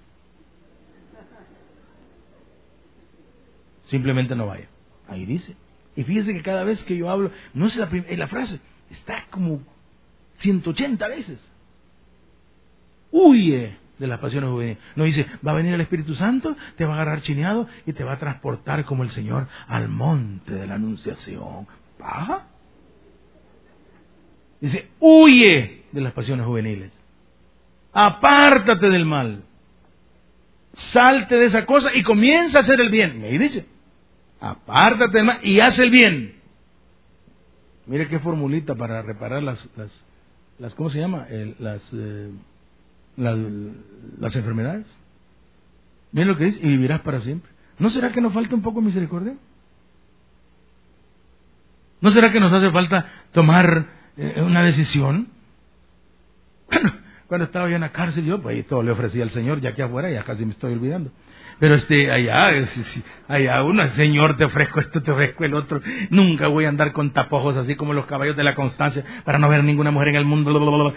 Simplemente 3.85 4.35
no 4.35 4.47
vaya. 4.47 4.67
Ahí 5.07 5.25
dice. 5.25 5.55
Y 5.95 6.03
fíjese 6.03 6.33
que 6.33 6.41
cada 6.41 6.63
vez 6.63 6.83
que 6.83 6.95
yo 6.95 7.09
hablo, 7.09 7.31
no 7.53 7.67
es 7.67 7.75
la, 7.75 7.89
la 7.89 8.27
frase, 8.27 8.59
está 8.89 9.25
como 9.29 9.61
180 10.37 11.07
veces. 11.07 11.39
Huye 13.11 13.77
de 14.01 14.07
las 14.07 14.19
pasiones 14.19 14.49
juveniles. 14.49 14.79
No 14.95 15.03
dice, 15.03 15.27
va 15.45 15.51
a 15.51 15.55
venir 15.55 15.73
el 15.73 15.81
Espíritu 15.81 16.15
Santo, 16.15 16.55
te 16.75 16.85
va 16.85 16.93
a 16.93 16.95
agarrar 16.95 17.21
chineado 17.21 17.67
y 17.85 17.93
te 17.93 18.03
va 18.03 18.13
a 18.13 18.19
transportar 18.19 18.83
como 18.85 19.03
el 19.03 19.11
Señor 19.11 19.47
al 19.67 19.89
monte 19.89 20.53
de 20.53 20.65
la 20.65 20.75
Anunciación. 20.75 21.67
¿Paja? 21.99 22.47
Dice, 24.59 24.89
huye 24.99 25.83
de 25.91 26.01
las 26.01 26.13
pasiones 26.13 26.45
juveniles. 26.45 26.91
Apártate 27.93 28.89
del 28.89 29.05
mal. 29.05 29.43
Salte 30.73 31.35
de 31.35 31.45
esa 31.45 31.65
cosa 31.65 31.89
y 31.93 32.01
comienza 32.01 32.59
a 32.59 32.61
hacer 32.61 32.79
el 32.79 32.89
bien. 32.89 33.25
Y 33.25 33.37
dice, 33.37 33.65
apártate 34.41 35.19
del 35.19 35.29
y 35.43 35.59
haz 35.59 35.77
el 35.79 35.91
bien. 35.91 36.35
Mire 37.85 38.07
qué 38.07 38.19
formulita 38.19 38.75
para 38.75 39.01
reparar 39.01 39.41
las, 39.43 39.69
las, 39.77 40.05
las 40.59 40.73
¿cómo 40.75 40.89
se 40.89 40.99
llama? 40.99 41.27
las, 41.59 41.81
eh, 41.93 42.31
las, 43.17 44.35
enfermedades. 44.35 44.87
Miren 46.11 46.29
lo 46.29 46.37
que 46.37 46.45
dice, 46.45 46.59
y 46.61 46.69
vivirás 46.69 47.01
para 47.01 47.21
siempre. 47.21 47.49
¿No 47.79 47.89
será 47.89 48.11
que 48.11 48.21
nos 48.21 48.33
falta 48.33 48.55
un 48.55 48.61
poco 48.61 48.79
de 48.79 48.87
misericordia? 48.87 49.35
¿No 52.01 52.09
será 52.09 52.31
que 52.31 52.39
nos 52.39 52.51
hace 52.51 52.71
falta 52.71 53.05
tomar 53.31 53.85
eh, 54.17 54.41
una 54.41 54.63
decisión? 54.63 55.27
Bueno, 56.69 56.93
cuando 57.31 57.45
estaba 57.45 57.69
yo 57.69 57.75
en 57.75 57.81
la 57.81 57.93
cárcel, 57.93 58.25
yo 58.25 58.41
pues 58.41 58.67
todo 58.67 58.83
le 58.83 58.91
ofrecía 58.91 59.23
al 59.23 59.29
Señor, 59.29 59.61
ya 59.61 59.73
que 59.73 59.81
afuera, 59.81 60.11
ya 60.11 60.25
casi 60.25 60.43
me 60.43 60.51
estoy 60.51 60.73
olvidando. 60.73 61.11
Pero 61.59 61.75
este, 61.75 62.11
allá, 62.11 62.49
allá, 63.29 63.63
uno, 63.63 63.87
Señor, 63.91 64.35
te 64.35 64.43
ofrezco 64.43 64.81
esto, 64.81 65.01
te 65.01 65.11
ofrezco 65.11 65.45
el 65.45 65.53
otro. 65.53 65.79
Nunca 66.09 66.49
voy 66.49 66.65
a 66.65 66.67
andar 66.67 66.91
con 66.91 67.11
tapojos 67.13 67.55
así 67.55 67.77
como 67.77 67.93
los 67.93 68.05
caballos 68.05 68.35
de 68.35 68.43
la 68.43 68.53
constancia 68.53 69.05
para 69.23 69.39
no 69.39 69.47
ver 69.47 69.63
ninguna 69.63 69.91
mujer 69.91 70.09
en 70.09 70.15
el 70.17 70.25
mundo. 70.25 70.93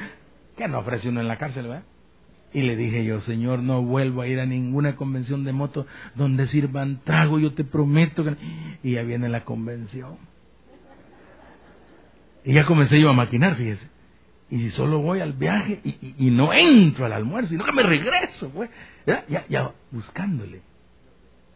¿Qué 0.56 0.66
no 0.66 0.80
ofrece 0.80 1.08
uno 1.08 1.20
en 1.20 1.28
la 1.28 1.38
cárcel, 1.38 1.68
verdad? 1.68 1.84
Y 2.52 2.62
le 2.62 2.74
dije 2.74 3.04
yo, 3.04 3.20
Señor, 3.20 3.60
no 3.60 3.82
vuelvo 3.82 4.22
a 4.22 4.26
ir 4.26 4.40
a 4.40 4.44
ninguna 4.44 4.96
convención 4.96 5.44
de 5.44 5.52
moto 5.52 5.86
donde 6.16 6.48
sirvan 6.48 6.98
trago, 7.04 7.38
yo 7.38 7.54
te 7.54 7.62
prometo 7.62 8.24
que... 8.24 8.34
Y 8.82 8.94
ya 8.94 9.04
viene 9.04 9.28
la 9.28 9.44
convención. 9.44 10.16
Y 12.44 12.54
ya 12.54 12.66
comencé 12.66 13.00
yo 13.00 13.08
a 13.08 13.12
maquinar, 13.12 13.54
fíjese. 13.54 13.93
Y 14.50 14.58
si 14.58 14.70
solo 14.70 15.00
voy 15.00 15.20
al 15.20 15.32
viaje 15.32 15.80
y, 15.82 16.30
no 16.30 16.52
entro 16.52 17.06
al 17.06 17.12
almuerzo, 17.12 17.50
sino 17.50 17.64
que 17.64 17.72
me 17.72 17.82
regreso, 17.82 18.50
pues, 18.50 18.70
¿ya? 19.06 19.24
Ya, 19.48 19.72
buscándole. 19.90 20.60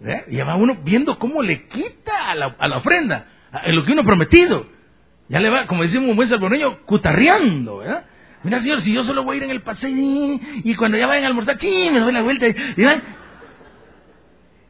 ¿ya? 0.01 0.25
ya 0.29 0.45
va 0.45 0.57
uno 0.57 0.79
viendo 0.83 1.19
cómo 1.19 1.43
le 1.43 1.69
quita 1.69 2.31
a 2.31 2.35
la, 2.35 2.57
a 2.59 2.69
la 2.69 2.79
ofrenda, 2.79 3.27
a 3.53 3.69
lo 3.69 3.85
que 3.85 3.93
uno 3.93 4.03
ha 4.03 4.05
prometido. 4.05 4.67
Ya 5.29 5.41
le 5.41 5.51
va, 5.51 5.67
como 5.67 5.83
decimos 5.83 6.09
un 6.09 6.17
buen 6.17 6.29
salvadoreño, 6.29 6.79
cutarreando, 6.87 7.79
¿verdad? 7.79 8.07
Mira, 8.43 8.61
señor, 8.61 8.81
si 8.81 8.93
yo 8.93 9.03
solo 9.03 9.25
voy 9.25 9.35
a 9.35 9.37
ir 9.39 9.43
en 9.45 9.51
el 9.51 9.63
paseo 9.63 9.91
y 9.91 10.75
cuando 10.77 10.97
ya 10.97 11.07
vayan 11.07 11.25
a 11.25 11.27
almorzar, 11.29 11.59
¡ching! 11.59 11.93
me 11.93 12.01
doy 12.01 12.13
la 12.13 12.23
vuelta. 12.23 12.47
Y, 12.49 12.55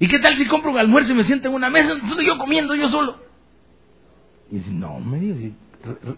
¿Y 0.00 0.08
qué 0.08 0.18
tal 0.18 0.34
si 0.36 0.46
compro 0.46 0.70
un 0.70 0.78
almuerzo 0.78 1.12
y 1.12 1.16
me 1.16 1.24
siento 1.24 1.48
en 1.48 1.54
una 1.54 1.70
mesa? 1.70 1.92
Estoy 1.92 2.26
yo 2.26 2.38
comiendo 2.38 2.74
yo 2.74 2.88
solo. 2.88 3.18
Y 4.50 4.56
dice, 4.56 4.70
no, 4.72 4.98
me 5.00 5.18
dice, 5.18 5.52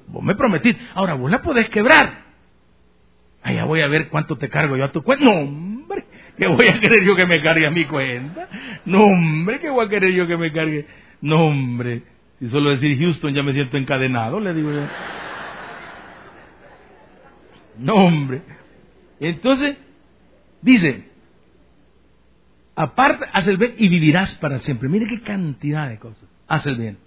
vos 0.07 0.23
me 0.23 0.35
prometiste. 0.35 0.81
Ahora 0.95 1.15
vos 1.15 1.31
la 1.31 1.43
podés 1.43 1.69
quebrar. 1.69 2.31
Allá 3.43 3.65
voy 3.65 3.81
a 3.81 3.89
ver 3.89 4.09
cuánto 4.09 4.37
te 4.37 4.49
cargo 4.49 4.77
yo 4.77 4.85
a 4.85 4.93
tu 4.93 5.03
cuenta. 5.03 5.25
No, 5.25 5.33
hombre, 5.33 6.05
¿qué 6.37 6.47
voy 6.47 6.69
a 6.69 6.79
querer 6.79 7.05
yo 7.05 7.17
que 7.17 7.27
me 7.27 7.41
cargue 7.41 7.67
a 7.67 7.71
mi 7.71 7.85
cuenta? 7.85 8.49
No, 8.85 9.05
hombre, 9.05 9.61
¿qué 9.61 9.71
voy 9.71 9.87
a 9.87 9.89
querer 9.89 10.13
yo 10.13 10.27
que 10.27 10.37
me 10.37 10.53
cargue? 10.53 10.87
No, 11.23 11.47
hombre, 11.47 12.03
si 12.39 12.49
solo 12.49 12.71
decir 12.71 12.99
Houston 12.99 13.35
ya 13.35 13.43
me 13.43 13.53
siento 13.53 13.77
encadenado, 13.77 14.41
le 14.41 14.55
digo 14.55 14.73
yo. 14.73 14.87
No, 17.79 17.95
hombre. 17.95 18.43
Entonces, 19.21 19.77
dice, 20.61 21.05
aparte, 22.75 23.27
haz 23.33 23.47
el 23.47 23.57
bien 23.57 23.75
y 23.79 23.89
vivirás 23.89 24.35
para 24.37 24.59
siempre. 24.59 24.89
Mire 24.89 25.07
qué 25.07 25.21
cantidad 25.23 25.89
de 25.89 25.99
cosas. 25.99 26.29
Haz 26.47 26.67
el 26.67 26.77
bien. 26.77 26.99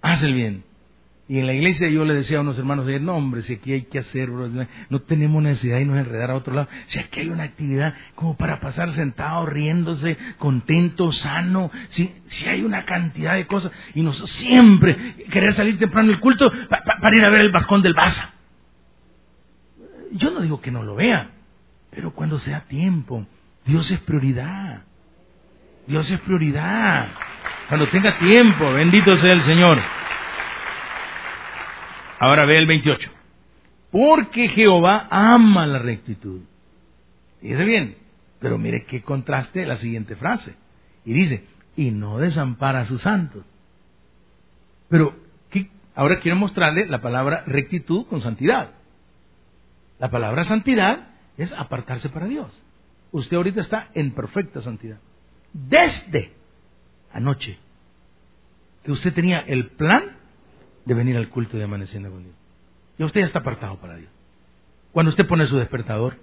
Haz 0.00 0.22
el 0.22 0.34
bien. 0.34 0.64
Y 1.30 1.38
en 1.38 1.46
la 1.46 1.52
iglesia 1.52 1.88
yo 1.88 2.04
le 2.04 2.14
decía 2.14 2.38
a 2.38 2.40
unos 2.40 2.58
hermanos, 2.58 2.86
no 3.02 3.14
hombre, 3.14 3.42
si 3.42 3.54
aquí 3.54 3.72
hay 3.72 3.82
que 3.82 4.00
hacer, 4.00 4.30
no 4.30 5.00
tenemos 5.02 5.40
necesidad 5.40 5.76
de 5.76 5.84
nos 5.84 5.96
enredar 5.96 6.32
a 6.32 6.34
otro 6.34 6.52
lado. 6.52 6.66
Si 6.88 6.98
aquí 6.98 7.20
hay 7.20 7.28
una 7.28 7.44
actividad 7.44 7.94
como 8.16 8.36
para 8.36 8.58
pasar 8.58 8.90
sentado, 8.90 9.46
riéndose, 9.46 10.18
contento, 10.38 11.12
sano, 11.12 11.70
si, 11.90 12.12
si 12.26 12.48
hay 12.48 12.64
una 12.64 12.84
cantidad 12.84 13.36
de 13.36 13.46
cosas. 13.46 13.70
Y 13.94 14.02
nosotros 14.02 14.32
siempre 14.32 15.14
querer 15.30 15.52
salir 15.52 15.78
temprano 15.78 16.08
del 16.08 16.18
culto 16.18 16.52
para 16.68 17.16
ir 17.16 17.24
a 17.24 17.30
ver 17.30 17.42
el 17.42 17.52
balcón 17.52 17.80
del 17.80 17.94
Baza. 17.94 18.32
Yo 20.10 20.32
no 20.32 20.40
digo 20.40 20.60
que 20.60 20.72
no 20.72 20.82
lo 20.82 20.96
vea, 20.96 21.30
pero 21.92 22.10
cuando 22.12 22.40
sea 22.40 22.62
tiempo, 22.62 23.24
Dios 23.64 23.88
es 23.92 24.00
prioridad. 24.00 24.82
Dios 25.86 26.10
es 26.10 26.18
prioridad. 26.22 27.06
Cuando 27.68 27.86
tenga 27.86 28.18
tiempo, 28.18 28.72
bendito 28.72 29.14
sea 29.14 29.32
el 29.32 29.42
Señor. 29.42 29.78
Ahora 32.20 32.44
ve 32.44 32.58
el 32.58 32.66
28. 32.66 33.10
Porque 33.90 34.48
Jehová 34.48 35.08
ama 35.10 35.66
la 35.66 35.78
rectitud. 35.78 36.42
Fíjese 37.40 37.64
bien, 37.64 37.96
pero 38.38 38.58
mire 38.58 38.84
qué 38.84 39.02
contraste 39.02 39.64
la 39.64 39.78
siguiente 39.78 40.14
frase. 40.16 40.54
Y 41.06 41.14
dice, 41.14 41.44
y 41.76 41.90
no 41.90 42.18
desampara 42.18 42.80
a 42.80 42.86
sus 42.86 43.00
santos. 43.02 43.42
Pero 44.90 45.16
ahora 45.94 46.20
quiero 46.20 46.36
mostrarle 46.36 46.86
la 46.86 47.00
palabra 47.00 47.42
rectitud 47.46 48.06
con 48.06 48.20
santidad. 48.20 48.72
La 49.98 50.10
palabra 50.10 50.44
santidad 50.44 51.08
es 51.38 51.50
apartarse 51.52 52.10
para 52.10 52.26
Dios. 52.26 52.50
Usted 53.12 53.36
ahorita 53.36 53.60
está 53.62 53.88
en 53.94 54.12
perfecta 54.12 54.60
santidad. 54.60 54.98
Desde 55.52 56.32
anoche 57.12 57.58
que 58.84 58.92
usted 58.92 59.14
tenía 59.14 59.40
el 59.40 59.68
plan 59.68 60.19
de 60.84 60.94
venir 60.94 61.16
al 61.16 61.28
culto 61.28 61.56
de 61.56 61.64
amaneciendo 61.64 62.10
con 62.10 62.24
Dios. 62.24 62.34
Y 62.98 63.04
usted 63.04 63.20
ya 63.20 63.26
está 63.26 63.40
apartado 63.40 63.76
para 63.78 63.96
Dios. 63.96 64.10
Cuando 64.92 65.10
usted 65.10 65.26
pone 65.26 65.46
su 65.46 65.56
despertador, 65.56 66.18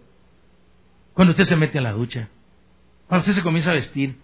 cuando 1.13 1.31
usted 1.31 1.45
se 1.45 1.55
mete 1.55 1.79
a 1.79 1.81
la 1.81 1.93
ducha, 1.93 2.29
cuando 3.07 3.21
usted 3.21 3.33
se 3.33 3.43
comienza 3.43 3.71
a 3.71 3.73
vestir, 3.73 4.17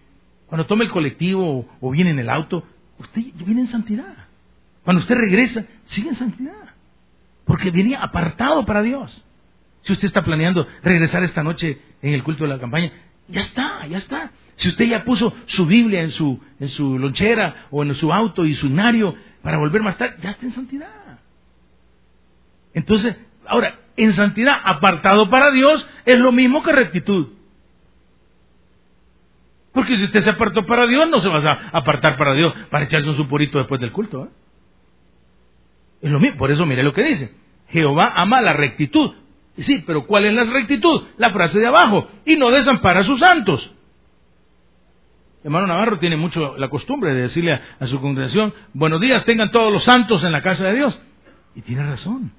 cuando 0.46 0.66
toma 0.66 0.84
el 0.84 0.90
colectivo 0.90 1.66
o, 1.80 1.90
viene 1.90 2.10
en 2.10 2.18
el 2.18 2.30
auto, 2.30 2.64
usted 2.98 3.22
viene 3.44 3.62
en 3.62 3.68
santidad. 3.68 4.28
Cuando 4.84 5.00
usted 5.00 5.16
regresa, 5.16 5.64
sigue 5.86 6.10
en 6.10 6.16
santidad. 6.16 6.74
Porque 7.44 7.70
venía 7.70 8.02
apartado 8.02 8.64
para 8.64 8.82
Dios. 8.82 9.24
Si 9.82 9.92
usted 9.92 10.06
está 10.06 10.22
planeando 10.22 10.66
regresar 10.82 11.24
esta 11.24 11.42
noche 11.42 11.78
en 12.02 12.14
el 12.14 12.22
culto 12.22 12.44
de 12.44 12.50
la 12.50 12.60
campaña, 12.60 12.92
ya 13.28 13.40
está, 13.40 13.86
ya 13.86 13.98
está. 13.98 14.30
Si 14.56 14.68
usted 14.68 14.84
ya 14.84 15.04
puso 15.04 15.34
su 15.46 15.66
Biblia 15.66 16.02
en 16.02 16.10
su, 16.10 16.40
en 16.60 16.68
su 16.68 16.98
lonchera 16.98 17.66
o 17.70 17.82
en 17.82 17.94
su 17.94 18.12
auto 18.12 18.44
y 18.44 18.54
su 18.54 18.66
inario 18.66 19.16
para 19.44 19.58
volver 19.58 19.82
más 19.82 19.98
tarde, 19.98 20.16
ya 20.20 20.30
está 20.30 20.46
en 20.46 20.52
santidad. 20.52 21.18
Entonces, 22.72 23.14
ahora, 23.46 23.78
en 23.94 24.14
santidad, 24.14 24.58
apartado 24.64 25.28
para 25.28 25.50
Dios, 25.50 25.86
es 26.06 26.18
lo 26.18 26.32
mismo 26.32 26.62
que 26.62 26.72
rectitud. 26.72 27.28
Porque 29.74 29.96
si 29.96 30.04
usted 30.04 30.22
se 30.22 30.30
apartó 30.30 30.64
para 30.64 30.86
Dios, 30.86 31.10
no 31.10 31.20
se 31.20 31.28
va 31.28 31.38
a 31.46 31.78
apartar 31.78 32.16
para 32.16 32.32
Dios 32.32 32.54
para 32.70 32.86
echarse 32.86 33.06
un 33.06 33.16
supurito 33.16 33.58
después 33.58 33.82
del 33.82 33.92
culto. 33.92 34.24
¿eh? 34.24 34.28
Es 36.00 36.10
lo 36.10 36.18
mismo, 36.18 36.38
por 36.38 36.50
eso 36.50 36.64
mire 36.64 36.82
lo 36.82 36.94
que 36.94 37.02
dice. 37.02 37.34
Jehová 37.68 38.14
ama 38.16 38.40
la 38.40 38.54
rectitud. 38.54 39.12
Sí, 39.58 39.84
pero 39.86 40.06
¿cuál 40.06 40.24
es 40.24 40.32
la 40.32 40.44
rectitud? 40.44 41.02
La 41.18 41.30
frase 41.30 41.60
de 41.60 41.66
abajo. 41.66 42.08
Y 42.24 42.36
no 42.36 42.50
desampara 42.50 43.00
a 43.00 43.04
sus 43.04 43.20
santos. 43.20 43.73
Hermano 45.44 45.66
Navarro 45.66 45.98
tiene 45.98 46.16
mucho 46.16 46.56
la 46.56 46.70
costumbre 46.70 47.14
de 47.14 47.22
decirle 47.22 47.60
a, 47.78 47.86
su 47.86 48.00
congregación, 48.00 48.54
buenos 48.72 48.98
días, 48.98 49.26
tengan 49.26 49.50
todos 49.50 49.70
los 49.70 49.84
santos 49.84 50.24
en 50.24 50.32
la 50.32 50.40
casa 50.40 50.64
de 50.64 50.74
Dios. 50.74 50.98
Y 51.54 51.60
tiene 51.60 51.84
razón. 51.84 52.32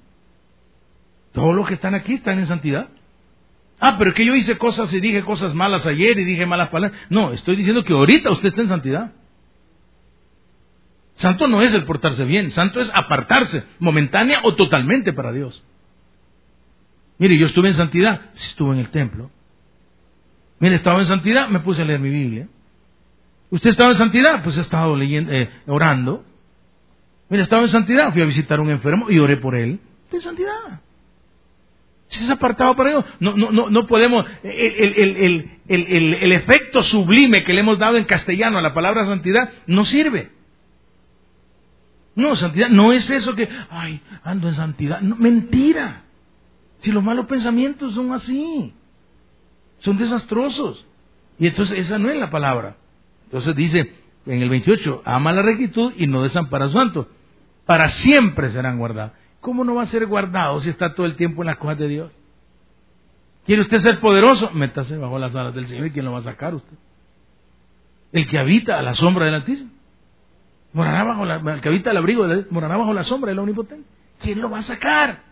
Todos 1.32 1.56
los 1.56 1.68
que 1.68 1.76
están 1.76 1.94
aquí 1.94 2.16
están 2.16 2.40
en 2.40 2.48
santidad. 2.48 2.90
Ah, 3.80 3.98
pero 4.00 4.12
que 4.16 4.26
yo 4.26 4.34
hice 4.34 4.58
cosas 4.58 4.92
y 4.92 5.00
dije 5.02 5.24
cosas 5.24 5.54
malas 5.54 5.86
ayer 5.86 6.18
y 6.18 6.24
dije 6.24 6.48
malas 6.48 6.70
palabras. 6.70 7.00
No, 7.12 7.32
estoy 7.32 7.56
diciendo 7.56 7.84
que 7.84 7.94
ahorita 7.94 8.32
usted 8.32 8.50
está 8.50 8.62
en 8.62 8.70
santidad. 8.70 9.12
Santo 11.14 11.48
no 11.48 11.62
es 11.62 11.76
el 11.76 11.86
portarse 11.86 12.26
bien, 12.26 12.50
santo 12.50 12.80
es 12.80 12.92
apartarse, 12.96 13.66
momentánea 13.78 14.40
o 14.44 14.56
totalmente 14.56 15.14
para 15.14 15.32
Dios. 15.32 15.64
Mire, 17.20 17.38
yo 17.38 17.46
estuve 17.46 17.68
en 17.68 17.76
santidad, 17.76 18.32
estuve 18.36 18.74
en 18.74 18.80
el 18.80 18.90
templo. 18.90 19.30
Mire, 20.60 20.76
estaba 20.76 21.00
en 21.00 21.06
santidad, 21.06 21.50
me 21.50 21.60
puse 21.60 21.84
a 21.84 21.86
leer 21.86 22.00
mi 22.00 22.10
Biblia. 22.10 22.48
¿Usted 23.56 23.70
estaba 23.70 23.92
en 23.92 23.96
santidad? 23.96 24.44
Pues 24.44 24.58
he 24.58 24.60
estado 24.60 24.98
leyendo, 24.98 25.32
eh, 25.32 25.50
orando. 25.66 26.26
Mira, 27.30 27.44
estaba 27.44 27.62
en 27.62 27.70
santidad, 27.70 28.12
fui 28.12 28.22
a 28.22 28.26
visitar 28.26 28.60
a 28.60 28.62
un 28.62 28.70
enfermo 28.70 29.10
y 29.10 29.18
oré 29.18 29.38
por 29.38 29.56
él. 29.56 29.80
Está 30.04 30.18
en 30.18 30.22
santidad. 30.24 30.82
Si 32.10 32.26
es 32.26 32.30
apartado 32.30 32.76
para 32.76 32.90
Dios, 32.90 33.06
no, 33.22 33.38
no, 33.38 33.54
no, 33.54 33.70
no 33.70 33.88
podemos. 33.88 34.26
El, 34.44 35.48
el, 35.70 36.32
efecto 36.34 36.84
sublime 36.84 37.46
que 37.46 37.54
le 37.54 37.62
hemos 37.62 37.80
dado 37.80 37.96
en 37.96 38.04
castellano 38.04 38.58
a 38.58 38.62
la 38.62 38.74
palabra 38.74 39.06
santidad 39.06 39.50
no 39.68 39.86
sirve. 39.86 40.32
No, 42.14 42.36
santidad 42.36 42.68
no 42.68 42.92
es 42.92 43.10
eso 43.10 43.36
que, 43.36 43.48
ay, 43.70 44.02
ando 44.26 44.50
en 44.50 44.56
santidad. 44.56 45.00
mentira. 45.00 46.04
Si 46.80 46.92
los 46.92 47.02
malos 47.02 47.26
pensamientos 47.28 47.94
son 47.94 48.12
así, 48.12 48.74
son 49.80 49.96
desastrosos. 49.96 50.86
Y 51.40 51.48
entonces 51.48 51.78
esa 51.78 51.98
no 51.98 52.10
es 52.10 52.18
la 52.18 52.30
palabra. 52.30 52.76
Entonces 53.26 53.56
dice 53.56 53.94
en 54.26 54.42
el 54.42 54.50
28, 54.50 55.04
ama 55.06 55.34
la 55.34 55.42
rectitud 55.42 55.94
y 55.98 56.08
no 56.08 56.24
desampara 56.24 56.66
a 56.66 56.68
su 56.70 56.78
santo. 56.78 57.08
Para 57.66 57.90
siempre 57.90 58.50
serán 58.52 58.78
guardados. 58.78 59.12
¿Cómo 59.42 59.64
no 59.64 59.76
va 59.76 59.84
a 59.84 59.88
ser 59.88 60.06
guardado 60.08 60.60
si 60.62 60.70
está 60.70 60.96
todo 60.96 61.06
el 61.06 61.16
tiempo 61.16 61.44
en 61.44 61.48
las 61.48 61.58
cosas 61.58 61.78
de 61.78 61.88
Dios? 61.88 62.12
¿Quiere 63.46 63.62
usted 63.62 63.78
ser 63.78 64.00
poderoso? 64.00 64.50
Métase 64.52 64.98
bajo 64.98 65.20
las 65.20 65.36
alas 65.36 65.54
del 65.54 65.68
Señor 65.68 65.88
y 65.88 65.92
¿quién 65.92 66.06
lo 66.06 66.12
va 66.12 66.20
a 66.20 66.24
sacar 66.24 66.56
usted? 66.56 66.76
El 68.12 68.28
que 68.28 68.40
habita 68.40 68.80
a 68.80 68.82
la 68.82 68.96
sombra 68.96 69.26
del 69.26 69.36
Altísimo. 69.36 69.70
Morará 70.74 71.04
bajo 71.04 71.26
la, 71.26 71.36
el 71.36 71.62
que 71.62 71.70
habita 71.70 71.92
al 71.92 71.98
abrigo, 71.98 72.26
morará 72.50 72.78
bajo 72.78 72.94
la 72.94 73.04
sombra 73.04 73.30
del 73.30 73.40
Omnipotente. 73.40 73.88
¿Quién 74.20 74.42
lo 74.42 74.50
va 74.50 74.60
a 74.60 74.64
sacar? 74.64 75.24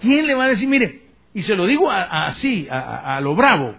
¿Quién 0.00 0.26
le 0.26 0.34
va 0.34 0.44
a 0.44 0.48
decir, 0.48 0.68
mire, 0.68 1.02
y 1.32 1.42
se 1.42 1.54
lo 1.54 1.66
digo 1.66 1.90
así, 1.90 2.66
a 2.70 3.20
lo 3.20 3.34
bravo, 3.36 3.76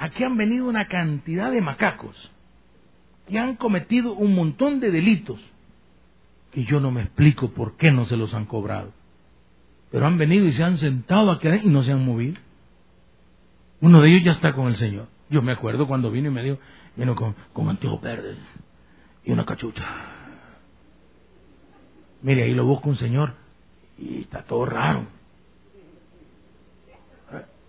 aquí 0.00 0.24
han 0.24 0.36
venido 0.36 0.66
una 0.66 0.88
cantidad 0.88 1.52
de 1.52 1.60
macacos 1.60 2.16
que 3.28 3.38
han 3.38 3.54
cometido 3.56 4.14
un 4.14 4.34
montón 4.34 4.80
de 4.80 4.90
delitos 4.90 5.38
que 6.50 6.64
yo 6.64 6.80
no 6.80 6.90
me 6.90 7.02
explico 7.02 7.50
por 7.50 7.76
qué 7.76 7.92
no 7.92 8.06
se 8.06 8.16
los 8.16 8.34
han 8.34 8.46
cobrado. 8.46 8.92
Pero 9.92 10.06
han 10.06 10.18
venido 10.18 10.46
y 10.46 10.52
se 10.52 10.64
han 10.64 10.78
sentado 10.78 11.30
aquí 11.30 11.48
y 11.48 11.68
no 11.68 11.84
se 11.84 11.92
han 11.92 12.04
movido. 12.04 12.40
Uno 13.80 14.00
de 14.00 14.08
ellos 14.08 14.24
ya 14.24 14.32
está 14.32 14.52
con 14.54 14.68
el 14.68 14.76
Señor. 14.76 15.06
Yo 15.28 15.42
me 15.42 15.52
acuerdo 15.52 15.86
cuando 15.86 16.10
vino 16.10 16.28
y 16.28 16.32
me 16.32 16.42
dijo, 16.42 16.58
vino 16.96 17.14
con, 17.14 17.36
con 17.52 17.78
verdes 18.00 18.38
y 19.24 19.30
una 19.30 19.44
cachucha. 19.44 19.84
Mire, 22.22 22.44
ahí 22.44 22.54
lo 22.54 22.64
busca 22.64 22.88
un 22.88 22.96
señor 22.96 23.34
y 23.96 24.22
está 24.22 24.42
todo 24.42 24.64
raro. 24.64 25.04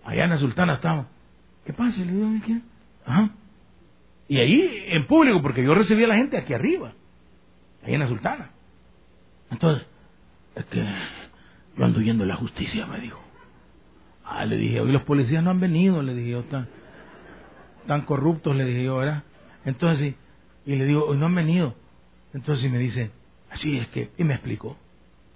Allá 0.04 0.24
en 0.24 0.30
la 0.30 0.38
Sultana 0.38 0.74
estamos. 0.74 1.11
¿Qué 1.64 1.72
pasa? 1.72 2.00
Le 2.00 2.12
digo, 2.12 2.30
¿qué? 2.44 2.60
Ajá. 3.06 3.30
Y 4.28 4.38
ahí 4.38 4.84
en 4.88 5.06
público, 5.06 5.42
porque 5.42 5.62
yo 5.62 5.74
recibí 5.74 6.04
a 6.04 6.08
la 6.08 6.16
gente 6.16 6.36
aquí 6.36 6.54
arriba, 6.54 6.92
ahí 7.82 7.94
en 7.94 8.00
la 8.00 8.06
Sultana. 8.06 8.50
Entonces, 9.50 9.86
es 10.54 10.64
que 10.66 10.84
yo 11.76 11.84
ando 11.84 12.00
yendo 12.00 12.24
a 12.24 12.26
la 12.26 12.36
justicia, 12.36 12.86
me 12.86 12.98
dijo. 13.00 13.20
Ah, 14.24 14.44
le 14.44 14.56
dije, 14.56 14.80
hoy 14.80 14.92
los 14.92 15.02
policías 15.02 15.42
no 15.42 15.50
han 15.50 15.60
venido, 15.60 16.02
le 16.02 16.14
dije 16.14 16.30
yo, 16.30 16.44
tan, 16.44 16.68
tan 17.86 18.02
corruptos, 18.02 18.56
le 18.56 18.64
dije 18.64 18.84
yo, 18.84 18.96
¿verdad? 18.96 19.24
Entonces, 19.64 20.14
y 20.64 20.76
le 20.76 20.84
digo, 20.86 21.04
hoy 21.04 21.18
no 21.18 21.26
han 21.26 21.34
venido. 21.34 21.74
Entonces 22.32 22.70
me 22.70 22.78
dice, 22.78 23.10
así 23.50 23.76
es 23.76 23.88
que, 23.88 24.10
y 24.16 24.24
me 24.24 24.34
explicó, 24.34 24.76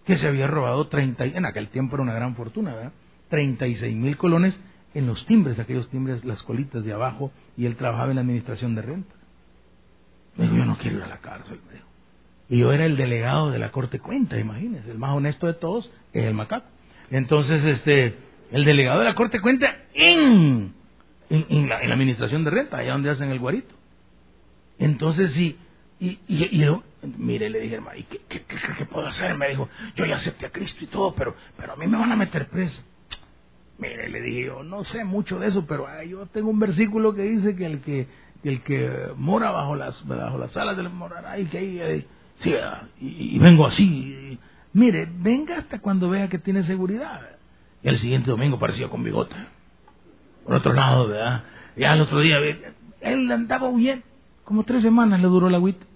que 0.05 0.17
se 0.17 0.27
había 0.27 0.47
robado 0.47 0.87
30, 0.89 1.25
en 1.25 1.45
aquel 1.45 1.69
tiempo 1.69 1.97
era 1.97 2.03
una 2.05 2.15
gran 2.15 2.37
fortuna, 2.37 2.75
¿verdad? 2.75 2.93
36 3.29 3.95
mil 3.97 4.17
colones 4.17 4.59
en 4.97 5.07
los 5.07 5.27
timbres, 5.27 5.59
aquellos 5.59 5.91
timbres, 5.91 6.25
las 6.25 6.43
colitas 6.43 6.83
de 6.83 6.95
abajo, 6.95 7.31
y 7.55 7.67
él 7.67 7.77
trabajaba 7.77 8.11
en 8.11 8.15
la 8.15 8.23
administración 8.23 8.75
de 8.75 8.81
renta. 8.81 9.15
Me 10.37 10.45
dijo, 10.45 10.57
yo 10.57 10.65
no 10.65 10.79
quiero 10.79 10.97
ir 10.97 11.03
a 11.03 11.09
la 11.09 11.19
cárcel, 11.19 11.61
me 11.67 11.75
dijo. 11.75 11.87
Y 12.49 12.59
yo 12.59 12.73
era 12.73 12.87
el 12.87 12.97
delegado 12.97 13.51
de 13.51 13.59
la 13.59 13.73
Corte 13.73 13.99
Cuenta, 13.99 14.39
imagínense, 14.39 14.91
el 14.91 14.99
más 14.99 15.15
honesto 15.15 15.47
de 15.47 15.55
todos 15.55 15.91
es 16.15 16.25
el 16.25 16.33
macaco. 16.33 16.67
Entonces, 17.11 17.63
este, 17.65 18.17
el 18.51 18.65
delegado 18.65 19.01
de 19.01 19.05
la 19.05 19.15
Corte 19.15 19.41
Cuenta 19.41 19.77
en, 19.93 20.73
en, 21.29 21.69
la, 21.69 21.77
administración 21.77 22.45
de 22.45 22.51
renta, 22.51 22.79
allá 22.79 22.93
donde 22.93 23.11
hacen 23.11 23.31
el 23.31 23.39
guarito. 23.39 23.75
Entonces, 24.79 25.33
sí, 25.33 25.59
y, 26.01 26.21
y, 26.27 26.59
yo, 26.59 26.85
mire, 27.19 27.51
le 27.51 27.61
dije, 27.61 27.75
hermano, 27.75 27.99
¿y 27.99 28.05
qué, 28.05 28.21
qué, 28.29 28.45
qué, 28.79 28.87
puedo 28.87 29.07
hacer? 29.07 29.37
Me 29.37 29.49
dijo, 29.49 29.69
yo 29.95 30.07
ya 30.07 30.17
acepté 30.17 30.47
a 30.47 30.51
Cristo 30.51 30.85
y 30.85 30.87
todo, 30.87 31.15
pero, 31.15 31.35
pero 31.59 31.75
a 31.75 31.77
mí 31.77 31.87
me 31.87 31.99
van 31.99 32.13
a 32.13 32.17
meter 32.17 32.49
preso. 32.49 32.83
Mire, 33.79 34.09
le 34.09 34.23
dije 34.23 34.47
yo, 34.47 34.63
no 34.63 34.85
sé 34.85 35.05
mucho 35.05 35.39
de 35.39 35.49
eso, 35.49 35.67
pero 35.67 35.87
yo 36.05 36.27
tengo 36.27 36.49
un 36.49 36.59
versículo 36.59 37.15
que 37.15 37.23
dice 37.23 37.55
que 37.57 37.67
el 37.67 37.81
que, 37.81 38.07
el 38.43 38.63
que 38.63 38.91
mora 39.17 39.51
bajo 39.51 39.77
las, 39.77 40.07
bajo 40.07 40.39
las 40.39 40.57
alas 40.57 40.77
del 40.77 40.89
morará 40.91 41.39
y 41.39 41.47
que 41.47 41.59
ahí, 41.59 42.07
Sí, 42.39 42.55
y, 43.01 43.39
vengo 43.39 43.67
así. 43.67 44.39
Mire, 44.75 45.09
venga 45.11 45.59
hasta 45.59 45.79
cuando 45.79 46.11
vea 46.11 46.29
que 46.29 46.39
tiene 46.39 46.65
seguridad. 46.65 47.23
Y 47.83 47.89
el 47.89 47.97
siguiente 47.97 48.31
domingo 48.31 48.59
parecía 48.59 48.89
con 48.89 49.03
bigote. 49.03 49.35
Por 50.45 50.57
otro 50.57 50.75
lado, 50.75 51.09
¿verdad? 51.09 51.45
Ya 51.77 51.95
el 51.95 52.01
otro 52.03 52.21
día, 52.21 52.37
él 53.01 53.33
andaba 53.33 53.69
huyendo. 53.69 54.05
Como 54.45 54.65
tres 54.65 54.83
semanas 54.83 55.21
le 55.21 55.29
duró 55.29 55.49
la 55.49 55.57
agüita. 55.57 55.87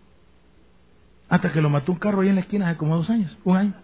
Hasta 1.28 1.52
que 1.52 1.60
lo 1.60 1.70
mató 1.70 1.92
un 1.92 1.98
carro 1.98 2.22
ahí 2.22 2.28
en 2.28 2.34
la 2.34 2.40
esquina 2.40 2.68
hace 2.68 2.78
como 2.78 2.96
dos 2.96 3.08
años, 3.10 3.36
un 3.44 3.56
año. 3.56 3.74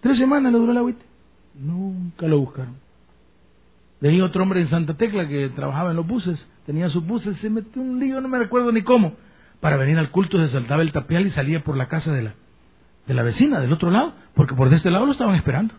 Tres 0.00 0.16
semanas 0.16 0.52
le 0.52 0.58
duró 0.58 0.72
la 0.72 0.80
agüita. 0.80 1.04
Nunca 1.54 2.26
lo 2.26 2.38
buscaron. 2.38 2.76
De 4.04 4.20
otro 4.20 4.42
hombre 4.42 4.60
en 4.60 4.68
Santa 4.68 4.98
Tecla 4.98 5.26
que 5.26 5.48
trabajaba 5.48 5.92
en 5.92 5.96
los 5.96 6.06
buses, 6.06 6.46
tenía 6.66 6.90
sus 6.90 7.06
buses, 7.06 7.38
se 7.38 7.48
metió 7.48 7.80
un 7.80 7.98
lío, 7.98 8.20
no 8.20 8.28
me 8.28 8.38
recuerdo 8.38 8.70
ni 8.70 8.82
cómo. 8.82 9.14
Para 9.60 9.78
venir 9.78 9.96
al 9.96 10.10
culto 10.10 10.36
se 10.36 10.48
saltaba 10.48 10.82
el 10.82 10.92
tapial 10.92 11.26
y 11.26 11.30
salía 11.30 11.64
por 11.64 11.74
la 11.74 11.88
casa 11.88 12.12
de 12.12 12.20
la, 12.20 12.34
de 13.06 13.14
la 13.14 13.22
vecina, 13.22 13.60
del 13.60 13.72
otro 13.72 13.90
lado, 13.90 14.12
porque 14.34 14.54
por 14.54 14.68
de 14.68 14.76
este 14.76 14.90
lado 14.90 15.06
lo 15.06 15.12
estaban 15.12 15.36
esperando. 15.36 15.72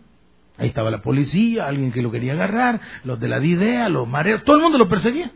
Ahí 0.58 0.70
estaba 0.70 0.90
la 0.90 1.04
policía, 1.04 1.68
alguien 1.68 1.92
que 1.92 2.02
lo 2.02 2.10
quería 2.10 2.34
agarrar, 2.34 2.82
los 3.04 3.20
de 3.20 3.28
la 3.28 3.40
DIDEA, 3.40 3.90
los 3.90 4.08
mareos, 4.08 4.44
todo 4.44 4.56
el 4.56 4.64
mundo 4.64 4.80
lo 4.80 4.90
perseguía. 4.90 5.30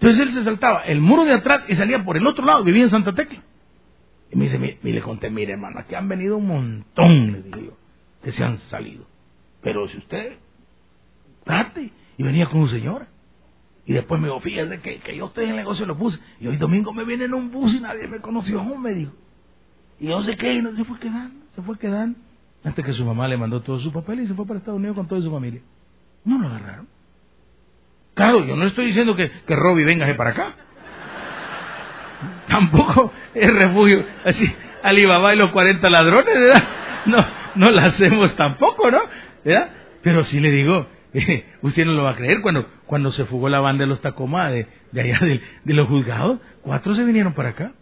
Entonces 0.00 0.18
él 0.18 0.32
se 0.32 0.44
saltaba 0.44 0.80
el 0.84 1.02
muro 1.02 1.26
de 1.26 1.34
atrás 1.34 1.64
y 1.68 1.74
salía 1.74 2.06
por 2.06 2.16
el 2.16 2.26
otro 2.26 2.46
lado, 2.46 2.64
vivía 2.64 2.84
en 2.84 2.90
Santa 2.90 3.12
Tecla. 3.12 3.42
Y 4.32 4.36
me 4.38 4.48
dice, 4.48 4.78
y 4.82 4.92
le 4.92 5.02
conté, 5.02 5.28
mire 5.28 5.52
hermano, 5.52 5.78
aquí 5.80 5.94
han 5.94 6.08
venido 6.08 6.38
un 6.38 6.46
montón, 6.46 7.32
le 7.32 7.42
dije 7.42 7.66
yo, 7.66 7.76
que 8.24 8.32
se 8.32 8.42
han 8.42 8.56
salido. 8.70 9.04
Pero 9.60 9.86
si 9.88 9.98
usted 9.98 10.38
y 12.16 12.22
venía 12.22 12.46
con 12.46 12.60
un 12.60 12.68
señor. 12.68 13.06
Y 13.86 13.94
después 13.94 14.20
me 14.20 14.28
dijo, 14.28 14.40
fíjate 14.40 14.80
que, 14.80 14.98
que 14.98 15.16
yo 15.16 15.26
estoy 15.26 15.44
en 15.44 15.50
el 15.50 15.56
negocio 15.56 15.84
de 15.84 15.88
los 15.88 15.98
buses. 15.98 16.20
Y 16.40 16.46
hoy 16.46 16.56
domingo 16.58 16.92
me 16.92 17.04
viene 17.04 17.24
en 17.24 17.32
un 17.32 17.50
bus 17.50 17.74
y 17.74 17.80
nadie 17.80 18.06
me 18.06 18.20
conoció, 18.20 18.62
me 18.62 18.92
dijo. 18.92 19.12
Y 19.98 20.08
yo 20.08 20.22
sé 20.24 20.36
qué, 20.36 20.54
y 20.54 20.62
no, 20.62 20.76
se 20.76 20.84
fue 20.84 20.98
quedando, 20.98 21.46
se 21.54 21.62
fue 21.62 21.78
quedando. 21.78 22.18
Hasta 22.64 22.82
que 22.82 22.92
su 22.92 23.04
mamá 23.04 23.26
le 23.28 23.36
mandó 23.36 23.62
todo 23.62 23.78
su 23.78 23.90
papel 23.92 24.20
y 24.20 24.26
se 24.26 24.34
fue 24.34 24.46
para 24.46 24.58
Estados 24.58 24.78
Unidos 24.78 24.96
con 24.96 25.08
toda 25.08 25.22
su 25.22 25.30
familia. 25.30 25.62
No 26.24 26.38
lo 26.38 26.48
agarraron. 26.48 26.88
Claro, 28.14 28.44
yo 28.44 28.56
no 28.56 28.66
estoy 28.66 28.86
diciendo 28.86 29.16
que, 29.16 29.30
que 29.30 29.56
Robbie 29.56 29.84
venga 29.84 30.14
para 30.16 30.30
acá. 30.30 30.52
Tampoco 32.48 33.12
es 33.32 33.54
refugio 33.54 34.04
así, 34.24 34.52
Alibaba 34.82 35.34
y 35.34 35.38
los 35.38 35.50
40 35.50 35.88
ladrones, 35.88 36.34
¿verdad? 36.34 36.64
No, 37.06 37.24
no 37.54 37.70
lo 37.70 37.80
hacemos 37.80 38.34
tampoco, 38.36 38.90
¿no? 38.90 39.00
¿verdad? 39.44 39.70
Pero 40.02 40.24
sí 40.24 40.40
le 40.40 40.50
digo, 40.50 40.86
usted 41.62 41.84
no 41.84 41.92
lo 41.92 42.04
va 42.04 42.10
a 42.10 42.16
creer, 42.16 42.40
cuando, 42.42 42.66
cuando 42.86 43.12
se 43.12 43.24
fugó 43.24 43.48
la 43.48 43.60
banda 43.60 43.84
de 43.84 43.88
los 43.88 44.00
Tacoma 44.00 44.50
de, 44.50 44.66
allá 44.92 45.18
de, 45.20 45.40
de, 45.64 45.74
los 45.74 45.88
juzgados, 45.88 46.38
cuatro 46.62 46.94
se 46.94 47.04
vinieron 47.04 47.32
para 47.32 47.50
acá. 47.50 47.72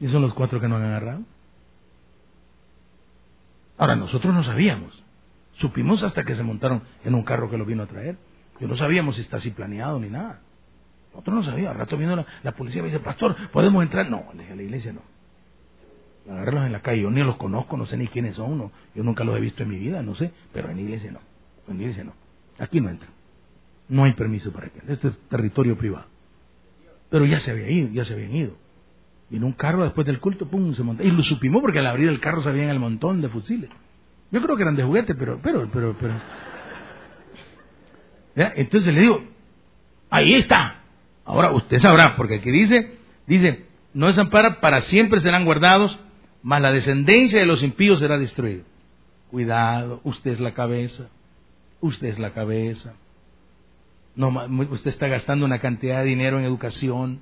Y 0.00 0.08
son 0.08 0.22
los 0.22 0.34
cuatro 0.34 0.60
que 0.60 0.68
no 0.68 0.76
han 0.76 0.84
agarrado. 0.84 1.20
Ahora, 3.78 3.96
nosotros 3.96 4.34
no 4.34 4.42
sabíamos. 4.44 5.02
Supimos 5.54 6.02
hasta 6.02 6.24
que 6.24 6.34
se 6.34 6.42
montaron 6.42 6.82
en 7.04 7.14
un 7.14 7.22
carro 7.22 7.50
que 7.50 7.58
lo 7.58 7.64
vino 7.64 7.82
a 7.82 7.86
traer. 7.86 8.16
Yo 8.60 8.68
no 8.68 8.76
sabíamos 8.76 9.16
si 9.16 9.22
está 9.22 9.36
así 9.38 9.50
planeado 9.50 9.98
ni 9.98 10.08
nada. 10.08 10.40
Nosotros 11.12 11.36
no 11.36 11.42
sabíamos. 11.42 11.72
Al 11.72 11.78
rato 11.80 11.96
vino 11.96 12.24
la, 12.42 12.52
policía 12.52 12.82
me 12.82 12.88
dice, 12.88 13.00
pastor, 13.00 13.36
¿podemos 13.50 13.82
entrar? 13.82 14.08
No, 14.08 14.24
le 14.34 14.40
dije, 14.40 14.52
a 14.52 14.56
la 14.56 14.62
iglesia 14.62 14.92
no. 14.92 15.02
Agarrarlos 16.32 16.66
en 16.66 16.72
la 16.72 16.80
calle. 16.80 17.02
Yo 17.02 17.10
ni 17.10 17.22
los 17.22 17.36
conozco, 17.36 17.76
no 17.76 17.86
sé 17.86 17.96
ni 17.96 18.08
quiénes 18.08 18.36
son. 18.36 18.58
No. 18.58 18.72
Yo 18.94 19.02
nunca 19.02 19.24
los 19.24 19.36
he 19.36 19.40
visto 19.40 19.62
en 19.62 19.68
mi 19.68 19.76
vida, 19.76 20.02
no 20.02 20.14
sé. 20.14 20.32
Pero 20.52 20.70
en 20.70 20.76
la 20.76 20.82
iglesia 20.82 21.12
no. 21.12 21.20
En 21.72 21.80
iglesia 21.80 22.04
no. 22.04 22.14
Aquí 22.58 22.80
no 22.80 22.90
entra. 22.90 23.08
No 23.88 24.04
hay 24.04 24.12
permiso 24.12 24.52
para 24.52 24.68
que 24.68 24.80
Este 24.88 25.08
es 25.08 25.18
territorio 25.28 25.76
privado. 25.76 26.06
Pero 27.10 27.26
ya 27.26 27.40
se 27.40 27.50
había 27.50 27.68
ido, 27.68 27.90
ya 27.92 28.04
se 28.04 28.14
habían 28.14 28.34
ido. 28.34 28.56
Vino 29.28 29.46
un 29.46 29.52
carro 29.52 29.84
después 29.84 30.06
del 30.06 30.20
culto, 30.20 30.46
pum, 30.46 30.74
se 30.74 30.82
montó. 30.82 31.02
Y 31.02 31.10
lo 31.10 31.22
supimos 31.22 31.60
porque 31.60 31.78
al 31.78 31.86
abrir 31.86 32.08
el 32.08 32.20
carro 32.20 32.42
se 32.42 32.50
el 32.50 32.78
montón 32.78 33.20
de 33.20 33.28
fusiles. 33.28 33.70
Yo 34.30 34.40
creo 34.40 34.56
que 34.56 34.62
eran 34.62 34.76
de 34.76 34.84
juguete, 34.84 35.14
pero, 35.14 35.40
pero, 35.42 35.68
pero, 35.72 35.94
pero. 36.00 36.14
Entonces 38.34 38.94
le 38.94 39.00
digo, 39.00 39.22
ahí 40.08 40.34
está. 40.34 40.82
Ahora 41.24 41.52
usted 41.52 41.78
sabrá, 41.78 42.16
porque 42.16 42.36
aquí 42.36 42.50
dice, 42.50 42.98
dice, 43.26 43.66
no 43.94 44.06
desampara, 44.06 44.60
para 44.60 44.80
siempre 44.82 45.20
serán 45.20 45.44
guardados, 45.44 45.98
mas 46.42 46.60
la 46.62 46.72
descendencia 46.72 47.40
de 47.40 47.46
los 47.46 47.62
impíos 47.62 47.98
será 47.98 48.18
destruida. 48.18 48.62
Cuidado, 49.30 50.00
usted 50.04 50.32
es 50.32 50.40
la 50.40 50.54
cabeza, 50.54 51.08
usted 51.82 52.08
es 52.08 52.18
la 52.18 52.32
cabeza. 52.32 52.94
No, 54.14 54.28
usted 54.70 54.90
está 54.90 55.08
gastando 55.08 55.44
una 55.44 55.58
cantidad 55.58 55.98
de 55.98 56.06
dinero 56.06 56.38
en 56.38 56.44
educación, 56.44 57.20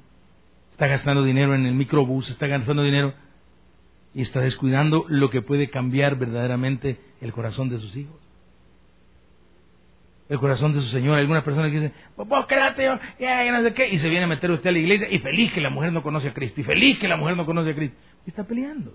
está 0.71 0.87
gastando 0.87 1.25
dinero 1.25 1.55
en 1.55 1.67
el 1.67 1.75
microbús, 1.75 2.31
está 2.31 2.47
gastando 2.47 2.83
dinero 2.83 3.15
y 4.15 4.23
está 4.23 4.41
descuidando 4.41 5.05
lo 5.09 5.31
que 5.31 5.43
puede 5.43 5.71
cambiar 5.71 6.17
verdaderamente 6.17 6.99
el 7.21 7.33
corazón 7.33 7.69
de 7.69 7.79
sus 7.79 7.97
hijos. 7.97 8.17
El 10.29 10.39
corazón 10.39 10.73
de 10.73 10.81
su 10.81 10.87
señora. 10.89 11.19
Algunas 11.19 11.43
personas 11.43 11.73
dicen, 11.73 11.93
pues 12.15 12.29
vos 12.29 12.47
quédate, 12.47 12.85
ya, 13.19 13.53
no 13.53 13.63
sé 13.65 13.75
qué, 13.75 13.89
y 13.89 13.99
se 13.99 14.09
viene 14.09 14.25
a 14.25 14.29
meter 14.29 14.51
usted 14.51 14.71
a 14.71 14.73
la 14.73 14.79
iglesia 14.79 15.09
y 15.11 15.19
feliz 15.19 15.53
que 15.53 15.61
la 15.61 15.71
mujer 15.71 15.93
no 15.93 16.03
conoce 16.03 16.29
a 16.29 16.35
Cristo, 16.35 16.61
y 16.61 16.65
feliz 16.65 16.99
que 17.01 17.09
la 17.09 17.17
mujer 17.17 17.37
no 17.37 17.47
conoce 17.47 17.71
a 17.71 17.75
Cristo. 17.75 17.97
Y 18.27 18.31
está 18.31 18.45
peleando. 18.45 18.95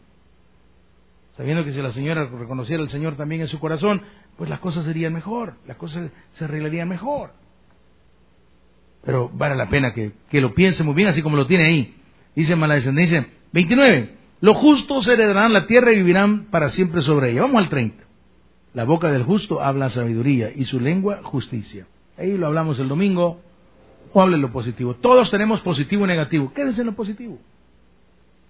Sabiendo 1.37 1.65
que 1.65 1.73
si 1.73 1.81
la 1.81 1.91
señora 1.91 2.25
reconociera 2.25 2.81
al 2.81 2.89
Señor 2.89 3.17
también 3.17 3.41
en 3.41 3.47
su 3.47 3.59
corazón, 3.59 4.01
pues 4.37 4.49
las 4.49 4.59
cosas 4.59 4.85
serían 4.85 5.13
mejor, 5.13 5.55
las 5.67 5.75
cosas 5.77 6.09
se 6.33 6.45
arreglarían 6.45 6.87
mejor. 6.87 7.31
Pero 9.03 9.29
vale 9.33 9.55
la 9.55 9.67
pena 9.67 9.93
que, 9.93 10.13
que 10.29 10.39
lo 10.39 10.53
piense 10.53 10.83
muy 10.83 10.95
bien, 10.95 11.09
así 11.09 11.21
como 11.21 11.35
lo 11.35 11.45
tiene 11.45 11.67
ahí. 11.67 11.95
Dice 12.35 12.55
mala 12.55 12.75
descendencia 12.75 13.27
29. 13.51 14.15
Los 14.41 14.57
justos 14.57 15.07
heredarán 15.07 15.53
la 15.53 15.67
tierra 15.67 15.91
y 15.91 15.97
vivirán 15.97 16.45
para 16.45 16.69
siempre 16.69 17.01
sobre 17.01 17.31
ella. 17.31 17.41
Vamos 17.41 17.63
al 17.63 17.69
30. 17.69 18.03
La 18.73 18.83
boca 18.83 19.11
del 19.11 19.23
justo 19.23 19.61
habla 19.61 19.89
sabiduría 19.89 20.51
y 20.53 20.65
su 20.65 20.79
lengua 20.79 21.21
justicia. 21.23 21.87
Ahí 22.17 22.37
lo 22.37 22.47
hablamos 22.47 22.79
el 22.79 22.87
domingo. 22.87 23.41
O 24.13 24.21
hable 24.21 24.37
lo 24.37 24.51
positivo. 24.51 24.95
Todos 24.95 25.31
tenemos 25.31 25.61
positivo 25.61 26.05
y 26.05 26.07
negativo. 26.07 26.53
Quédese 26.53 26.81
en 26.81 26.87
lo 26.87 26.95
positivo. 26.95 27.37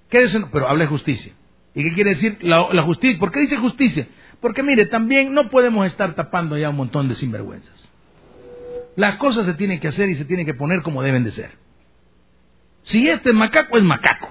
Quédese 0.09 0.37
en... 0.37 0.49
Pero 0.51 0.67
hable 0.67 0.85
justicia. 0.85 1.33
¿Y 1.75 1.83
qué 1.83 1.93
quiere 1.93 2.11
decir 2.11 2.37
la, 2.41 2.81
justicia? 2.83 3.19
¿Por 3.19 3.31
qué 3.31 3.41
dice 3.41 3.57
justicia? 3.57 4.07
Porque 4.39 4.63
mire, 4.63 4.85
también 4.85 5.33
no 5.33 5.49
podemos 5.49 5.85
estar 5.85 6.15
tapando 6.15 6.57
ya 6.57 6.69
un 6.69 6.77
montón 6.77 7.09
de 7.09 7.15
sinvergüenzas. 7.15 7.89
Las 8.95 9.17
cosas 9.17 9.45
se 9.45 9.53
tienen 9.55 9.81
que 9.81 9.89
hacer 9.89 10.09
y 10.09 10.15
se 10.15 10.23
tienen 10.23 10.45
que 10.45 10.53
poner 10.53 10.81
como 10.81 11.03
deben 11.03 11.25
de 11.25 11.31
ser. 11.31 11.51
Si 12.83 13.09
este 13.09 13.29
es 13.29 13.35
macaco, 13.35 13.77
es 13.77 13.83
macaco. 13.83 14.29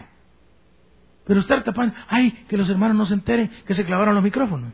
Pero 1.26 1.40
estar 1.40 1.62
tapando, 1.64 1.94
ay, 2.09 2.30
que 2.48 2.57
los 2.57 2.68
hermanos 2.70 2.96
no 2.96 3.04
se 3.04 3.14
enteren 3.14 3.50
que 3.66 3.74
se 3.74 3.85
clavaron 3.85 4.14
los 4.14 4.24
micrófonos. 4.24 4.72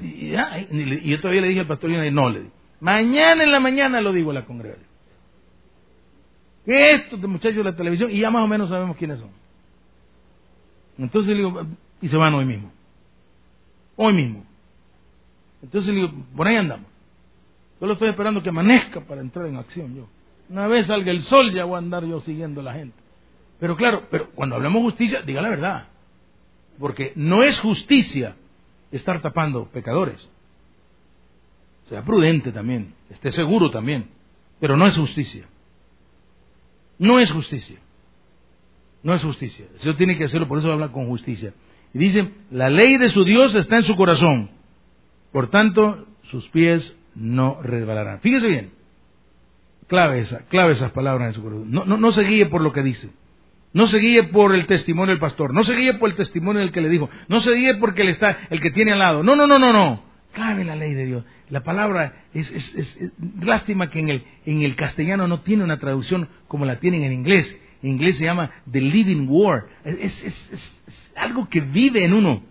Y, 0.00 0.30
yo 0.30 1.20
todavía 1.20 1.42
le 1.42 1.48
dije 1.48 1.60
al 1.60 1.66
pastor, 1.66 1.90
no 1.90 2.30
le 2.30 2.40
digo. 2.40 2.52
Mañana 2.80 3.44
en 3.44 3.52
la 3.52 3.60
mañana 3.60 4.00
lo 4.00 4.12
digo 4.12 4.32
a 4.32 4.34
la 4.34 4.44
congregación. 4.44 4.86
Estos 6.66 7.20
muchachos 7.20 7.58
de 7.58 7.64
la 7.64 7.76
televisión, 7.76 8.10
y 8.10 8.18
ya 8.18 8.30
más 8.30 8.42
o 8.42 8.46
menos 8.46 8.68
sabemos 8.68 8.96
quiénes 8.96 9.20
son. 9.20 9.30
Entonces 10.98 11.30
le 11.30 11.44
digo, 11.44 11.66
y 12.00 12.08
se 12.08 12.16
van 12.16 12.34
hoy 12.34 12.44
mismo. 12.44 12.70
Hoy 13.96 14.12
mismo. 14.12 14.44
Entonces 15.62 15.94
le 15.94 16.00
digo, 16.02 16.12
por 16.36 16.46
ahí 16.46 16.56
andamos. 16.56 16.86
Yo 17.80 17.86
lo 17.86 17.92
estoy 17.92 18.08
esperando 18.08 18.42
que 18.42 18.48
amanezca 18.48 19.00
para 19.00 19.20
entrar 19.20 19.46
en 19.46 19.56
acción 19.56 19.94
yo. 19.94 20.08
Una 20.48 20.66
vez 20.66 20.86
salga 20.86 21.10
el 21.10 21.22
sol 21.22 21.52
ya 21.52 21.64
voy 21.64 21.76
a 21.76 21.78
andar 21.78 22.04
yo 22.04 22.20
siguiendo 22.20 22.60
a 22.60 22.64
la 22.64 22.74
gente. 22.74 22.96
Pero 23.60 23.76
claro, 23.76 24.06
pero 24.10 24.30
cuando 24.30 24.56
hablamos 24.56 24.82
justicia, 24.82 25.22
diga 25.22 25.42
la 25.42 25.48
verdad. 25.48 25.88
Porque 26.78 27.12
no 27.16 27.42
es 27.42 27.58
justicia 27.60 28.36
estar 28.90 29.20
tapando 29.20 29.66
pecadores. 29.66 30.28
Sea 31.88 32.04
prudente 32.04 32.52
también, 32.52 32.94
esté 33.10 33.30
seguro 33.30 33.70
también. 33.70 34.08
Pero 34.60 34.76
no 34.76 34.86
es 34.86 34.96
justicia. 34.96 35.46
No 36.98 37.18
es 37.18 37.30
justicia. 37.30 37.78
No 39.02 39.14
es 39.14 39.22
justicia. 39.22 39.66
Eso 39.78 39.94
tiene 39.96 40.16
que 40.16 40.24
hacerlo, 40.24 40.48
por 40.48 40.58
eso 40.58 40.72
habla 40.72 40.88
con 40.88 41.06
justicia. 41.06 41.52
Y 41.94 41.98
dice, 41.98 42.30
la 42.50 42.68
ley 42.68 42.98
de 42.98 43.08
su 43.08 43.24
Dios 43.24 43.54
está 43.54 43.76
en 43.76 43.84
su 43.84 43.96
corazón. 43.96 44.50
Por 45.32 45.48
tanto, 45.48 46.06
sus 46.24 46.48
pies 46.48 46.96
no 47.14 47.60
resbalarán. 47.62 48.20
Fíjese 48.20 48.48
bien. 48.48 48.70
Clave, 49.86 50.20
esa, 50.20 50.40
clave 50.48 50.72
esas 50.72 50.92
palabras 50.92 51.28
en 51.28 51.34
su 51.34 51.42
corazón. 51.42 51.70
No, 51.70 51.84
no, 51.84 51.96
no 51.96 52.12
se 52.12 52.22
guíe 52.22 52.46
por 52.46 52.60
lo 52.60 52.72
que 52.72 52.82
dice. 52.82 53.10
No 53.72 53.86
se 53.86 53.98
guíe 53.98 54.24
por 54.24 54.54
el 54.54 54.66
testimonio 54.66 55.12
del 55.12 55.20
pastor. 55.20 55.54
No 55.54 55.62
se 55.62 55.74
guíe 55.74 55.94
por 55.94 56.10
el 56.10 56.16
testimonio 56.16 56.60
del 56.60 56.72
que 56.72 56.80
le 56.80 56.88
dijo. 56.88 57.08
No 57.28 57.40
se 57.40 57.52
guíe 57.52 57.74
porque 57.76 58.02
él 58.02 58.08
está, 58.08 58.38
el 58.50 58.60
que 58.60 58.70
tiene 58.70 58.92
al 58.92 58.98
lado. 58.98 59.22
No, 59.22 59.36
no, 59.36 59.46
no, 59.46 59.58
no, 59.58 59.72
no. 59.72 60.02
Clave 60.32 60.64
la 60.64 60.76
ley 60.76 60.94
de 60.94 61.06
Dios. 61.06 61.24
La 61.48 61.62
palabra 61.62 62.24
es, 62.34 62.50
es, 62.50 62.74
es, 62.74 63.12
lástima 63.40 63.88
que 63.90 64.00
en 64.00 64.08
el, 64.10 64.24
en 64.44 64.62
el 64.62 64.76
castellano 64.76 65.26
no 65.26 65.40
tiene 65.40 65.64
una 65.64 65.78
traducción 65.78 66.28
como 66.48 66.66
la 66.66 66.80
tienen 66.80 67.02
en 67.02 67.12
inglés. 67.12 67.56
En 67.82 67.90
inglés 67.90 68.18
se 68.18 68.24
llama 68.24 68.50
The 68.70 68.80
Living 68.80 69.26
Word. 69.28 69.64
Es, 69.84 70.24
algo 71.16 71.48
que 71.48 71.60
vive 71.60 72.04
en 72.04 72.12
uno. 72.12 72.42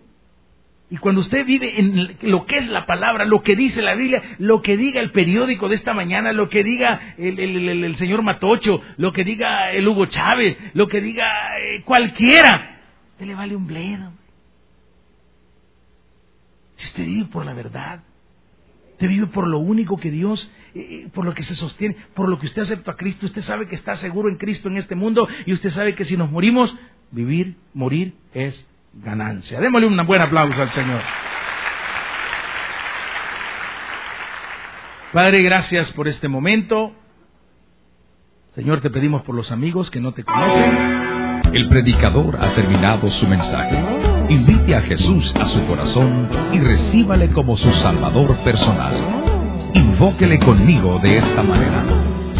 Y 0.90 0.96
cuando 0.96 1.20
usted 1.20 1.44
vive 1.44 1.78
en 1.78 2.16
lo 2.22 2.46
que 2.46 2.56
es 2.56 2.68
la 2.68 2.86
palabra, 2.86 3.26
lo 3.26 3.42
que 3.42 3.54
dice 3.54 3.82
la 3.82 3.94
Biblia, 3.94 4.22
lo 4.38 4.62
que 4.62 4.78
diga 4.78 5.00
el 5.00 5.10
periódico 5.10 5.68
de 5.68 5.74
esta 5.74 5.92
mañana, 5.92 6.32
lo 6.32 6.48
que 6.48 6.64
diga 6.64 7.14
el, 7.18 7.96
señor 7.96 8.22
Matocho, 8.22 8.80
lo 8.96 9.12
que 9.12 9.22
diga 9.22 9.70
el 9.72 9.86
Hugo 9.86 10.06
Chávez, 10.06 10.56
lo 10.72 10.88
que 10.88 11.02
diga 11.02 11.26
eh, 11.58 11.82
cualquiera, 11.84 12.80
usted 13.12 13.26
le 13.26 13.34
vale 13.34 13.54
un 13.54 13.66
bledo. 13.66 14.12
Si 16.76 16.86
usted 16.86 17.04
vive 17.04 17.26
por 17.26 17.44
la 17.44 17.52
verdad, 17.52 18.00
usted 18.98 19.08
vive 19.08 19.28
por 19.28 19.46
lo 19.46 19.60
único 19.60 19.96
que 19.96 20.10
Dios, 20.10 20.50
eh, 20.74 20.80
eh, 20.80 21.08
por 21.14 21.24
lo 21.24 21.32
que 21.32 21.44
se 21.44 21.54
sostiene, 21.54 21.96
por 22.14 22.28
lo 22.28 22.36
que 22.40 22.46
usted 22.46 22.62
acepta 22.62 22.90
a 22.90 22.96
Cristo, 22.96 23.26
usted 23.26 23.42
sabe 23.42 23.68
que 23.68 23.76
está 23.76 23.94
seguro 23.94 24.28
en 24.28 24.34
Cristo 24.34 24.68
en 24.68 24.76
este 24.76 24.96
mundo 24.96 25.28
y 25.46 25.52
usted 25.52 25.70
sabe 25.70 25.94
que 25.94 26.04
si 26.04 26.16
nos 26.16 26.32
morimos, 26.32 26.76
vivir, 27.12 27.54
morir 27.74 28.14
es 28.34 28.66
ganancia. 28.94 29.60
Démosle 29.60 29.86
un 29.86 30.04
buen 30.04 30.20
aplauso 30.20 30.60
al 30.60 30.70
Señor. 30.70 31.00
Padre, 35.12 35.44
gracias 35.44 35.92
por 35.92 36.08
este 36.08 36.26
momento. 36.26 36.92
Señor, 38.56 38.80
te 38.80 38.90
pedimos 38.90 39.22
por 39.22 39.36
los 39.36 39.52
amigos 39.52 39.92
que 39.92 40.00
no 40.00 40.12
te 40.12 40.24
conocen. 40.24 41.27
El 41.52 41.66
predicador 41.68 42.36
ha 42.40 42.48
terminado 42.50 43.08
su 43.08 43.26
mensaje. 43.26 43.82
Invite 44.28 44.76
a 44.76 44.82
Jesús 44.82 45.34
a 45.40 45.46
su 45.46 45.64
corazón 45.64 46.28
y 46.52 46.58
recíbale 46.58 47.30
como 47.30 47.56
su 47.56 47.72
Salvador 47.72 48.36
personal. 48.44 48.94
Invóquele 49.72 50.38
conmigo 50.40 50.98
de 51.02 51.16
esta 51.16 51.42
manera. 51.42 51.84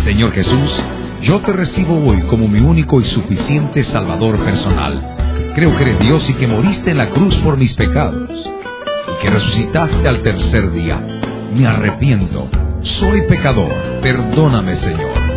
Señor 0.04 0.32
Jesús, 0.32 0.84
yo 1.22 1.40
te 1.40 1.52
recibo 1.54 2.04
hoy 2.04 2.20
como 2.28 2.48
mi 2.48 2.60
único 2.60 3.00
y 3.00 3.04
suficiente 3.04 3.82
Salvador 3.84 4.36
personal. 4.44 5.16
Creo 5.54 5.74
que 5.74 5.84
eres 5.84 5.98
Dios 6.00 6.28
y 6.28 6.34
que 6.34 6.46
moriste 6.46 6.90
en 6.90 6.98
la 6.98 7.08
cruz 7.08 7.34
por 7.36 7.56
mis 7.56 7.72
pecados 7.74 8.30
y 8.30 9.22
que 9.22 9.30
resucitaste 9.30 10.06
al 10.06 10.22
tercer 10.22 10.70
día. 10.72 11.00
Me 11.54 11.66
arrepiento. 11.66 12.48
Soy 12.82 13.22
pecador. 13.26 13.72
Perdóname, 14.02 14.76
Señor. 14.76 15.27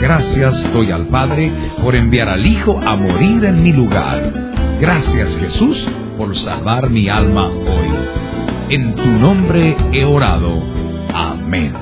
Gracias 0.00 0.72
doy 0.72 0.92
al 0.92 1.06
Padre 1.08 1.50
por 1.82 1.96
enviar 1.96 2.28
al 2.28 2.46
Hijo 2.46 2.80
a 2.86 2.94
morir 2.94 3.44
en 3.44 3.62
mi 3.62 3.72
lugar. 3.72 4.32
Gracias 4.80 5.36
Jesús 5.38 5.76
por 6.16 6.36
salvar 6.36 6.88
mi 6.88 7.08
alma 7.08 7.46
hoy. 7.48 7.88
En 8.70 8.94
tu 8.94 9.06
nombre 9.06 9.76
he 9.92 10.04
orado. 10.04 10.62
Amén. 11.12 11.72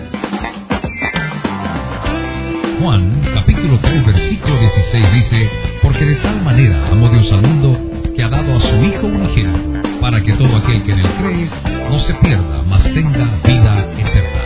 Juan 2.81 3.21
capítulo 3.35 3.79
3 3.83 4.07
versículo 4.07 4.59
16 4.61 5.15
dice, 5.15 5.51
porque 5.83 6.07
de 6.07 6.15
tal 6.17 6.43
manera 6.43 6.89
amó 6.91 7.11
Dios 7.11 7.31
al 7.33 7.43
mundo 7.43 7.79
que 8.15 8.23
ha 8.23 8.31
dado 8.31 8.57
a 8.57 8.61
su 8.61 8.77
Hijo 8.77 9.07
unigénito, 9.09 10.01
para 10.01 10.23
que 10.23 10.33
todo 10.33 10.57
aquel 10.57 10.83
que 10.85 10.93
en 10.93 11.01
él 11.01 11.11
cree 11.21 11.51
no 11.91 11.99
se 11.99 12.15
pierda, 12.15 12.63
mas 12.67 12.83
tenga 12.83 13.41
vida 13.45 13.87
eterna. 13.99 14.41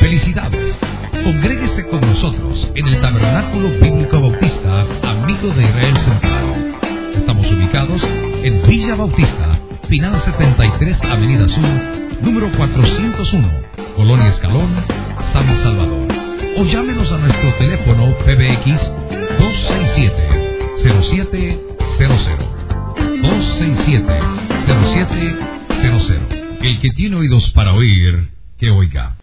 Felicidades. 0.00 0.83
Congréguese 1.24 1.88
con 1.88 2.00
nosotros 2.02 2.70
en 2.74 2.86
el 2.86 3.00
Tabernáculo 3.00 3.70
Bíblico 3.80 4.20
Bautista, 4.20 4.82
amigo 5.08 5.48
de 5.54 5.64
Israel 5.64 5.96
Central. 5.96 6.74
Estamos 7.16 7.50
ubicados 7.50 8.06
en 8.42 8.60
Villa 8.68 8.94
Bautista, 8.94 9.58
Final 9.88 10.20
73, 10.20 11.00
Avenida 11.02 11.48
Sur, 11.48 11.64
número 12.20 12.50
401, 12.54 13.48
Colonia 13.96 14.28
Escalón, 14.28 14.68
San 15.32 15.46
Salvador. 15.62 16.08
O 16.58 16.64
llámenos 16.64 17.10
a 17.10 17.16
nuestro 17.16 17.54
teléfono 17.54 18.14
PBX 18.18 18.92
267-0700. 20.76 22.36
267-0700. 23.22 26.18
El 26.60 26.80
que 26.80 26.90
tiene 26.90 27.16
oídos 27.16 27.50
para 27.52 27.72
oír, 27.72 28.28
que 28.58 28.70
oiga. 28.70 29.16